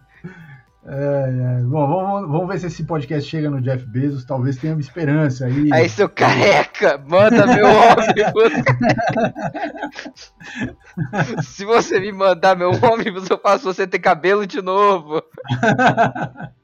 É, 0.86 1.60
é. 1.60 1.64
Bom, 1.64 1.88
vamos, 1.88 2.32
vamos, 2.32 2.48
ver 2.48 2.60
se 2.60 2.68
esse 2.68 2.84
podcast 2.84 3.30
chega 3.30 3.50
no 3.50 3.62
Jeff 3.62 3.86
Bezos. 3.86 4.26
Talvez 4.26 4.58
tenha 4.58 4.74
uma 4.74 4.82
esperança 4.82 5.46
aí. 5.46 5.70
Aí, 5.72 5.90
seu 5.90 6.10
careca, 6.10 6.98
manda 7.08 7.46
meu 7.46 7.66
ônibus. 7.68 8.54
se 11.46 11.66
você 11.66 12.00
me 12.00 12.12
mandar 12.12 12.56
meu 12.56 12.72
ônibus, 12.72 13.30
eu 13.30 13.38
faço 13.38 13.66
você 13.66 13.86
ter 13.86 14.00
cabelo 14.00 14.48
de 14.48 14.62
novo. 14.62 15.22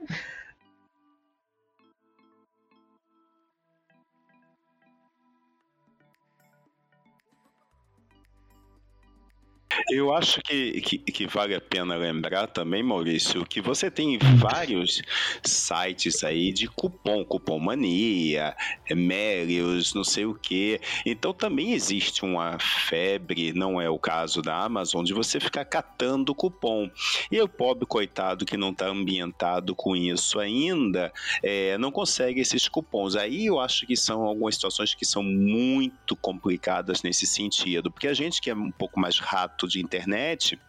Eu 9.89 10.13
acho 10.13 10.41
que, 10.41 10.81
que, 10.81 10.97
que, 10.97 11.27
vale 11.27 11.55
a 11.55 11.61
pena 11.61 11.95
lembrar 11.95 12.47
também, 12.47 12.83
Maurício, 12.83 13.45
que 13.45 13.61
você 13.61 13.89
tem 13.91 14.17
vários 14.37 15.01
sites 15.43 16.23
aí 16.23 16.51
de 16.51 16.67
cupom, 16.67 17.23
cupom 17.25 17.59
mania, 17.59 18.55
Melios, 18.89 19.93
não 19.93 20.03
sei 20.03 20.25
o 20.25 20.33
que. 20.33 20.79
Então 21.05 21.33
também 21.33 21.73
existe 21.73 22.23
uma 22.23 22.57
febre, 22.59 23.53
não 23.53 23.81
é 23.81 23.89
o 23.89 23.99
caso 23.99 24.41
da 24.41 24.57
Amazon, 24.57 25.03
de 25.03 25.13
você 25.13 25.39
ficar 25.39 25.65
catando 25.65 26.35
cupom. 26.35 26.89
E 27.31 27.39
o 27.41 27.47
pobre 27.47 27.85
coitado 27.85 28.45
que 28.45 28.57
não 28.57 28.71
está 28.71 28.87
ambientado 28.87 29.75
com 29.75 29.95
isso 29.95 30.39
ainda, 30.39 31.11
é, 31.43 31.77
não 31.77 31.91
consegue 31.91 32.41
esses 32.41 32.67
cupons. 32.67 33.15
Aí 33.15 33.47
eu 33.47 33.59
acho 33.59 33.85
que 33.85 33.95
são 33.95 34.23
algumas 34.23 34.55
situações 34.55 34.93
que 34.93 35.05
são 35.05 35.23
muito 35.23 36.15
complicadas 36.15 37.03
nesse 37.03 37.25
sentido, 37.25 37.91
porque 37.91 38.07
a 38.07 38.13
gente 38.13 38.41
que 38.41 38.49
é 38.49 38.55
um 38.55 38.71
pouco 38.71 38.99
mais 38.99 39.19
rato 39.19 39.64
de 39.67 39.81
internet, 39.81 40.59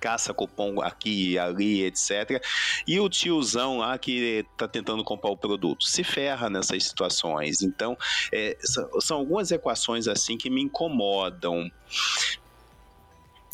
caça 0.00 0.34
cupom 0.34 0.80
aqui 0.80 1.38
ali, 1.38 1.82
etc. 1.82 2.42
E 2.86 2.98
o 3.00 3.08
tiozão 3.08 3.78
lá 3.78 3.96
que 3.98 4.44
está 4.52 4.68
tentando 4.68 5.04
comprar 5.04 5.30
o 5.30 5.36
produto 5.36 5.84
se 5.84 6.04
ferra 6.04 6.50
nessas 6.50 6.84
situações. 6.84 7.62
Então, 7.62 7.96
é, 8.32 8.56
são 9.00 9.18
algumas 9.18 9.50
equações 9.50 10.08
assim 10.08 10.36
que 10.36 10.50
me 10.50 10.62
incomodam. 10.62 11.70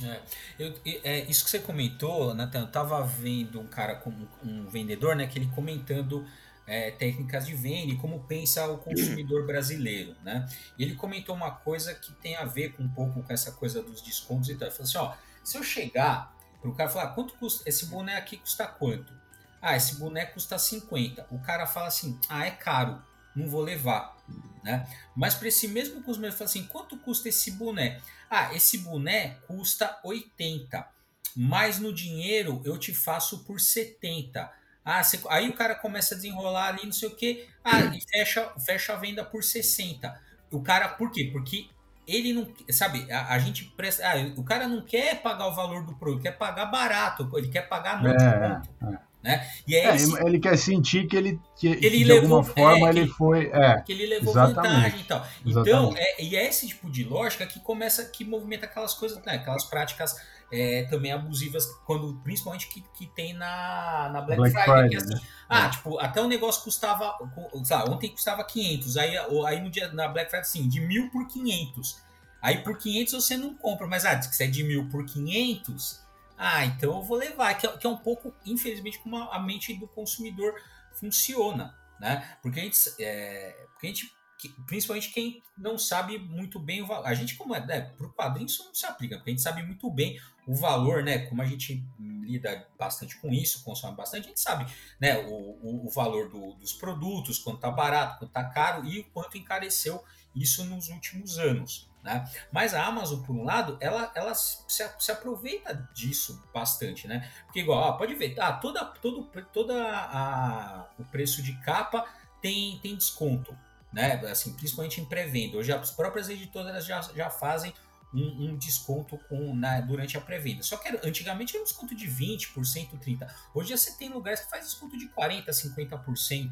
É, 0.03 0.21
eu, 0.59 0.75
é, 1.05 1.21
isso 1.31 1.45
que 1.45 1.51
você 1.51 1.59
comentou, 1.59 2.35
Nathan, 2.35 2.61
eu 2.61 2.67
tava 2.67 3.03
vendo 3.03 3.61
um 3.61 3.67
cara 3.67 3.97
como 3.97 4.29
um 4.43 4.67
vendedor, 4.67 5.15
né, 5.15 5.27
que 5.27 5.39
ele 5.39 5.51
comentando 5.55 6.27
é, 6.71 6.93
técnicas 6.93 7.45
de 7.47 7.53
venda 7.53 7.93
e 7.93 7.97
como 7.97 8.21
pensa 8.21 8.65
o 8.69 8.79
consumidor 8.79 9.45
brasileiro, 9.45 10.15
né? 10.23 10.49
E 10.79 10.85
ele 10.85 10.95
comentou 10.95 11.35
uma 11.35 11.51
coisa 11.51 11.93
que 11.93 12.13
tem 12.13 12.37
a 12.37 12.45
ver 12.45 12.75
com 12.75 12.85
um 12.85 12.89
pouco 12.89 13.25
com 13.25 13.33
essa 13.33 13.51
coisa 13.51 13.83
dos 13.83 14.01
descontos 14.01 14.49
e 14.49 14.55
tal. 14.55 14.69
Ele 14.69 14.77
falou 14.77 14.89
assim, 14.89 14.99
ó, 14.99 15.13
se 15.43 15.59
eu 15.59 15.65
chegar 15.65 16.33
pro 16.63 16.73
cara 16.73 16.89
falar, 16.89 17.09
quanto 17.09 17.35
custa, 17.35 17.69
esse 17.69 17.87
boné 17.87 18.17
aqui 18.17 18.37
custa 18.37 18.69
quanto? 18.69 19.13
Ah, 19.61 19.77
esse 19.77 19.97
boné 19.97 20.25
custa 20.27 20.57
50. 20.57 21.27
O 21.33 21.41
cara 21.41 21.67
fala 21.67 21.89
assim, 21.89 22.17
ah, 22.29 22.47
é 22.47 22.53
caro, 22.53 23.03
não 23.35 23.49
vou 23.49 23.63
levar, 23.63 24.17
né? 24.63 24.89
Mas 25.17 25.35
para 25.35 25.49
esse 25.49 25.67
mesmo 25.67 26.01
consumidor, 26.05 26.37
fala 26.37 26.49
assim, 26.49 26.67
quanto 26.67 26.97
custa 26.99 27.29
esse 27.29 27.51
boné? 27.51 28.01
Ah, 28.31 28.55
esse 28.55 28.79
boné 28.79 29.39
custa 29.49 29.99
80, 30.05 30.87
mas 31.35 31.81
no 31.81 31.93
dinheiro 31.93 32.63
eu 32.65 32.79
te 32.79 32.95
faço 32.95 33.41
por 33.41 33.61
70. 33.61 34.60
Ah, 34.85 35.03
aí 35.29 35.49
o 35.49 35.53
cara 35.53 35.75
começa 35.75 36.15
a 36.15 36.17
desenrolar 36.17 36.69
ali, 36.69 36.85
não 36.85 36.93
sei 36.93 37.09
o 37.09 37.15
quê. 37.15 37.47
Ah, 37.65 37.81
e 37.81 38.01
fecha, 38.01 38.51
fecha 38.65 38.95
a 38.95 38.97
venda 38.97 39.25
por 39.25 39.45
60. 39.45 40.19
O 40.51 40.63
cara, 40.63 40.89
por 40.89 41.11
quê? 41.11 41.29
Porque 41.33 41.69
ele 42.07 42.33
não. 42.33 42.49
Sabe, 42.71 43.11
a, 43.13 43.35
a 43.35 43.39
gente 43.39 43.65
presta. 43.77 44.03
Ah, 44.07 44.15
o 44.37 44.43
cara 44.43 44.67
não 44.67 44.83
quer 44.83 45.21
pagar 45.23 45.47
o 45.47 45.55
valor 45.55 45.85
do 45.85 45.95
produto, 45.95 46.23
quer 46.23 46.37
pagar 46.37 46.67
barato, 46.67 47.31
ele 47.37 47.49
quer 47.49 47.69
pagar 47.69 48.03
no 48.03 48.09
é, 48.09 48.63
é. 48.83 49.11
Né? 49.23 49.47
E 49.69 49.77
é, 49.77 49.95
esse, 49.95 50.19
ele 50.25 50.41
quer 50.41 50.57
sentir 50.57 51.07
que 51.07 51.15
ele, 51.15 51.39
que, 51.55 51.67
ele 51.67 51.91
de 51.91 52.05
levou, 52.05 52.39
alguma 52.39 52.55
forma 52.55 52.87
é, 52.87 52.91
ele 52.91 53.07
que, 53.07 53.13
foi. 53.13 53.51
É, 53.53 53.81
que 53.83 53.93
ele 53.93 54.07
levou 54.07 54.33
vantagem 54.33 55.01
e 55.01 55.05
tal. 55.05 55.27
Então, 55.45 55.95
é, 55.95 56.23
e 56.23 56.37
é 56.37 56.49
esse 56.49 56.67
tipo 56.69 56.91
de 56.91 57.05
lógica 57.05 57.47
que 57.47 57.61
começa, 57.61 58.05
que 58.07 58.25
movimenta 58.25 58.65
aquelas 58.65 58.95
coisas, 58.95 59.23
né, 59.25 59.35
aquelas 59.35 59.65
práticas 59.65 60.17
é, 60.53 60.85
também 60.85 61.13
abusivas, 61.13 61.67
quando 61.87 62.15
principalmente 62.23 62.69
que, 62.69 62.83
que 62.95 63.07
tem 63.07 63.33
na, 63.35 64.11
na 64.13 64.21
Black, 64.21 64.41
Black 64.41 64.55
Friday. 64.55 64.81
Friday 64.81 64.97
assim, 64.97 65.15
né? 65.15 65.21
Ah, 65.49 65.67
é. 65.67 65.71
tipo, 65.71 65.99
até 65.99 66.21
o 66.21 66.27
negócio 66.27 66.63
custava. 66.63 67.17
Sabe, 67.65 67.91
ontem 67.91 68.11
custava 68.11 68.45
500, 68.45 68.97
aí, 68.97 69.17
aí 69.47 69.61
no 69.61 69.71
dia, 69.71 69.93
na 69.93 70.09
Black 70.09 70.31
Friday, 70.31 70.49
assim, 70.49 70.69
de 70.69 70.81
mil 70.81 71.11
por 71.11 71.27
500. 71.27 72.03
Aí 72.43 72.63
por 72.63 72.79
500 72.79 73.13
você 73.13 73.37
não 73.37 73.55
compra, 73.55 73.87
mas 73.87 74.05
ah, 74.05 74.21
se 74.21 74.43
é 74.43 74.47
de 74.47 74.65
mil 74.65 74.89
por 74.89 75.05
500, 75.05 76.01
ah, 76.37 76.65
então 76.65 76.97
eu 76.97 77.03
vou 77.03 77.19
levar. 77.19 77.53
Que 77.55 77.67
é, 77.67 77.77
que 77.77 77.87
é 77.87 77.91
um 77.91 77.99
pouco, 77.99 78.35
infelizmente, 78.47 78.99
como 78.99 79.17
a, 79.17 79.37
a 79.37 79.39
mente 79.39 79.75
do 79.75 79.87
consumidor 79.87 80.55
funciona, 80.95 81.75
né? 82.01 82.37
Porque 82.43 82.61
a 82.61 82.63
gente, 82.63 82.79
é, 82.99 83.67
porque 83.73 83.87
a 83.87 83.91
gente 83.91 84.20
principalmente 84.49 85.13
quem 85.13 85.43
não 85.57 85.79
sabe 85.79 86.19
muito 86.19 86.59
bem 86.59 86.83
o 86.83 86.87
valor. 86.87 87.07
A 87.07 87.15
gente, 87.15 87.35
como 87.37 87.55
é, 87.55 87.65
né, 87.65 87.81
para 87.81 88.07
o 88.07 88.13
quadrinho, 88.13 88.47
isso 88.47 88.65
não 88.65 88.75
se 88.75 88.87
aplica, 88.87 89.17
porque 89.17 89.31
a 89.31 89.33
gente 89.33 89.43
sabe 89.43 89.63
muito 89.63 89.91
bem 89.91 90.21
o 90.47 90.55
valor, 90.55 91.03
né? 91.03 91.27
Como 91.27 91.43
a 91.43 91.47
gente 91.47 91.85
lida 91.99 92.67
bastante 92.79 93.17
com 93.19 93.31
isso, 93.33 93.63
consome 93.63 93.97
bastante, 93.97 94.27
a 94.27 94.29
gente 94.29 94.41
sabe 94.41 94.73
né, 95.01 95.19
o, 95.19 95.33
o, 95.33 95.87
o 95.87 95.91
valor 95.91 96.29
do, 96.29 96.55
dos 96.55 96.73
produtos, 96.73 97.39
quanto 97.39 97.61
tá 97.61 97.71
barato, 97.71 98.19
quanto 98.19 98.33
tá 98.33 98.45
caro 98.45 98.87
e 98.87 99.01
o 99.01 99.05
quanto 99.11 99.37
encareceu 99.37 100.03
isso 100.35 100.65
nos 100.65 100.89
últimos 100.89 101.39
anos. 101.39 101.89
Né? 102.03 102.29
Mas 102.51 102.73
a 102.73 102.85
Amazon, 102.87 103.23
por 103.23 103.37
um 103.37 103.45
lado, 103.45 103.77
ela, 103.81 104.11
ela 104.15 104.35
se, 104.35 104.65
se 104.99 105.13
aproveita 105.13 105.89
disso 105.93 106.43
bastante, 106.55 107.07
né? 107.07 107.31
Porque 107.45 107.61
igual, 107.61 107.79
ó, 107.81 107.93
pode 107.93 108.15
ver, 108.15 108.35
ah, 108.41 108.55
toda, 108.55 108.85
todo, 108.85 109.31
toda 109.53 109.75
a, 109.87 110.89
o 110.99 111.05
preço 111.05 111.43
de 111.43 111.53
capa 111.61 112.07
tem, 112.41 112.79
tem 112.79 112.97
desconto 112.97 113.55
né? 113.93 114.21
Assim, 114.31 114.53
principalmente 114.55 115.01
em 115.01 115.05
pré-venda. 115.05 115.57
Hoje 115.57 115.73
as 115.73 115.91
próprias 115.91 116.29
editoras 116.29 116.85
já, 116.85 117.01
já 117.15 117.31
fazem 117.31 117.73
um, 118.13 118.51
um 118.51 118.57
desconto 118.57 119.19
com, 119.29 119.55
né, 119.55 119.83
durante 119.87 120.17
a 120.17 120.21
pré-venda. 120.21 120.63
Só 120.63 120.77
que 120.77 120.89
antigamente 121.07 121.55
era 121.55 121.63
um 121.63 121.65
desconto 121.65 121.95
de 121.95 122.07
20%, 122.07 122.99
30%. 122.99 123.29
Hoje 123.55 123.77
você 123.77 123.93
tem 123.97 124.09
lugares 124.09 124.41
que 124.41 124.51
faz 124.51 124.65
desconto 124.65 124.99
de 124.99 125.09
40%, 125.09 125.47
50%. 125.77 126.45
Né? 126.45 126.51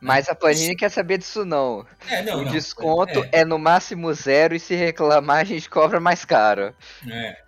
Mas 0.00 0.28
a 0.28 0.34
Panini 0.34 0.76
quer 0.76 0.90
saber 0.90 1.18
disso 1.18 1.44
não. 1.44 1.84
É, 2.08 2.22
não 2.22 2.40
o 2.40 2.44
não, 2.44 2.52
desconto 2.52 3.24
é. 3.24 3.40
é. 3.40 3.44
no 3.44 3.58
máximo 3.58 4.12
zero 4.14 4.54
e 4.54 4.60
se 4.60 4.74
reclamar 4.74 5.38
a 5.38 5.44
gente 5.44 5.68
cobra 5.68 5.98
mais 5.98 6.24
caro. 6.24 6.74
É. 7.10 7.42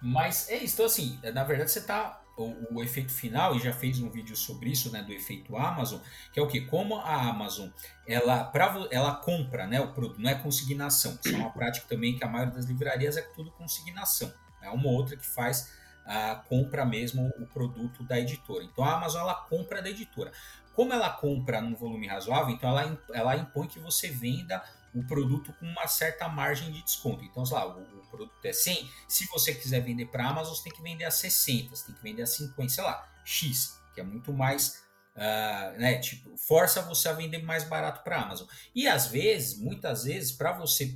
Mas 0.00 0.48
é 0.48 0.56
isso. 0.56 0.74
Então, 0.74 0.86
assim, 0.86 1.18
na 1.34 1.44
verdade 1.44 1.70
você 1.70 1.80
está 1.80 2.22
o, 2.36 2.76
o, 2.76 2.82
efeito 2.82 3.12
final, 3.12 3.56
e 3.56 3.60
já 3.60 3.72
fez 3.72 4.00
um 4.00 4.10
vídeo 4.10 4.36
sobre 4.36 4.70
isso, 4.70 4.90
né, 4.90 5.02
do 5.02 5.12
efeito 5.12 5.56
Amazon, 5.56 6.00
que 6.32 6.38
é 6.38 6.42
o 6.42 6.46
que? 6.46 6.60
Como 6.60 6.96
a 6.96 7.28
Amazon, 7.28 7.68
ela, 8.06 8.44
pra, 8.44 8.86
ela 8.90 9.14
compra 9.14 9.66
né, 9.66 9.80
o 9.80 9.92
produto, 9.92 10.20
não 10.20 10.30
é 10.30 10.34
consignação, 10.34 11.18
isso 11.24 11.34
é 11.34 11.38
uma 11.38 11.50
prática 11.50 11.86
também 11.88 12.16
que 12.16 12.24
a 12.24 12.28
maioria 12.28 12.54
das 12.54 12.66
livrarias 12.66 13.16
é 13.16 13.22
tudo 13.22 13.50
consignação. 13.52 14.32
É 14.62 14.70
uma 14.70 14.88
outra 14.88 15.16
que 15.16 15.26
faz 15.26 15.72
a 16.06 16.36
compra 16.36 16.84
mesmo 16.84 17.32
o 17.38 17.46
produto 17.46 18.04
da 18.04 18.18
editora. 18.18 18.62
Então 18.64 18.84
a 18.84 18.94
Amazon 18.94 19.22
ela 19.22 19.34
compra 19.34 19.82
da 19.82 19.90
editora. 19.90 20.30
Como 20.76 20.92
ela 20.92 21.08
compra 21.08 21.62
num 21.62 21.74
volume 21.74 22.06
razoável, 22.06 22.54
então 22.54 22.68
ela, 22.68 23.02
ela 23.14 23.34
impõe 23.34 23.66
que 23.66 23.78
você 23.78 24.10
venda 24.10 24.62
o 24.94 25.02
produto 25.04 25.50
com 25.54 25.64
uma 25.64 25.86
certa 25.86 26.28
margem 26.28 26.70
de 26.70 26.82
desconto. 26.82 27.24
Então, 27.24 27.46
sei 27.46 27.56
lá, 27.56 27.66
o, 27.66 27.80
o 27.80 28.06
produto 28.10 28.44
é 28.44 28.52
100, 28.52 28.90
se 29.08 29.26
você 29.28 29.54
quiser 29.54 29.80
vender 29.80 30.04
para 30.06 30.24
a 30.24 30.28
Amazon, 30.28 30.54
você 30.54 30.64
tem 30.64 30.72
que 30.74 30.82
vender 30.82 31.04
a 31.04 31.10
60, 31.10 31.74
você 31.74 31.86
tem 31.86 31.94
que 31.94 32.02
vender 32.02 32.22
a 32.22 32.26
50, 32.26 32.68
sei 32.68 32.84
lá, 32.84 33.08
X, 33.24 33.80
que 33.94 34.02
é 34.02 34.04
muito 34.04 34.34
mais, 34.34 34.82
uh, 35.14 35.78
né, 35.80 35.98
tipo, 35.98 36.36
força 36.36 36.82
você 36.82 37.08
a 37.08 37.14
vender 37.14 37.42
mais 37.42 37.64
barato 37.64 38.04
para 38.04 38.18
a 38.18 38.22
Amazon. 38.22 38.46
E 38.74 38.86
às 38.86 39.06
vezes, 39.06 39.58
muitas 39.58 40.04
vezes, 40.04 40.30
para 40.30 40.52
você, 40.52 40.94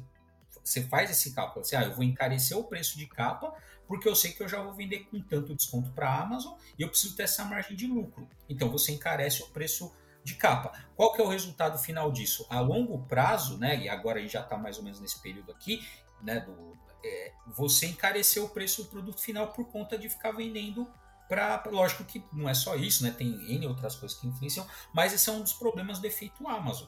você 0.62 0.82
faz 0.82 1.10
esse 1.10 1.32
cálculo, 1.32 1.64
assim, 1.64 1.76
ah, 1.76 1.84
eu 1.84 1.94
vou 1.94 2.04
encarecer 2.04 2.54
o 2.54 2.64
preço 2.64 2.98
de 2.98 3.06
capa, 3.06 3.50
porque 3.90 4.09
eu 4.09 4.14
sei 4.14 4.31
que 4.31 4.40
eu 4.40 4.48
já 4.48 4.62
vou 4.62 4.72
vender 4.72 5.00
com 5.11 5.20
tanto 5.20 5.53
desconto 5.53 5.90
para 5.90 6.09
a 6.09 6.22
Amazon 6.22 6.57
e 6.79 6.83
eu 6.83 6.88
preciso 6.88 7.16
ter 7.16 7.24
essa 7.24 7.44
margem 7.44 7.76
de 7.76 7.88
lucro. 7.88 8.29
Então 8.48 8.71
você 8.71 8.92
encarece 8.92 9.42
o 9.42 9.48
preço 9.48 9.92
de 10.23 10.37
capa. 10.37 10.73
Qual 10.94 11.12
que 11.12 11.21
é 11.21 11.25
o 11.25 11.29
resultado 11.29 11.77
final 11.77 12.12
disso? 12.12 12.46
A 12.48 12.60
longo 12.60 13.04
prazo, 13.06 13.58
né, 13.58 13.77
e 13.81 13.88
agora 13.88 14.21
a 14.21 14.23
gente 14.23 14.35
já 14.35 14.42
está 14.42 14.56
mais 14.56 14.79
ou 14.79 14.85
menos 14.85 15.00
nesse 15.00 15.21
período 15.21 15.50
aqui, 15.50 15.85
né, 16.23 16.38
do, 16.38 16.79
é, 17.04 17.33
você 17.48 17.87
encareceu 17.87 18.44
o 18.44 18.50
preço 18.50 18.85
do 18.85 18.90
produto 18.90 19.21
final 19.21 19.48
por 19.48 19.64
conta 19.67 19.98
de 19.98 20.08
ficar 20.08 20.31
vendendo 20.31 20.88
para. 21.29 21.60
Lógico 21.67 22.04
que 22.04 22.25
não 22.33 22.48
é 22.48 22.54
só 22.54 22.77
isso, 22.77 23.02
né, 23.02 23.10
tem 23.10 23.27
N 23.56 23.67
outras 23.67 23.96
coisas 23.96 24.17
que 24.17 24.29
influenciam, 24.29 24.69
mas 24.94 25.12
esse 25.12 25.29
é 25.29 25.33
um 25.33 25.40
dos 25.40 25.54
problemas 25.54 25.98
do 25.98 26.06
efeito 26.06 26.46
Amazon, 26.46 26.87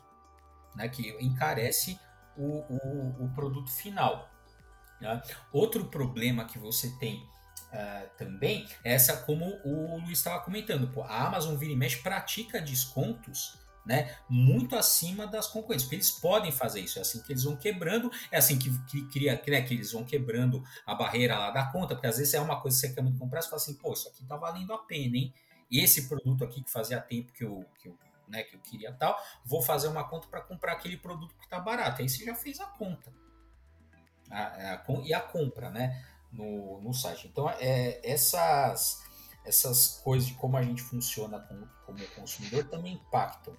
né, 0.77 0.89
que 0.89 1.11
encarece 1.21 1.99
o, 2.37 2.61
o, 2.61 3.25
o 3.25 3.33
produto 3.35 3.73
final. 3.73 4.31
Né? 5.03 5.23
Outro 5.53 5.87
problema 5.87 6.45
que 6.45 6.59
você 6.59 6.91
tem 6.99 7.17
uh, 7.73 8.09
também, 8.17 8.67
essa 8.85 9.17
como 9.19 9.45
o 9.65 9.99
Luiz 9.99 10.19
estava 10.19 10.41
comentando, 10.41 10.89
pô, 10.89 11.03
a 11.03 11.27
Amazon 11.27 11.57
vira 11.57 11.73
e 11.73 11.77
mexe 11.77 11.99
pratica 11.99 12.61
descontos 12.61 13.61
né, 13.85 14.17
muito 14.29 14.77
acima 14.77 15.27
das 15.27 15.49
concorrentes, 15.49 15.85
porque 15.85 15.97
eles 15.97 16.11
podem 16.11 16.53
fazer 16.53 16.81
isso, 16.81 17.01
é 17.01 17.03
assim 17.03 17.21
que 17.21 17.33
eles 17.33 17.43
vão 17.43 17.57
quebrando, 17.57 18.11
é 18.31 18.39
assim 18.39 18.57
que, 18.57 18.71
cria, 19.11 19.37
que, 19.37 19.51
né, 19.51 19.61
que 19.61 19.75
eles 19.75 19.91
vão 19.91 20.05
quebrando 20.05 20.63
a 20.87 20.95
barreira 20.95 21.37
lá 21.37 21.51
da 21.51 21.67
conta, 21.67 21.97
porque 21.97 22.07
às 22.07 22.17
vezes 22.17 22.33
é 22.33 22.41
uma 22.41 22.61
coisa 22.61 22.81
que 22.81 22.87
você 22.87 22.95
quer 22.95 23.03
muito 23.03 23.19
comprar, 23.19 23.43
você 23.43 23.49
fala 23.49 23.61
assim, 23.61 23.75
pô, 23.75 23.93
isso 23.93 24.09
aqui 24.09 24.25
tá 24.25 24.37
valendo 24.37 24.73
a 24.73 24.79
pena, 24.79 25.17
hein? 25.17 25.35
esse 25.81 26.09
produto 26.09 26.45
aqui 26.45 26.63
que 26.63 26.71
fazia 26.71 27.01
tempo 27.01 27.33
que 27.33 27.43
eu, 27.43 27.65
que 27.79 27.89
eu, 27.89 27.99
né, 28.29 28.43
que 28.43 28.55
eu 28.55 28.61
queria 28.61 28.93
tal, 28.93 29.19
vou 29.45 29.63
fazer 29.63 29.89
uma 29.89 30.05
conta 30.05 30.29
para 30.29 30.43
comprar 30.43 30.73
aquele 30.73 30.97
produto 30.97 31.35
que 31.37 31.45
está 31.45 31.59
barato. 31.59 32.03
Aí 32.03 32.09
você 32.09 32.25
já 32.25 32.35
fez 32.35 32.61
a 32.61 32.67
conta. 32.67 33.13
A, 34.33 34.75
a, 34.75 35.01
e 35.05 35.15
a 35.15 35.21
compra, 35.21 35.71
né? 35.71 36.05
No, 36.33 36.81
no 36.81 36.95
site. 36.95 37.29
Então, 37.29 37.49
é, 37.61 38.01
essas, 38.03 39.03
essas 39.45 40.01
coisas 40.03 40.29
de 40.29 40.35
como 40.35 40.57
a 40.57 40.63
gente 40.63 40.83
funciona 40.83 41.39
como, 41.41 41.69
como 41.85 42.07
consumidor 42.15 42.65
também 42.65 42.95
impactam 42.95 43.55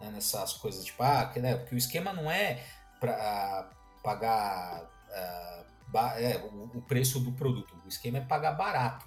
né, 0.00 0.10
nessas 0.10 0.52
coisas, 0.52 0.84
tipo, 0.84 1.02
ah, 1.02 1.32
né, 1.36 1.56
porque 1.56 1.74
o 1.74 1.78
esquema 1.78 2.12
não 2.12 2.30
é 2.30 2.64
para 3.00 3.70
pagar 4.02 4.82
uh, 4.82 5.98
é, 6.16 6.36
o, 6.74 6.82
preço 6.82 7.18
do 7.20 7.32
produto, 7.32 7.74
o 7.84 7.88
esquema 7.88 8.18
é 8.18 8.20
pagar 8.20 8.52
barato. 8.52 9.06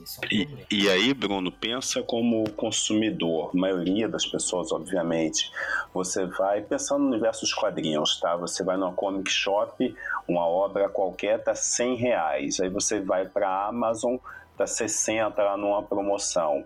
É 0.00 0.26
um 0.26 0.28
e, 0.30 0.66
e, 0.70 0.88
aí, 0.88 1.12
Bruno, 1.12 1.52
pensa 1.52 2.02
como 2.02 2.48
consumidor, 2.50 3.50
a 3.52 3.56
maioria 3.56 4.08
das 4.08 4.26
pessoas, 4.26 4.72
obviamente, 4.72 5.50
você 5.92 6.24
vai 6.26 6.62
pensando 6.62 7.02
no 7.02 7.08
universo 7.08 7.42
dos 7.42 7.52
quadrinhos, 7.52 8.18
tá? 8.18 8.36
Você 8.36 8.64
vai 8.64 8.76
numa 8.76 8.92
comic 8.92 9.30
shop, 9.30 9.94
uma 10.26 10.46
obra 10.46 10.88
qualquer 10.88 11.42
tá 11.42 11.54
100 11.54 11.96
reais, 11.96 12.60
aí 12.60 12.68
você 12.68 13.00
vai 13.00 13.26
para 13.26 13.48
a 13.48 13.68
Amazon, 13.68 14.16
tá 14.60 14.66
60 14.66 15.42
lá 15.42 15.56
numa 15.56 15.82
promoção. 15.82 16.64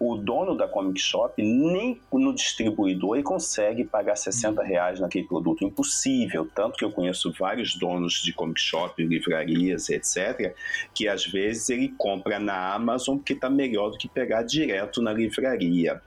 O 0.00 0.16
dono 0.16 0.56
da 0.56 0.66
comic 0.66 1.00
shop 1.00 1.40
nem 1.42 2.00
no 2.12 2.34
distribuidor 2.34 3.16
ele 3.16 3.22
consegue 3.22 3.84
pagar 3.84 4.16
60 4.16 4.60
uhum. 4.60 4.66
reais 4.66 5.00
naquele 5.00 5.26
produto. 5.26 5.64
Impossível. 5.64 6.48
Tanto 6.54 6.76
que 6.76 6.84
eu 6.84 6.90
conheço 6.90 7.32
vários 7.38 7.76
donos 7.76 8.14
de 8.14 8.32
comic 8.32 8.60
shop, 8.60 9.02
livrarias, 9.02 9.88
etc., 9.88 10.54
que 10.94 11.08
às 11.08 11.24
vezes 11.24 11.68
ele 11.68 11.88
compra 11.96 12.38
na 12.38 12.74
Amazon 12.74 13.16
porque 13.16 13.32
está 13.32 13.48
melhor 13.48 13.90
do 13.90 13.98
que 13.98 14.08
pegar 14.08 14.42
direto 14.42 15.00
na 15.00 15.12
livraria. 15.12 16.00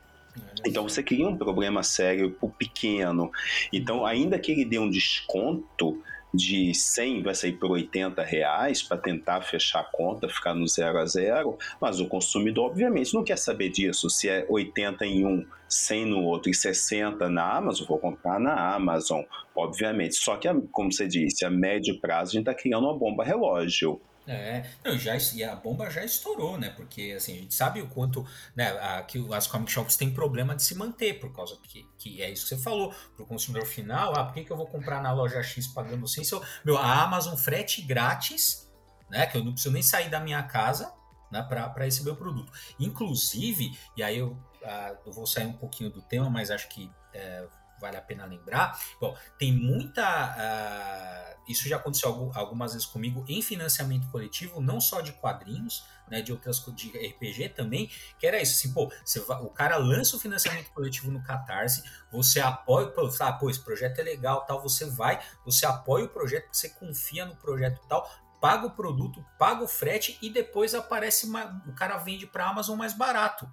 Então 0.66 0.84
você 0.84 1.02
cria 1.02 1.28
um 1.28 1.38
problema 1.38 1.84
sério 1.84 2.32
para 2.32 2.48
o 2.48 2.52
pequeno. 2.52 3.32
Então, 3.72 4.06
ainda 4.06 4.38
que 4.38 4.52
ele 4.52 4.66
dê 4.66 4.78
um 4.78 4.90
desconto, 4.90 6.02
de 6.34 6.74
100 6.74 7.24
vai 7.24 7.34
sair 7.34 7.54
por 7.54 7.72
80 7.72 8.22
reais 8.24 8.84
para 8.84 8.98
tentar 8.98 9.42
fechar 9.42 9.82
a 9.82 9.84
conta, 9.84 10.30
ficar 10.30 10.54
no 10.54 10.68
zero 10.68 11.00
a 11.00 11.06
zero, 11.06 11.58
mas 11.82 12.00
o 12.00 12.08
consumidor 12.08 12.72
obviamente 12.72 13.14
não 13.14 13.24
quer 13.24 13.38
saber 13.38 13.70
disso. 13.70 14.10
Se 14.10 14.30
é 14.30 14.46
80 14.50 15.06
em 15.06 15.26
um, 15.26 15.46
100 15.68 16.06
no 16.06 16.24
outro 16.24 16.50
e 16.50 16.54
60 16.54 17.30
na 17.30 17.58
Amazon, 17.58 17.88
vou 17.88 18.00
comprar 18.00 18.40
na 18.40 18.74
Amazon, 18.74 19.22
obviamente. 19.56 20.16
Só 20.16 20.36
que, 20.36 20.48
como 20.72 20.92
você 20.92 21.08
disse, 21.08 21.46
a 21.46 21.50
médio 21.50 22.00
prazo 22.00 22.32
a 22.32 22.34
gente 22.34 22.50
está 22.50 22.54
criando 22.54 22.86
uma 22.86 22.98
bomba 22.98 23.24
relógio. 23.24 24.02
É, 24.32 24.64
não, 24.86 24.96
já, 24.96 25.18
e 25.34 25.44
a 25.44 25.56
bomba 25.56 25.90
já 25.90 26.06
estourou, 26.06 26.56
né? 26.56 26.70
Porque 26.70 27.14
assim, 27.18 27.34
a 27.34 27.38
gente 27.38 27.56
sabe 27.56 27.82
o 27.82 27.88
quanto 27.88 28.24
né, 28.56 28.68
a, 28.80 29.02
que 29.02 29.18
as 29.34 29.48
comic 29.48 29.72
shops 29.72 29.98
têm 29.98 30.14
problema 30.14 30.56
de 30.56 30.62
se 30.62 30.76
manter, 30.76 31.20
por 31.20 31.34
causa 31.34 31.58
que, 31.64 31.84
que 31.98 32.22
é 32.22 32.30
isso 32.30 32.44
que 32.44 32.56
você 32.56 32.62
falou, 32.62 32.94
para 33.16 33.24
o 33.24 33.26
consumidor 33.26 33.66
final, 33.66 34.14
ah, 34.16 34.26
por 34.26 34.36
que, 34.36 34.44
que 34.44 34.52
eu 34.52 34.58
vou 34.58 34.68
comprar 34.68 35.02
na 35.02 35.12
loja 35.12 35.42
X 35.42 35.66
pagando 35.66 36.08
100? 36.08 36.24
Se 36.24 36.36
eu, 36.36 36.44
meu, 36.64 36.78
a 36.78 37.02
Amazon 37.02 37.36
frete 37.36 37.82
grátis, 37.82 38.70
né? 39.10 39.26
Que 39.26 39.36
eu 39.36 39.44
não 39.44 39.52
preciso 39.52 39.74
nem 39.74 39.82
sair 39.82 40.10
da 40.10 40.20
minha 40.20 40.44
casa 40.44 40.94
né, 41.32 41.42
para 41.42 41.84
receber 41.84 42.12
o 42.12 42.16
produto. 42.16 42.54
Inclusive, 42.80 43.76
e 43.98 44.04
aí 44.04 44.20
eu, 44.20 44.38
ah, 44.64 44.96
eu 45.08 45.12
vou 45.12 45.26
sair 45.26 45.48
um 45.48 45.54
pouquinho 45.54 45.90
do 45.90 46.04
tema, 46.04 46.30
mas 46.30 46.52
acho 46.52 46.70
que 46.70 46.92
é, 47.16 47.48
vale 47.80 47.98
a 47.98 48.02
pena 48.02 48.26
lembrar. 48.26 48.80
Bom, 49.00 49.16
tem 49.38 49.52
muita. 49.54 50.36
Uh, 50.36 51.52
isso 51.52 51.68
já 51.68 51.78
aconteceu 51.78 52.32
algumas 52.36 52.74
vezes 52.74 52.86
comigo 52.86 53.26
em 53.28 53.42
financiamento 53.42 54.08
coletivo, 54.10 54.62
não 54.62 54.80
só 54.80 55.02
de 55.02 55.14
quadrinhos, 55.14 55.84
né, 56.10 56.22
de 56.22 56.32
outras 56.32 56.64
de 56.76 56.90
RPG 56.90 57.50
também, 57.50 57.90
que 58.20 58.28
era 58.28 58.42
isso, 58.42 58.56
assim, 58.56 58.74
pô, 58.74 58.92
vai, 59.28 59.42
o 59.42 59.50
cara 59.50 59.78
lança 59.78 60.16
o 60.16 60.20
financiamento 60.20 60.72
coletivo 60.72 61.12
no 61.12 61.24
Catarse, 61.24 61.84
você 62.12 62.40
apoia, 62.40 62.88
pô, 62.88 63.10
ah, 63.20 63.34
pô, 63.34 63.50
esse 63.50 63.60
projeto 63.60 64.00
é 64.00 64.04
legal, 64.04 64.46
tal, 64.46 64.62
você 64.62 64.86
vai, 64.86 65.20
você 65.44 65.66
apoia 65.66 66.06
o 66.06 66.10
projeto, 66.10 66.50
você 66.52 66.70
confia 66.70 67.26
no 67.26 67.36
projeto 67.36 67.82
tal, 67.88 68.08
paga 68.40 68.68
o 68.68 68.72
produto, 68.72 69.26
paga 69.38 69.64
o 69.64 69.68
frete 69.68 70.18
e 70.22 70.30
depois 70.30 70.74
aparece, 70.74 71.26
uma, 71.26 71.64
o 71.68 71.74
cara 71.74 71.98
vende 71.98 72.26
para 72.26 72.48
Amazon 72.48 72.78
mais 72.78 72.94
barato. 72.94 73.50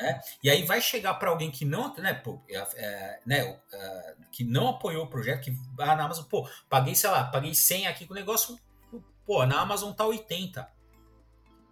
Né? 0.00 0.20
E 0.42 0.50
aí 0.50 0.64
vai 0.64 0.80
chegar 0.80 1.14
para 1.14 1.30
alguém 1.30 1.50
que 1.50 1.64
não, 1.64 1.94
né, 1.96 2.14
pô, 2.14 2.42
é, 2.48 2.56
é, 2.56 3.20
né, 3.24 3.60
é, 3.72 4.16
que 4.32 4.42
não 4.42 4.68
apoiou 4.68 5.04
o 5.04 5.08
projeto, 5.08 5.42
que 5.42 5.56
ah, 5.78 5.94
na 5.94 6.04
Amazon, 6.04 6.24
pô, 6.24 6.48
paguei, 6.68 6.94
sei 6.94 7.10
lá, 7.10 7.24
paguei 7.24 7.54
100 7.54 7.86
aqui 7.86 8.06
com 8.06 8.12
o 8.12 8.16
negócio, 8.16 8.58
pô, 9.24 9.46
na 9.46 9.60
Amazon 9.60 9.92
tá 9.92 10.04
80. 10.04 10.68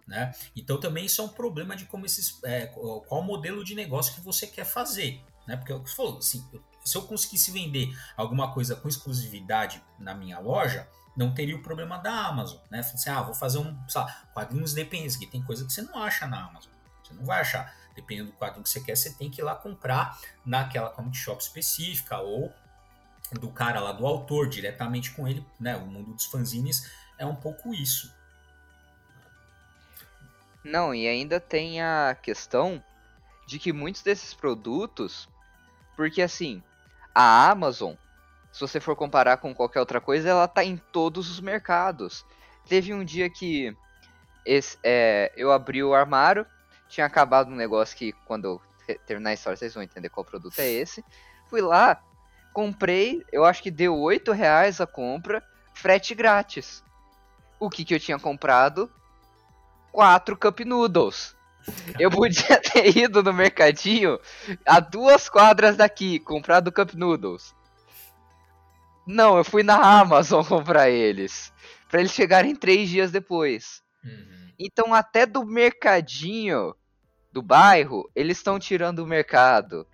Né? 0.07 0.33
Então 0.55 0.79
também 0.79 1.05
isso 1.05 1.21
é 1.21 1.23
um 1.23 1.29
problema 1.29 1.75
de 1.75 1.85
como 1.85 2.05
esses, 2.05 2.41
é, 2.43 2.67
qual 2.67 3.23
modelo 3.23 3.63
de 3.63 3.75
negócio 3.75 4.13
que 4.13 4.21
você 4.21 4.45
quer 4.47 4.65
fazer, 4.65 5.21
né? 5.47 5.55
Porque 5.55 5.71
é 5.71 5.77
você 5.77 5.95
falou, 5.95 6.17
assim, 6.17 6.45
se 6.83 6.97
eu 6.97 7.03
conseguisse 7.03 7.51
vender 7.51 7.89
alguma 8.17 8.53
coisa 8.53 8.75
com 8.75 8.89
exclusividade 8.89 9.81
na 9.97 10.13
minha 10.13 10.39
loja, 10.39 10.89
não 11.15 11.33
teria 11.33 11.55
o 11.55 11.61
problema 11.61 11.97
da 11.97 12.11
Amazon, 12.27 12.59
né? 12.69 12.79
Assim, 12.79 13.09
ah, 13.09 13.21
vou 13.21 13.33
fazer 13.33 13.59
um, 13.59 13.77
sei 13.87 14.01
lá, 14.01 14.07
quadrinhos 14.33 14.73
dependentes, 14.73 15.15
que 15.15 15.25
tem 15.25 15.41
coisa 15.41 15.65
que 15.65 15.71
você 15.71 15.81
não 15.81 15.97
acha 16.03 16.27
na 16.27 16.47
Amazon, 16.47 16.71
você 17.01 17.13
não 17.13 17.23
vai 17.23 17.39
achar 17.39 17.73
dependendo 17.95 18.31
do 18.31 18.37
quadrinho 18.37 18.63
que 18.63 18.69
você 18.69 18.81
quer, 18.81 18.95
você 18.95 19.13
tem 19.13 19.29
que 19.29 19.41
ir 19.41 19.43
lá 19.43 19.55
comprar 19.55 20.19
naquela 20.45 20.89
comic 20.89 21.17
shop 21.17 21.41
específica 21.41 22.17
ou 22.19 22.53
do 23.39 23.49
cara 23.49 23.79
lá, 23.79 23.91
do 23.91 24.05
autor, 24.05 24.47
diretamente 24.47 25.11
com 25.11 25.27
ele, 25.27 25.45
né? 25.59 25.75
O 25.75 25.85
mundo 25.85 26.13
dos 26.13 26.25
fanzines 26.25 26.91
é 27.17 27.25
um 27.25 27.35
pouco 27.35 27.73
isso. 27.73 28.13
Não, 30.63 30.93
e 30.93 31.07
ainda 31.07 31.39
tem 31.39 31.81
a 31.81 32.17
questão 32.21 32.83
de 33.45 33.59
que 33.59 33.73
muitos 33.73 34.01
desses 34.01 34.33
produtos, 34.33 35.27
porque 35.95 36.21
assim, 36.21 36.63
a 37.13 37.49
Amazon, 37.49 37.95
se 38.51 38.61
você 38.61 38.79
for 38.79 38.95
comparar 38.95 39.37
com 39.37 39.53
qualquer 39.53 39.79
outra 39.79 39.99
coisa, 39.99 40.29
ela 40.29 40.47
tá 40.47 40.63
em 40.63 40.77
todos 40.77 41.29
os 41.29 41.39
mercados. 41.39 42.25
Teve 42.67 42.93
um 42.93 43.03
dia 43.03 43.29
que 43.29 43.75
esse, 44.45 44.77
é, 44.83 45.33
eu 45.35 45.51
abri 45.51 45.83
o 45.83 45.93
armário, 45.93 46.45
tinha 46.87 47.05
acabado 47.05 47.49
um 47.51 47.55
negócio 47.55 47.97
que 47.97 48.13
quando 48.25 48.45
eu 48.45 48.61
terminar 49.05 49.31
a 49.31 49.33
história 49.33 49.57
vocês 49.57 49.73
vão 49.73 49.83
entender 49.83 50.09
qual 50.09 50.25
produto 50.25 50.59
é 50.59 50.69
esse. 50.69 51.03
Fui 51.47 51.61
lá, 51.61 52.01
comprei, 52.53 53.23
eu 53.31 53.45
acho 53.45 53.61
que 53.63 53.71
deu 53.71 53.97
8 53.97 54.31
reais 54.31 54.81
a 54.81 54.87
compra, 54.87 55.43
frete 55.73 56.13
grátis. 56.13 56.83
O 57.59 57.69
que 57.69 57.85
que 57.85 57.95
eu 57.95 57.99
tinha 57.99 58.19
comprado? 58.19 58.91
Quatro 59.91 60.35
Cup 60.37 60.59
Noodles. 60.61 61.35
Eu 61.99 62.09
podia 62.09 62.59
ter 62.59 62.97
ido 62.97 63.23
no 63.23 63.33
mercadinho 63.33 64.19
a 64.65 64.79
duas 64.79 65.29
quadras 65.29 65.77
daqui, 65.77 66.19
comprado 66.19 66.71
Cup 66.71 66.93
Noodles. 66.93 67.55
Não, 69.05 69.37
eu 69.37 69.43
fui 69.43 69.63
na 69.63 69.99
Amazon 69.99 70.43
comprar 70.45 70.89
eles. 70.89 71.53
para 71.89 71.99
eles 71.99 72.11
chegarem 72.11 72.55
três 72.55 72.89
dias 72.89 73.11
depois. 73.11 73.81
Uhum. 74.03 74.42
Então 74.63 74.93
até 74.93 75.25
do 75.25 75.45
mercadinho 75.45 76.73
do 77.33 77.41
bairro, 77.41 78.09
eles 78.15 78.37
estão 78.37 78.57
tirando 78.57 78.99
o 78.99 79.07
mercado. 79.07 79.85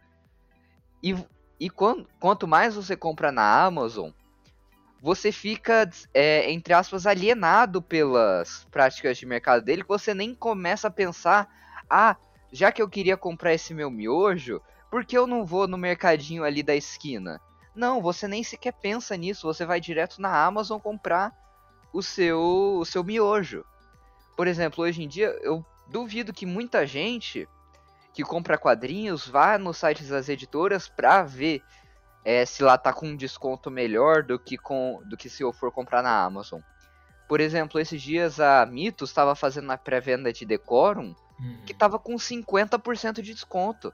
E, 1.01 1.15
e 1.59 1.69
quando, 1.69 2.07
quanto 2.19 2.47
mais 2.47 2.75
você 2.75 2.95
compra 2.95 3.31
na 3.31 3.63
Amazon, 3.63 4.11
você 5.01 5.31
fica, 5.31 5.89
é, 6.13 6.51
entre 6.51 6.73
aspas, 6.73 7.07
alienado 7.07 7.81
pelas 7.81 8.67
práticas 8.69 9.17
de 9.17 9.25
mercado 9.25 9.63
dele, 9.63 9.81
que 9.81 9.87
você 9.89 10.13
nem 10.13 10.35
começa 10.35 10.89
a 10.89 10.91
pensar, 10.91 11.49
ah, 11.89 12.15
já 12.51 12.71
que 12.71 12.81
eu 12.81 12.89
queria 12.89 13.17
comprar 13.17 13.53
esse 13.53 13.73
meu 13.73 13.89
miojo, 13.89 14.61
por 14.91 15.05
que 15.05 15.17
eu 15.17 15.25
não 15.25 15.45
vou 15.45 15.67
no 15.67 15.77
mercadinho 15.77 16.43
ali 16.43 16.61
da 16.61 16.75
esquina? 16.75 17.41
Não, 17.73 18.01
você 18.01 18.27
nem 18.27 18.43
sequer 18.43 18.73
pensa 18.73 19.15
nisso, 19.15 19.47
você 19.47 19.65
vai 19.65 19.79
direto 19.79 20.21
na 20.21 20.45
Amazon 20.45 20.79
comprar 20.79 21.33
o 21.93 22.03
seu, 22.03 22.77
o 22.79 22.85
seu 22.85 23.03
miojo. 23.03 23.63
Por 24.39 24.47
exemplo, 24.47 24.85
hoje 24.85 25.03
em 25.03 25.07
dia 25.09 25.37
eu 25.41 25.65
duvido 25.89 26.31
que 26.31 26.45
muita 26.45 26.87
gente 26.87 27.45
que 28.13 28.23
compra 28.23 28.57
quadrinhos 28.57 29.27
vá 29.27 29.57
nos 29.57 29.75
sites 29.75 30.07
das 30.07 30.29
editoras 30.29 30.87
para 30.87 31.23
ver 31.23 31.61
é, 32.23 32.45
se 32.45 32.63
lá 32.63 32.77
tá 32.77 32.93
com 32.93 33.07
um 33.07 33.17
desconto 33.17 33.69
melhor 33.69 34.23
do 34.23 34.39
que 34.39 34.57
com 34.57 35.03
do 35.03 35.17
que 35.17 35.29
se 35.29 35.43
eu 35.43 35.51
for 35.51 35.73
comprar 35.73 36.01
na 36.01 36.23
Amazon. 36.23 36.61
Por 37.27 37.41
exemplo, 37.41 37.81
esses 37.81 38.01
dias 38.01 38.39
a 38.39 38.65
Mitos 38.65 39.09
estava 39.09 39.35
fazendo 39.35 39.69
a 39.71 39.77
pré-venda 39.77 40.31
de 40.31 40.45
Decorum 40.45 41.13
uhum. 41.37 41.61
que 41.65 41.73
tava 41.73 41.99
com 41.99 42.15
50% 42.15 43.15
de 43.15 43.33
desconto. 43.33 43.93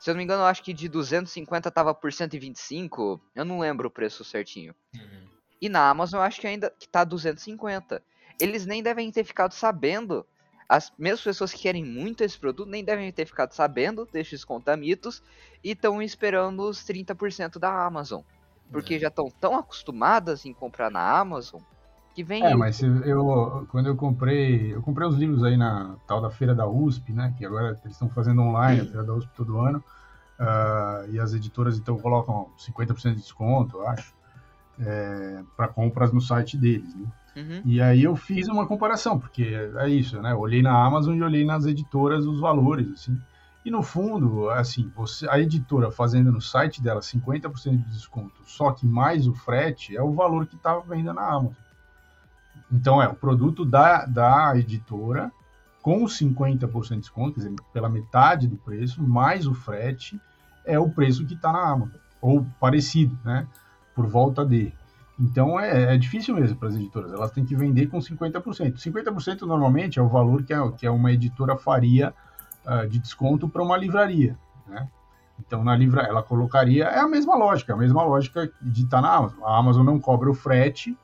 Se 0.00 0.10
eu 0.10 0.14
não 0.14 0.18
me 0.18 0.24
engano, 0.24 0.42
eu 0.42 0.46
acho 0.46 0.64
que 0.64 0.74
de 0.74 0.88
250 0.88 1.70
tava 1.70 1.94
por 1.94 2.12
125, 2.12 3.20
eu 3.32 3.44
não 3.44 3.60
lembro 3.60 3.86
o 3.86 3.92
preço 3.92 4.24
certinho. 4.24 4.74
Uhum. 4.92 5.28
E 5.62 5.68
na 5.68 5.88
Amazon 5.88 6.18
eu 6.18 6.24
acho 6.24 6.40
que 6.40 6.46
ainda 6.48 6.74
que 6.76 6.88
tá 6.88 7.04
250. 7.04 8.02
Eles 8.40 8.66
nem 8.66 8.82
devem 8.82 9.10
ter 9.10 9.24
ficado 9.24 9.52
sabendo 9.52 10.26
as 10.68 10.92
mesmas 10.98 11.22
pessoas 11.22 11.52
que 11.52 11.62
querem 11.62 11.84
muito 11.84 12.24
esse 12.24 12.38
produto 12.38 12.68
nem 12.68 12.82
devem 12.82 13.12
ter 13.12 13.26
ficado 13.26 13.52
sabendo 13.52 14.08
desses 14.10 14.44
contamitos 14.44 15.22
e 15.62 15.72
estão 15.72 16.00
esperando 16.00 16.60
os 16.68 16.78
30% 16.80 17.58
da 17.58 17.84
Amazon. 17.84 18.22
Porque 18.72 18.94
é. 18.94 18.98
já 18.98 19.08
estão 19.08 19.30
tão 19.40 19.56
acostumadas 19.56 20.46
em 20.46 20.54
comprar 20.54 20.90
na 20.90 21.18
Amazon 21.18 21.60
que 22.14 22.24
vem. 22.24 22.44
É, 22.44 22.54
mas 22.54 22.80
eu 22.82 23.66
quando 23.70 23.88
eu 23.88 23.96
comprei, 23.96 24.74
eu 24.74 24.80
comprei 24.80 25.06
os 25.06 25.16
livros 25.16 25.44
aí 25.44 25.56
na 25.56 25.96
tal 26.06 26.20
da 26.20 26.30
feira 26.30 26.54
da 26.54 26.66
USP, 26.66 27.12
né? 27.12 27.34
Que 27.36 27.44
agora 27.44 27.78
eles 27.82 27.92
estão 27.92 28.08
fazendo 28.08 28.40
online, 28.40 28.80
a 28.80 28.84
feira 28.84 29.04
da 29.04 29.12
USP 29.12 29.30
todo 29.34 29.60
ano. 29.60 29.84
Uh, 30.38 31.10
e 31.12 31.20
as 31.20 31.32
editoras 31.32 31.78
então 31.78 31.96
colocam 31.98 32.50
50% 32.58 33.10
de 33.10 33.20
desconto, 33.20 33.76
eu 33.76 33.86
acho, 33.86 34.12
é, 34.80 35.42
para 35.56 35.68
compras 35.68 36.12
no 36.12 36.20
site 36.20 36.56
deles. 36.56 36.92
Né? 36.96 37.06
Uhum. 37.36 37.62
E 37.64 37.80
aí 37.80 38.02
eu 38.04 38.14
fiz 38.14 38.48
uma 38.48 38.66
comparação, 38.66 39.18
porque 39.18 39.42
é 39.76 39.88
isso, 39.88 40.20
né? 40.20 40.34
olhei 40.34 40.62
na 40.62 40.84
Amazon 40.84 41.16
e 41.16 41.22
olhei 41.22 41.44
nas 41.44 41.66
editoras 41.66 42.26
os 42.26 42.40
valores, 42.40 42.92
assim. 42.92 43.20
E 43.64 43.70
no 43.70 43.82
fundo, 43.82 44.50
assim, 44.50 44.92
você, 44.94 45.28
a 45.28 45.38
editora 45.38 45.90
fazendo 45.90 46.30
no 46.30 46.40
site 46.40 46.82
dela 46.82 47.00
50% 47.00 47.70
de 47.70 47.90
desconto, 47.90 48.34
só 48.44 48.70
que 48.72 48.86
mais 48.86 49.26
o 49.26 49.34
frete, 49.34 49.96
é 49.96 50.02
o 50.02 50.12
valor 50.12 50.46
que 50.46 50.54
estava 50.54 50.82
vendendo 50.82 51.14
na 51.14 51.26
Amazon. 51.26 51.52
Então 52.70 53.02
é 53.02 53.08
o 53.08 53.14
produto 53.14 53.64
da, 53.64 54.04
da 54.04 54.52
editora 54.56 55.32
com 55.84 56.04
50% 56.04 56.88
de 56.88 56.96
desconto, 57.00 57.34
quer 57.34 57.48
dizer, 57.48 57.54
pela 57.72 57.88
metade 57.88 58.48
do 58.48 58.56
preço, 58.56 59.02
mais 59.02 59.46
o 59.46 59.54
frete, 59.54 60.20
é 60.64 60.78
o 60.78 60.88
preço 60.88 61.26
que 61.26 61.34
está 61.34 61.52
na 61.52 61.60
Amazon, 61.60 62.00
ou 62.20 62.46
parecido, 62.58 63.18
né? 63.22 63.46
Por 63.94 64.06
volta 64.06 64.44
de. 64.44 64.72
Então 65.18 65.58
é, 65.58 65.94
é 65.94 65.98
difícil 65.98 66.34
mesmo 66.34 66.56
para 66.56 66.68
as 66.68 66.74
editoras, 66.74 67.12
elas 67.12 67.30
têm 67.30 67.44
que 67.44 67.54
vender 67.54 67.86
com 67.86 67.98
50%. 67.98 68.76
50% 68.76 69.42
normalmente 69.42 69.98
é 69.98 70.02
o 70.02 70.08
valor 70.08 70.42
que, 70.42 70.52
é, 70.52 70.70
que 70.72 70.86
é 70.86 70.90
uma 70.90 71.12
editora 71.12 71.56
faria 71.56 72.12
uh, 72.66 72.88
de 72.88 72.98
desconto 72.98 73.48
para 73.48 73.62
uma 73.62 73.76
livraria, 73.76 74.36
né? 74.66 74.88
Então, 75.38 75.64
na 75.64 75.74
livra, 75.74 76.02
ela 76.02 76.22
colocaria, 76.22 76.84
é 76.84 77.00
a 77.00 77.08
mesma 77.08 77.36
lógica, 77.36 77.74
a 77.74 77.76
mesma 77.76 78.04
lógica 78.04 78.50
de 78.62 78.84
estar 78.84 78.98
tá 78.98 79.02
na 79.02 79.12
Amazon. 79.12 79.44
A 79.44 79.58
Amazon 79.58 79.84
não 79.84 79.98
cobra 79.98 80.30
o 80.30 80.34
frete, 80.34 80.96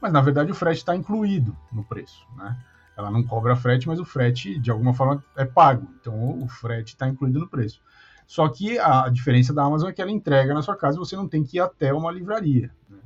mas 0.00 0.12
na 0.12 0.20
verdade 0.20 0.50
o 0.50 0.54
frete 0.54 0.78
está 0.78 0.94
incluído 0.94 1.56
no 1.72 1.84
preço, 1.84 2.26
né? 2.36 2.56
Ela 2.96 3.10
não 3.10 3.22
cobra 3.22 3.54
frete, 3.54 3.86
mas 3.86 4.00
o 4.00 4.04
frete 4.04 4.58
de 4.58 4.70
alguma 4.70 4.94
forma 4.94 5.22
é 5.36 5.44
pago. 5.44 5.86
Então 6.00 6.42
o 6.42 6.48
frete 6.48 6.94
está 6.94 7.06
incluído 7.06 7.38
no 7.38 7.48
preço. 7.48 7.80
Só 8.26 8.48
que 8.48 8.78
a 8.78 9.08
diferença 9.08 9.52
da 9.52 9.62
Amazon 9.62 9.90
é 9.90 9.92
que 9.92 10.00
ela 10.00 10.10
entrega 10.10 10.54
na 10.54 10.62
sua 10.62 10.74
casa 10.74 10.96
e 10.96 10.98
você 10.98 11.14
não 11.14 11.28
tem 11.28 11.44
que 11.44 11.58
ir 11.58 11.60
até 11.60 11.92
uma 11.92 12.10
livraria. 12.10 12.70
Né? 12.88 12.98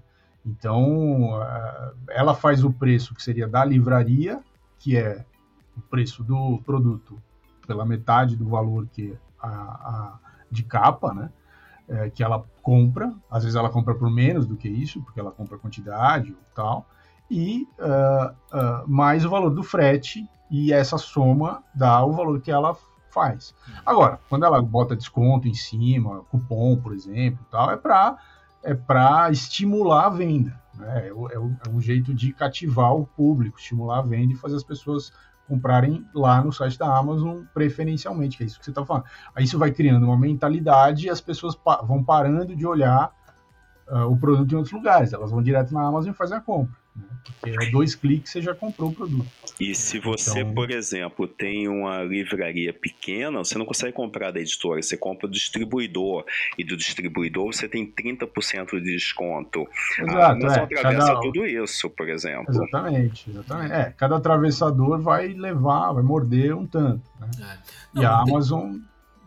Então 0.45 1.41
ela 2.09 2.35
faz 2.35 2.65
o 2.65 2.73
preço 2.73 3.15
que 3.15 3.23
seria 3.23 3.47
da 3.47 3.65
livraria, 3.65 4.41
que 4.79 4.97
é 4.97 5.25
o 5.77 5.81
preço 5.81 6.25
do 6.25 6.61
produto 6.65 7.21
pela 7.67 7.85
metade 7.85 8.37
do 8.37 8.49
valor 8.49 8.87
que 8.93 9.17
a, 9.41 9.49
a 9.49 10.19
de 10.51 10.65
capa, 10.65 11.15
né? 11.15 11.31
É, 11.89 12.09
que 12.09 12.23
ela 12.23 12.45
compra, 12.63 13.13
às 13.29 13.43
vezes 13.43 13.57
ela 13.57 13.69
compra 13.69 13.95
por 13.97 14.09
menos 14.09 14.47
do 14.47 14.57
que 14.57 14.69
isso, 14.69 15.03
porque 15.03 15.19
ela 15.19 15.33
compra 15.33 15.59
quantidade 15.59 16.31
ou 16.31 16.39
tal, 16.55 16.87
e 17.29 17.67
uh, 17.81 18.31
uh, 18.57 18.89
mais 18.89 19.25
o 19.25 19.31
valor 19.31 19.51
do 19.51 19.65
frete, 19.65 20.25
e 20.49 20.73
essa 20.73 20.97
soma 20.99 21.65
dá 21.75 22.05
o 22.05 22.13
valor 22.13 22.41
que 22.41 22.51
ela 22.51 22.77
faz. 23.11 23.53
Agora, 23.85 24.21
quando 24.29 24.45
ela 24.45 24.63
bota 24.63 24.95
desconto 24.95 25.49
em 25.49 25.55
cima, 25.55 26.23
cupom, 26.31 26.77
por 26.77 26.93
exemplo, 26.93 27.45
tal, 27.51 27.73
é 27.73 27.77
para 27.77 28.17
é 28.63 28.75
para 28.75 29.31
estimular 29.31 30.07
a 30.07 30.11
venda. 30.11 30.61
Né? 30.75 31.07
É, 31.07 31.09
é, 31.09 31.35
é, 31.35 31.71
um 31.71 31.81
jeito 31.81 32.15
de 32.15 32.33
cativar 32.33 32.95
o 32.95 33.07
público, 33.07 33.59
estimular 33.59 33.99
a 33.99 34.03
venda 34.03 34.33
e 34.33 34.37
fazer 34.37 34.57
as 34.57 34.65
pessoas 34.65 35.13
comprarem 35.49 36.07
lá 36.15 36.43
no 36.43 36.53
site 36.53 36.79
da 36.79 36.97
Amazon 36.97 37.43
preferencialmente, 37.53 38.37
que 38.37 38.45
é 38.45 38.47
isso 38.47 38.59
que 38.59 38.65
você 38.65 38.71
está 38.71 38.87
falando. 38.87 39.05
Aí 39.35 39.45
isso 39.45 39.59
vai 39.59 39.73
criando 39.73 40.07
uma 40.07 40.17
mentalidade 40.17 41.07
e 41.07 41.11
as 41.11 41.21
pessoas 41.21 41.57
pa 41.57 41.83
vão 41.83 42.05
parando 42.05 42.55
de 42.55 42.65
olhar 42.65 43.13
uh, 43.89 44.05
o 44.05 44.17
produto 44.17 44.53
em 44.53 44.55
outros 44.55 44.73
lugares. 44.73 45.13
Elas 45.13 45.33
vão 45.33 45.43
direto 45.43 45.75
na 45.75 45.83
Amazon 45.83 46.13
e 46.13 46.17
fazem 46.17 46.39
a 46.39 46.41
compra. 46.41 46.80
Né? 46.95 47.05
Porque 47.25 47.51
é 47.51 47.71
dois 47.71 47.95
cliques 47.95 48.33
você 48.33 48.43
já 48.43 48.55
comprou 48.55 48.91
o 48.91 48.95
produto. 48.95 49.27
E 49.59 49.75
se 49.75 49.99
você, 49.99 50.41
então... 50.41 50.55
por 50.55 50.71
exemplo, 50.71 51.27
tem 51.29 51.69
uma 51.69 52.03
livraria 52.03 52.73
pequena, 52.73 53.39
você 53.39 53.57
não 53.57 53.65
consegue 53.65 53.93
comprar 53.93 54.31
da 54.31 54.41
editora, 54.41 54.83
você 54.83 54.97
compra 54.97 55.29
do 55.29 55.35
distribuidor. 55.35 56.25
E 56.59 56.65
do 56.65 56.77
distribuidor 56.77 57.53
você 57.53 57.69
tem 57.69 57.91
30% 57.91 58.81
de 58.81 58.93
desconto. 58.93 59.67
Exato, 59.99 60.19
a 60.19 60.31
Amazon 60.31 60.51
é, 60.51 60.63
atravessa 60.65 61.07
cada... 61.07 61.21
tudo 61.21 61.47
isso, 61.47 61.91
por 61.91 62.09
exemplo. 62.09 62.47
Exatamente, 62.49 63.31
exatamente. 63.31 63.73
É, 63.73 63.95
cada 63.97 64.17
atravessador 64.17 65.01
vai 65.01 65.29
levar, 65.29 65.93
vai 65.93 66.03
morder 66.03 66.55
um 66.55 66.67
tanto. 66.67 67.09
Né? 67.21 67.31
É. 67.41 67.59
Não, 67.95 68.03
e 68.03 68.07
a 68.07 68.19
Amazon. 68.19 68.77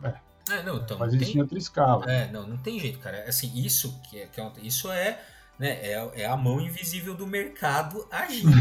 É, 0.04 0.14
é, 0.52 0.64
não, 0.64 0.78
então, 0.78 0.98
faz 0.98 1.14
isso 1.14 1.26
tem... 1.26 1.38
em 1.38 1.42
outra 1.42 1.58
escala. 1.58 2.12
É, 2.12 2.32
não, 2.32 2.48
não 2.48 2.58
tem 2.58 2.80
jeito, 2.80 3.00
cara. 3.00 3.24
Assim, 3.28 3.52
isso 3.56 4.00
que 4.10 4.20
é, 4.20 4.26
que 4.28 4.42
é, 4.42 4.52
isso 4.62 4.92
é 4.92 5.20
né? 5.58 5.70
É, 5.82 6.22
é 6.22 6.26
a 6.26 6.36
mão 6.36 6.60
invisível 6.60 7.14
do 7.14 7.28
mercado 7.28 8.08
agindo. 8.12 8.52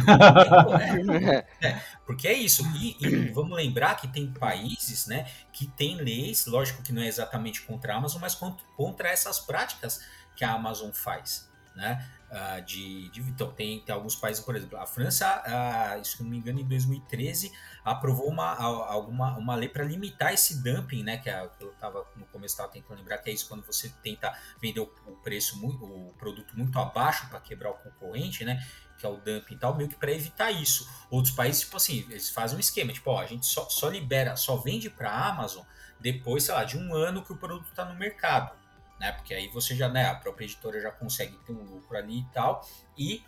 Né? 1.07 1.45
é, 1.61 1.81
porque 2.07 2.29
é 2.29 2.33
isso. 2.33 2.65
E, 2.77 2.97
e, 3.01 3.31
vamos 3.31 3.57
lembrar 3.57 3.97
que 3.97 4.09
tem 4.09 4.33
países 4.33 5.07
né, 5.07 5.27
que 5.53 5.67
têm 5.67 5.97
leis, 5.97 6.47
lógico 6.47 6.83
que 6.83 6.93
não 6.93 7.03
é 7.03 7.07
exatamente 7.07 7.63
contra 7.63 7.95
a 7.95 7.97
Amazon, 7.97 8.21
mas 8.21 8.35
contra, 8.35 8.65
contra 8.77 9.09
essas 9.09 9.41
práticas 9.41 10.01
que 10.37 10.45
a 10.45 10.53
Amazon 10.53 10.91
faz. 10.91 11.51
Né? 11.75 12.07
Uh, 12.33 12.63
de, 12.65 13.11
de, 13.11 13.21
então, 13.21 13.51
tem, 13.53 13.81
tem 13.81 13.95
alguns 13.95 14.17
países, 14.17 14.43
por 14.43 14.57
exemplo, 14.57 14.79
a 14.79 14.87
França, 14.87 15.43
uh, 15.47 16.03
se 16.03 16.23
não 16.23 16.31
me 16.31 16.39
engano, 16.39 16.61
em 16.61 16.65
2013, 16.65 17.53
aprovou 17.85 18.27
uma, 18.27 18.55
alguma, 18.57 19.37
uma 19.37 19.55
lei 19.55 19.69
para 19.69 19.85
limitar 19.85 20.33
esse 20.33 20.63
dumping, 20.63 21.03
né? 21.03 21.19
Que, 21.19 21.29
é, 21.29 21.51
eu 21.61 21.71
estava 21.73 22.07
no 22.17 22.25
começo 22.27 22.55
estava 22.55 22.73
tentando 22.73 22.97
lembrar 22.97 23.19
que 23.19 23.29
é 23.29 23.35
isso 23.35 23.47
quando 23.49 23.63
você 23.67 23.91
tenta 24.03 24.35
vender 24.61 24.81
o, 24.81 24.91
o 25.07 25.17
preço, 25.17 25.59
muito, 25.59 25.85
o 25.85 26.15
produto 26.19 26.57
muito 26.57 26.79
abaixo 26.79 27.29
para 27.29 27.39
quebrar 27.39 27.71
o 27.71 27.75
concorrente, 27.75 28.47
né? 28.47 28.67
Que 28.97 29.05
é 29.05 29.09
o 29.11 29.17
dumping 29.17 29.55
e 29.55 29.59
tal, 29.59 29.75
meio 29.75 29.91
que 29.91 29.97
para 29.97 30.13
evitar 30.13 30.51
isso. 30.51 30.89
Outros 31.11 31.35
países, 31.35 31.61
tipo 31.63 31.77
assim, 31.77 31.99
eles 32.09 32.31
fazem 32.31 32.57
um 32.57 32.61
esquema, 32.61 32.95
tipo, 32.95 33.11
ó, 33.11 33.21
a 33.21 33.27
gente 33.27 33.45
só, 33.45 33.69
só 33.69 33.91
libera, 33.91 34.37
só 34.37 34.57
vende 34.57 34.89
para 34.89 35.11
a 35.11 35.29
Amazon 35.29 35.65
depois, 36.01 36.45
sei 36.45 36.55
lá, 36.55 36.65
de 36.65 36.79
um 36.79 36.95
ano 36.95 37.23
que 37.23 37.33
o 37.33 37.37
produto 37.37 37.69
está 37.69 37.85
no 37.85 37.95
mercado 37.95 38.62
né? 39.03 39.11
Porque 39.11 39.35
aí 39.35 39.49
você 39.49 39.75
já, 39.75 39.89
né, 39.89 40.07
a 40.07 40.15
própria 40.15 40.45
editora 40.45 40.81
já 40.81 40.93
consegue 40.93 41.37
ter 41.45 41.53
um 41.53 41.65
lucro 41.65 41.97
ali 41.97 42.21
e 42.21 42.27
tal, 42.33 42.65
e 42.97 43.25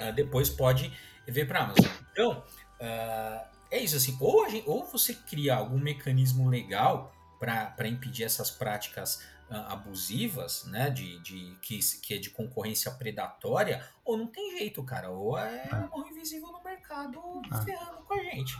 uh, 0.00 0.12
depois 0.14 0.48
pode 0.48 0.90
ver 1.28 1.46
para 1.46 1.64
Amazon. 1.64 1.84
Então, 2.10 2.42
uh, 2.80 3.46
é 3.70 3.78
isso 3.78 3.96
assim, 3.96 4.16
ou, 4.18 4.48
gente, 4.48 4.66
ou 4.66 4.86
você 4.86 5.12
cria 5.12 5.56
algum 5.56 5.78
mecanismo 5.78 6.48
legal 6.48 7.12
para 7.38 7.86
impedir 7.86 8.24
essas 8.24 8.50
práticas 8.50 9.16
uh, 9.50 9.54
abusivas, 9.68 10.64
né, 10.64 10.88
de, 10.88 11.20
de 11.20 11.54
que, 11.60 11.78
que 12.00 12.14
é 12.14 12.18
de 12.18 12.30
concorrência 12.30 12.90
predatória, 12.90 13.86
ou 14.02 14.16
não 14.16 14.28
tem 14.28 14.56
jeito, 14.56 14.82
cara, 14.82 15.10
ou 15.10 15.36
é 15.36 15.68
a 15.70 15.86
mão 15.88 16.08
invisível 16.08 16.50
no 16.50 16.64
mercado 16.64 17.20
ferrando 17.62 17.98
com 18.06 18.14
a 18.14 18.22
gente. 18.22 18.56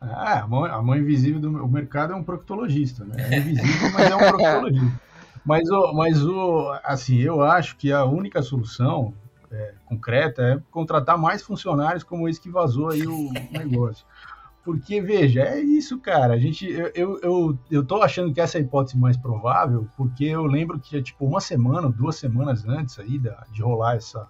Ah, 0.00 0.42
a 0.42 0.46
mão, 0.46 0.64
a 0.64 0.80
mão 0.80 0.94
invisível 0.94 1.40
do 1.40 1.66
mercado 1.66 2.12
é 2.12 2.16
um 2.16 2.22
proctologista, 2.22 3.04
né? 3.04 3.16
É 3.34 3.38
invisível, 3.38 3.90
mas 3.92 4.08
é 4.08 4.14
um 4.14 4.18
proctologista. 4.18 5.07
Mas, 5.48 5.70
o, 5.70 5.94
mas 5.94 6.22
o, 6.22 6.78
assim, 6.84 7.16
eu 7.16 7.40
acho 7.40 7.74
que 7.78 7.90
a 7.90 8.04
única 8.04 8.42
solução 8.42 9.14
é, 9.50 9.74
concreta 9.86 10.42
é 10.42 10.60
contratar 10.70 11.16
mais 11.16 11.42
funcionários 11.42 12.04
como 12.04 12.28
esse 12.28 12.38
que 12.38 12.50
vazou 12.50 12.90
aí 12.90 13.06
o 13.06 13.32
negócio. 13.50 14.04
Porque, 14.62 15.00
veja, 15.00 15.40
é 15.40 15.58
isso, 15.58 15.98
cara. 16.00 16.34
A 16.34 16.38
gente, 16.38 16.70
eu, 16.70 16.92
eu, 16.94 17.20
eu, 17.22 17.58
eu 17.70 17.82
tô 17.82 18.02
achando 18.02 18.30
que 18.30 18.42
essa 18.42 18.58
é 18.58 18.60
a 18.60 18.62
hipótese 18.62 18.98
mais 18.98 19.16
provável, 19.16 19.88
porque 19.96 20.26
eu 20.26 20.44
lembro 20.44 20.78
que, 20.78 21.00
tipo, 21.00 21.24
uma 21.24 21.40
semana, 21.40 21.88
duas 21.88 22.16
semanas 22.16 22.66
antes 22.68 22.98
aí 22.98 23.18
da, 23.18 23.46
de 23.50 23.62
rolar 23.62 23.96
essa, 23.96 24.28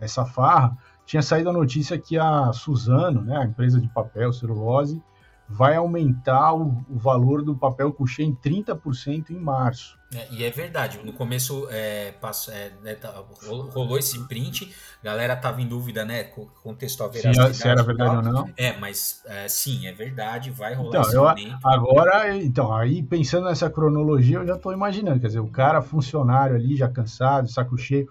essa 0.00 0.24
farra, 0.24 0.76
tinha 1.04 1.22
saído 1.22 1.50
a 1.50 1.52
notícia 1.52 1.96
que 1.96 2.18
a 2.18 2.52
Suzano, 2.52 3.22
né, 3.22 3.36
a 3.36 3.44
empresa 3.44 3.80
de 3.80 3.88
papel, 3.88 4.32
celulose, 4.32 5.00
vai 5.48 5.76
aumentar 5.76 6.54
o, 6.54 6.84
o 6.88 6.98
valor 6.98 7.42
do 7.42 7.54
papel 7.54 7.92
couché 7.92 8.22
em 8.22 8.34
30% 8.34 9.30
em 9.30 9.38
março. 9.38 9.96
É, 10.14 10.26
e 10.30 10.44
é 10.44 10.50
verdade, 10.50 11.00
no 11.04 11.12
começo 11.12 11.66
é, 11.70 12.12
passou, 12.20 12.54
é, 12.54 12.72
né, 12.82 12.94
tá, 12.94 13.24
rolou 13.44 13.98
esse 13.98 14.18
print, 14.26 14.72
a 15.02 15.04
galera 15.04 15.36
tava 15.36 15.60
em 15.60 15.66
dúvida, 15.66 16.04
né? 16.04 16.24
Contestou 16.62 17.06
a 17.06 17.10
veracidade. 17.10 17.54
Se, 17.54 17.62
se 17.62 17.68
era 17.68 17.82
verdade 17.82 18.16
ou 18.16 18.22
não. 18.22 18.50
É, 18.56 18.76
mas 18.78 19.22
é, 19.26 19.48
sim, 19.48 19.86
é 19.86 19.92
verdade, 19.92 20.50
vai 20.50 20.74
rolar 20.74 20.90
então, 20.90 21.02
esse 21.02 21.16
eu. 21.16 21.58
Agora, 21.64 22.36
então, 22.36 22.72
aí 22.72 23.02
pensando 23.02 23.46
nessa 23.46 23.68
cronologia, 23.68 24.38
eu 24.38 24.46
já 24.46 24.54
estou 24.54 24.72
imaginando, 24.72 25.20
quer 25.20 25.26
dizer, 25.26 25.40
o 25.40 25.48
cara 25.48 25.82
funcionário 25.82 26.54
ali, 26.54 26.76
já 26.76 26.88
cansado, 26.88 27.50
saco 27.50 27.76
cheio, 27.76 28.08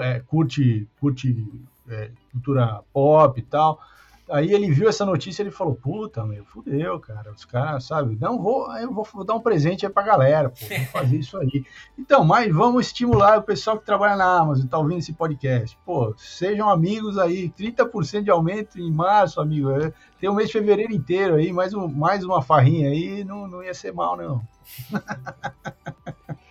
é, 0.00 0.20
curte, 0.20 0.88
curte 0.98 1.46
é, 1.88 2.10
cultura 2.32 2.80
pop 2.92 3.38
e 3.38 3.42
tal 3.42 3.78
Aí 4.28 4.52
ele 4.52 4.72
viu 4.72 4.88
essa 4.88 5.06
notícia 5.06 5.40
e 5.40 5.44
ele 5.44 5.52
falou, 5.52 5.74
puta, 5.74 6.24
meu, 6.24 6.44
fudeu, 6.44 6.98
cara. 6.98 7.30
Os 7.30 7.44
caras, 7.44 7.84
sabe, 7.84 8.18
não 8.20 8.42
vou, 8.42 8.76
eu 8.76 8.92
vou, 8.92 9.06
vou, 9.12 9.24
dar 9.24 9.34
um 9.34 9.40
presente 9.40 9.86
aí 9.86 9.92
pra 9.92 10.02
galera, 10.02 10.50
pô, 10.50 10.66
vou 10.66 10.86
fazer 10.86 11.16
isso 11.16 11.38
aí. 11.38 11.64
Então, 11.98 12.24
mas 12.24 12.52
vamos 12.52 12.86
estimular 12.86 13.38
o 13.38 13.42
pessoal 13.42 13.78
que 13.78 13.86
trabalha 13.86 14.16
na 14.16 14.38
Amazon 14.38 14.64
e 14.64 14.68
tá 14.68 14.78
ouvindo 14.78 14.98
esse 14.98 15.12
podcast. 15.12 15.78
Pô, 15.84 16.14
sejam 16.16 16.68
amigos 16.68 17.18
aí, 17.18 17.50
30% 17.50 18.22
de 18.22 18.30
aumento 18.30 18.78
em 18.78 18.90
março, 18.90 19.40
amigo. 19.40 19.70
É, 19.70 19.92
tem 20.20 20.28
o 20.28 20.34
mês 20.34 20.48
de 20.48 20.52
fevereiro 20.54 20.92
inteiro 20.92 21.36
aí, 21.36 21.52
mais, 21.52 21.72
um, 21.72 21.88
mais 21.88 22.24
uma 22.24 22.42
farrinha 22.42 22.90
aí, 22.90 23.24
não, 23.24 23.46
não 23.46 23.62
ia 23.62 23.74
ser 23.74 23.92
mal, 23.92 24.16
não. 24.16 24.42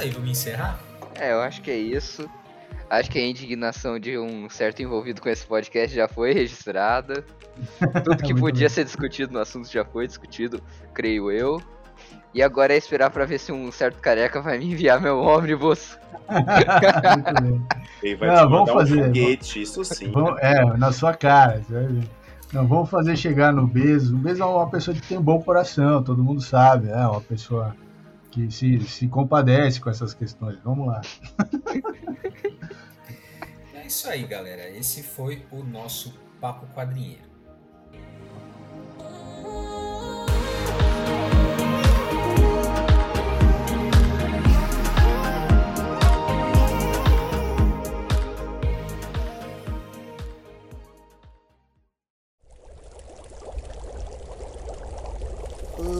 isso 0.00 0.06
aí, 0.06 0.10
vamos 0.10 0.30
encerrar? 0.30 0.80
É, 1.14 1.32
eu 1.32 1.40
acho 1.40 1.60
que 1.60 1.70
é 1.70 1.76
isso. 1.76 2.28
Acho 2.88 3.10
que 3.10 3.18
a 3.18 3.26
indignação 3.26 3.98
de 4.00 4.18
um 4.18 4.48
certo 4.50 4.82
envolvido 4.82 5.20
com 5.20 5.28
esse 5.28 5.46
podcast 5.46 5.94
já 5.94 6.08
foi 6.08 6.32
registrada. 6.32 7.24
Tudo 8.04 8.16
que 8.22 8.34
podia 8.34 8.68
ser 8.68 8.84
discutido 8.84 9.32
no 9.32 9.38
assunto 9.38 9.70
já 9.70 9.84
foi 9.84 10.06
discutido, 10.06 10.60
creio 10.92 11.30
eu. 11.30 11.62
E 12.32 12.42
agora 12.42 12.72
é 12.72 12.76
esperar 12.76 13.10
pra 13.10 13.24
ver 13.24 13.38
se 13.38 13.52
um 13.52 13.70
certo 13.70 14.00
careca 14.00 14.40
vai 14.40 14.58
me 14.58 14.72
enviar 14.72 15.00
meu 15.00 15.18
ônibus. 15.20 15.98
Muito 16.28 17.42
bem. 17.42 17.66
Ele 18.02 18.16
vai 18.16 18.28
Não, 18.28 18.46
te 18.46 18.50
vamos 18.50 18.72
fazer, 18.72 19.00
um 19.02 19.04
foguete, 19.06 19.62
isso 19.62 19.84
sim. 19.84 20.10
Vamos- 20.10 20.40
é, 20.40 20.64
na 20.76 20.92
sua 20.92 21.12
cara, 21.14 21.60
ver. 21.68 21.90
Não, 22.52 22.66
vamos 22.66 22.90
fazer 22.90 23.16
chegar 23.16 23.52
no 23.52 23.66
Bezos. 23.66 24.10
O 24.12 24.16
Bezos 24.16 24.40
é 24.40 24.44
uma 24.44 24.68
pessoa 24.68 24.94
que 24.94 25.02
tem 25.02 25.18
um 25.18 25.22
bom 25.22 25.40
coração, 25.40 26.02
todo 26.02 26.22
mundo 26.24 26.40
sabe, 26.40 26.88
é 26.88 27.06
uma 27.06 27.20
pessoa 27.20 27.76
que 28.30 28.50
se, 28.50 28.80
se 28.80 29.08
compadece 29.08 29.80
com 29.80 29.90
essas 29.90 30.14
questões. 30.14 30.58
Vamos 30.64 30.86
lá. 30.86 31.00
É 33.72 33.86
isso 33.86 34.08
aí, 34.08 34.24
galera. 34.24 34.70
Esse 34.70 35.02
foi 35.02 35.44
o 35.50 35.64
nosso 35.64 36.14
Papo 36.40 36.64
Quadrinheiro. 36.74 37.29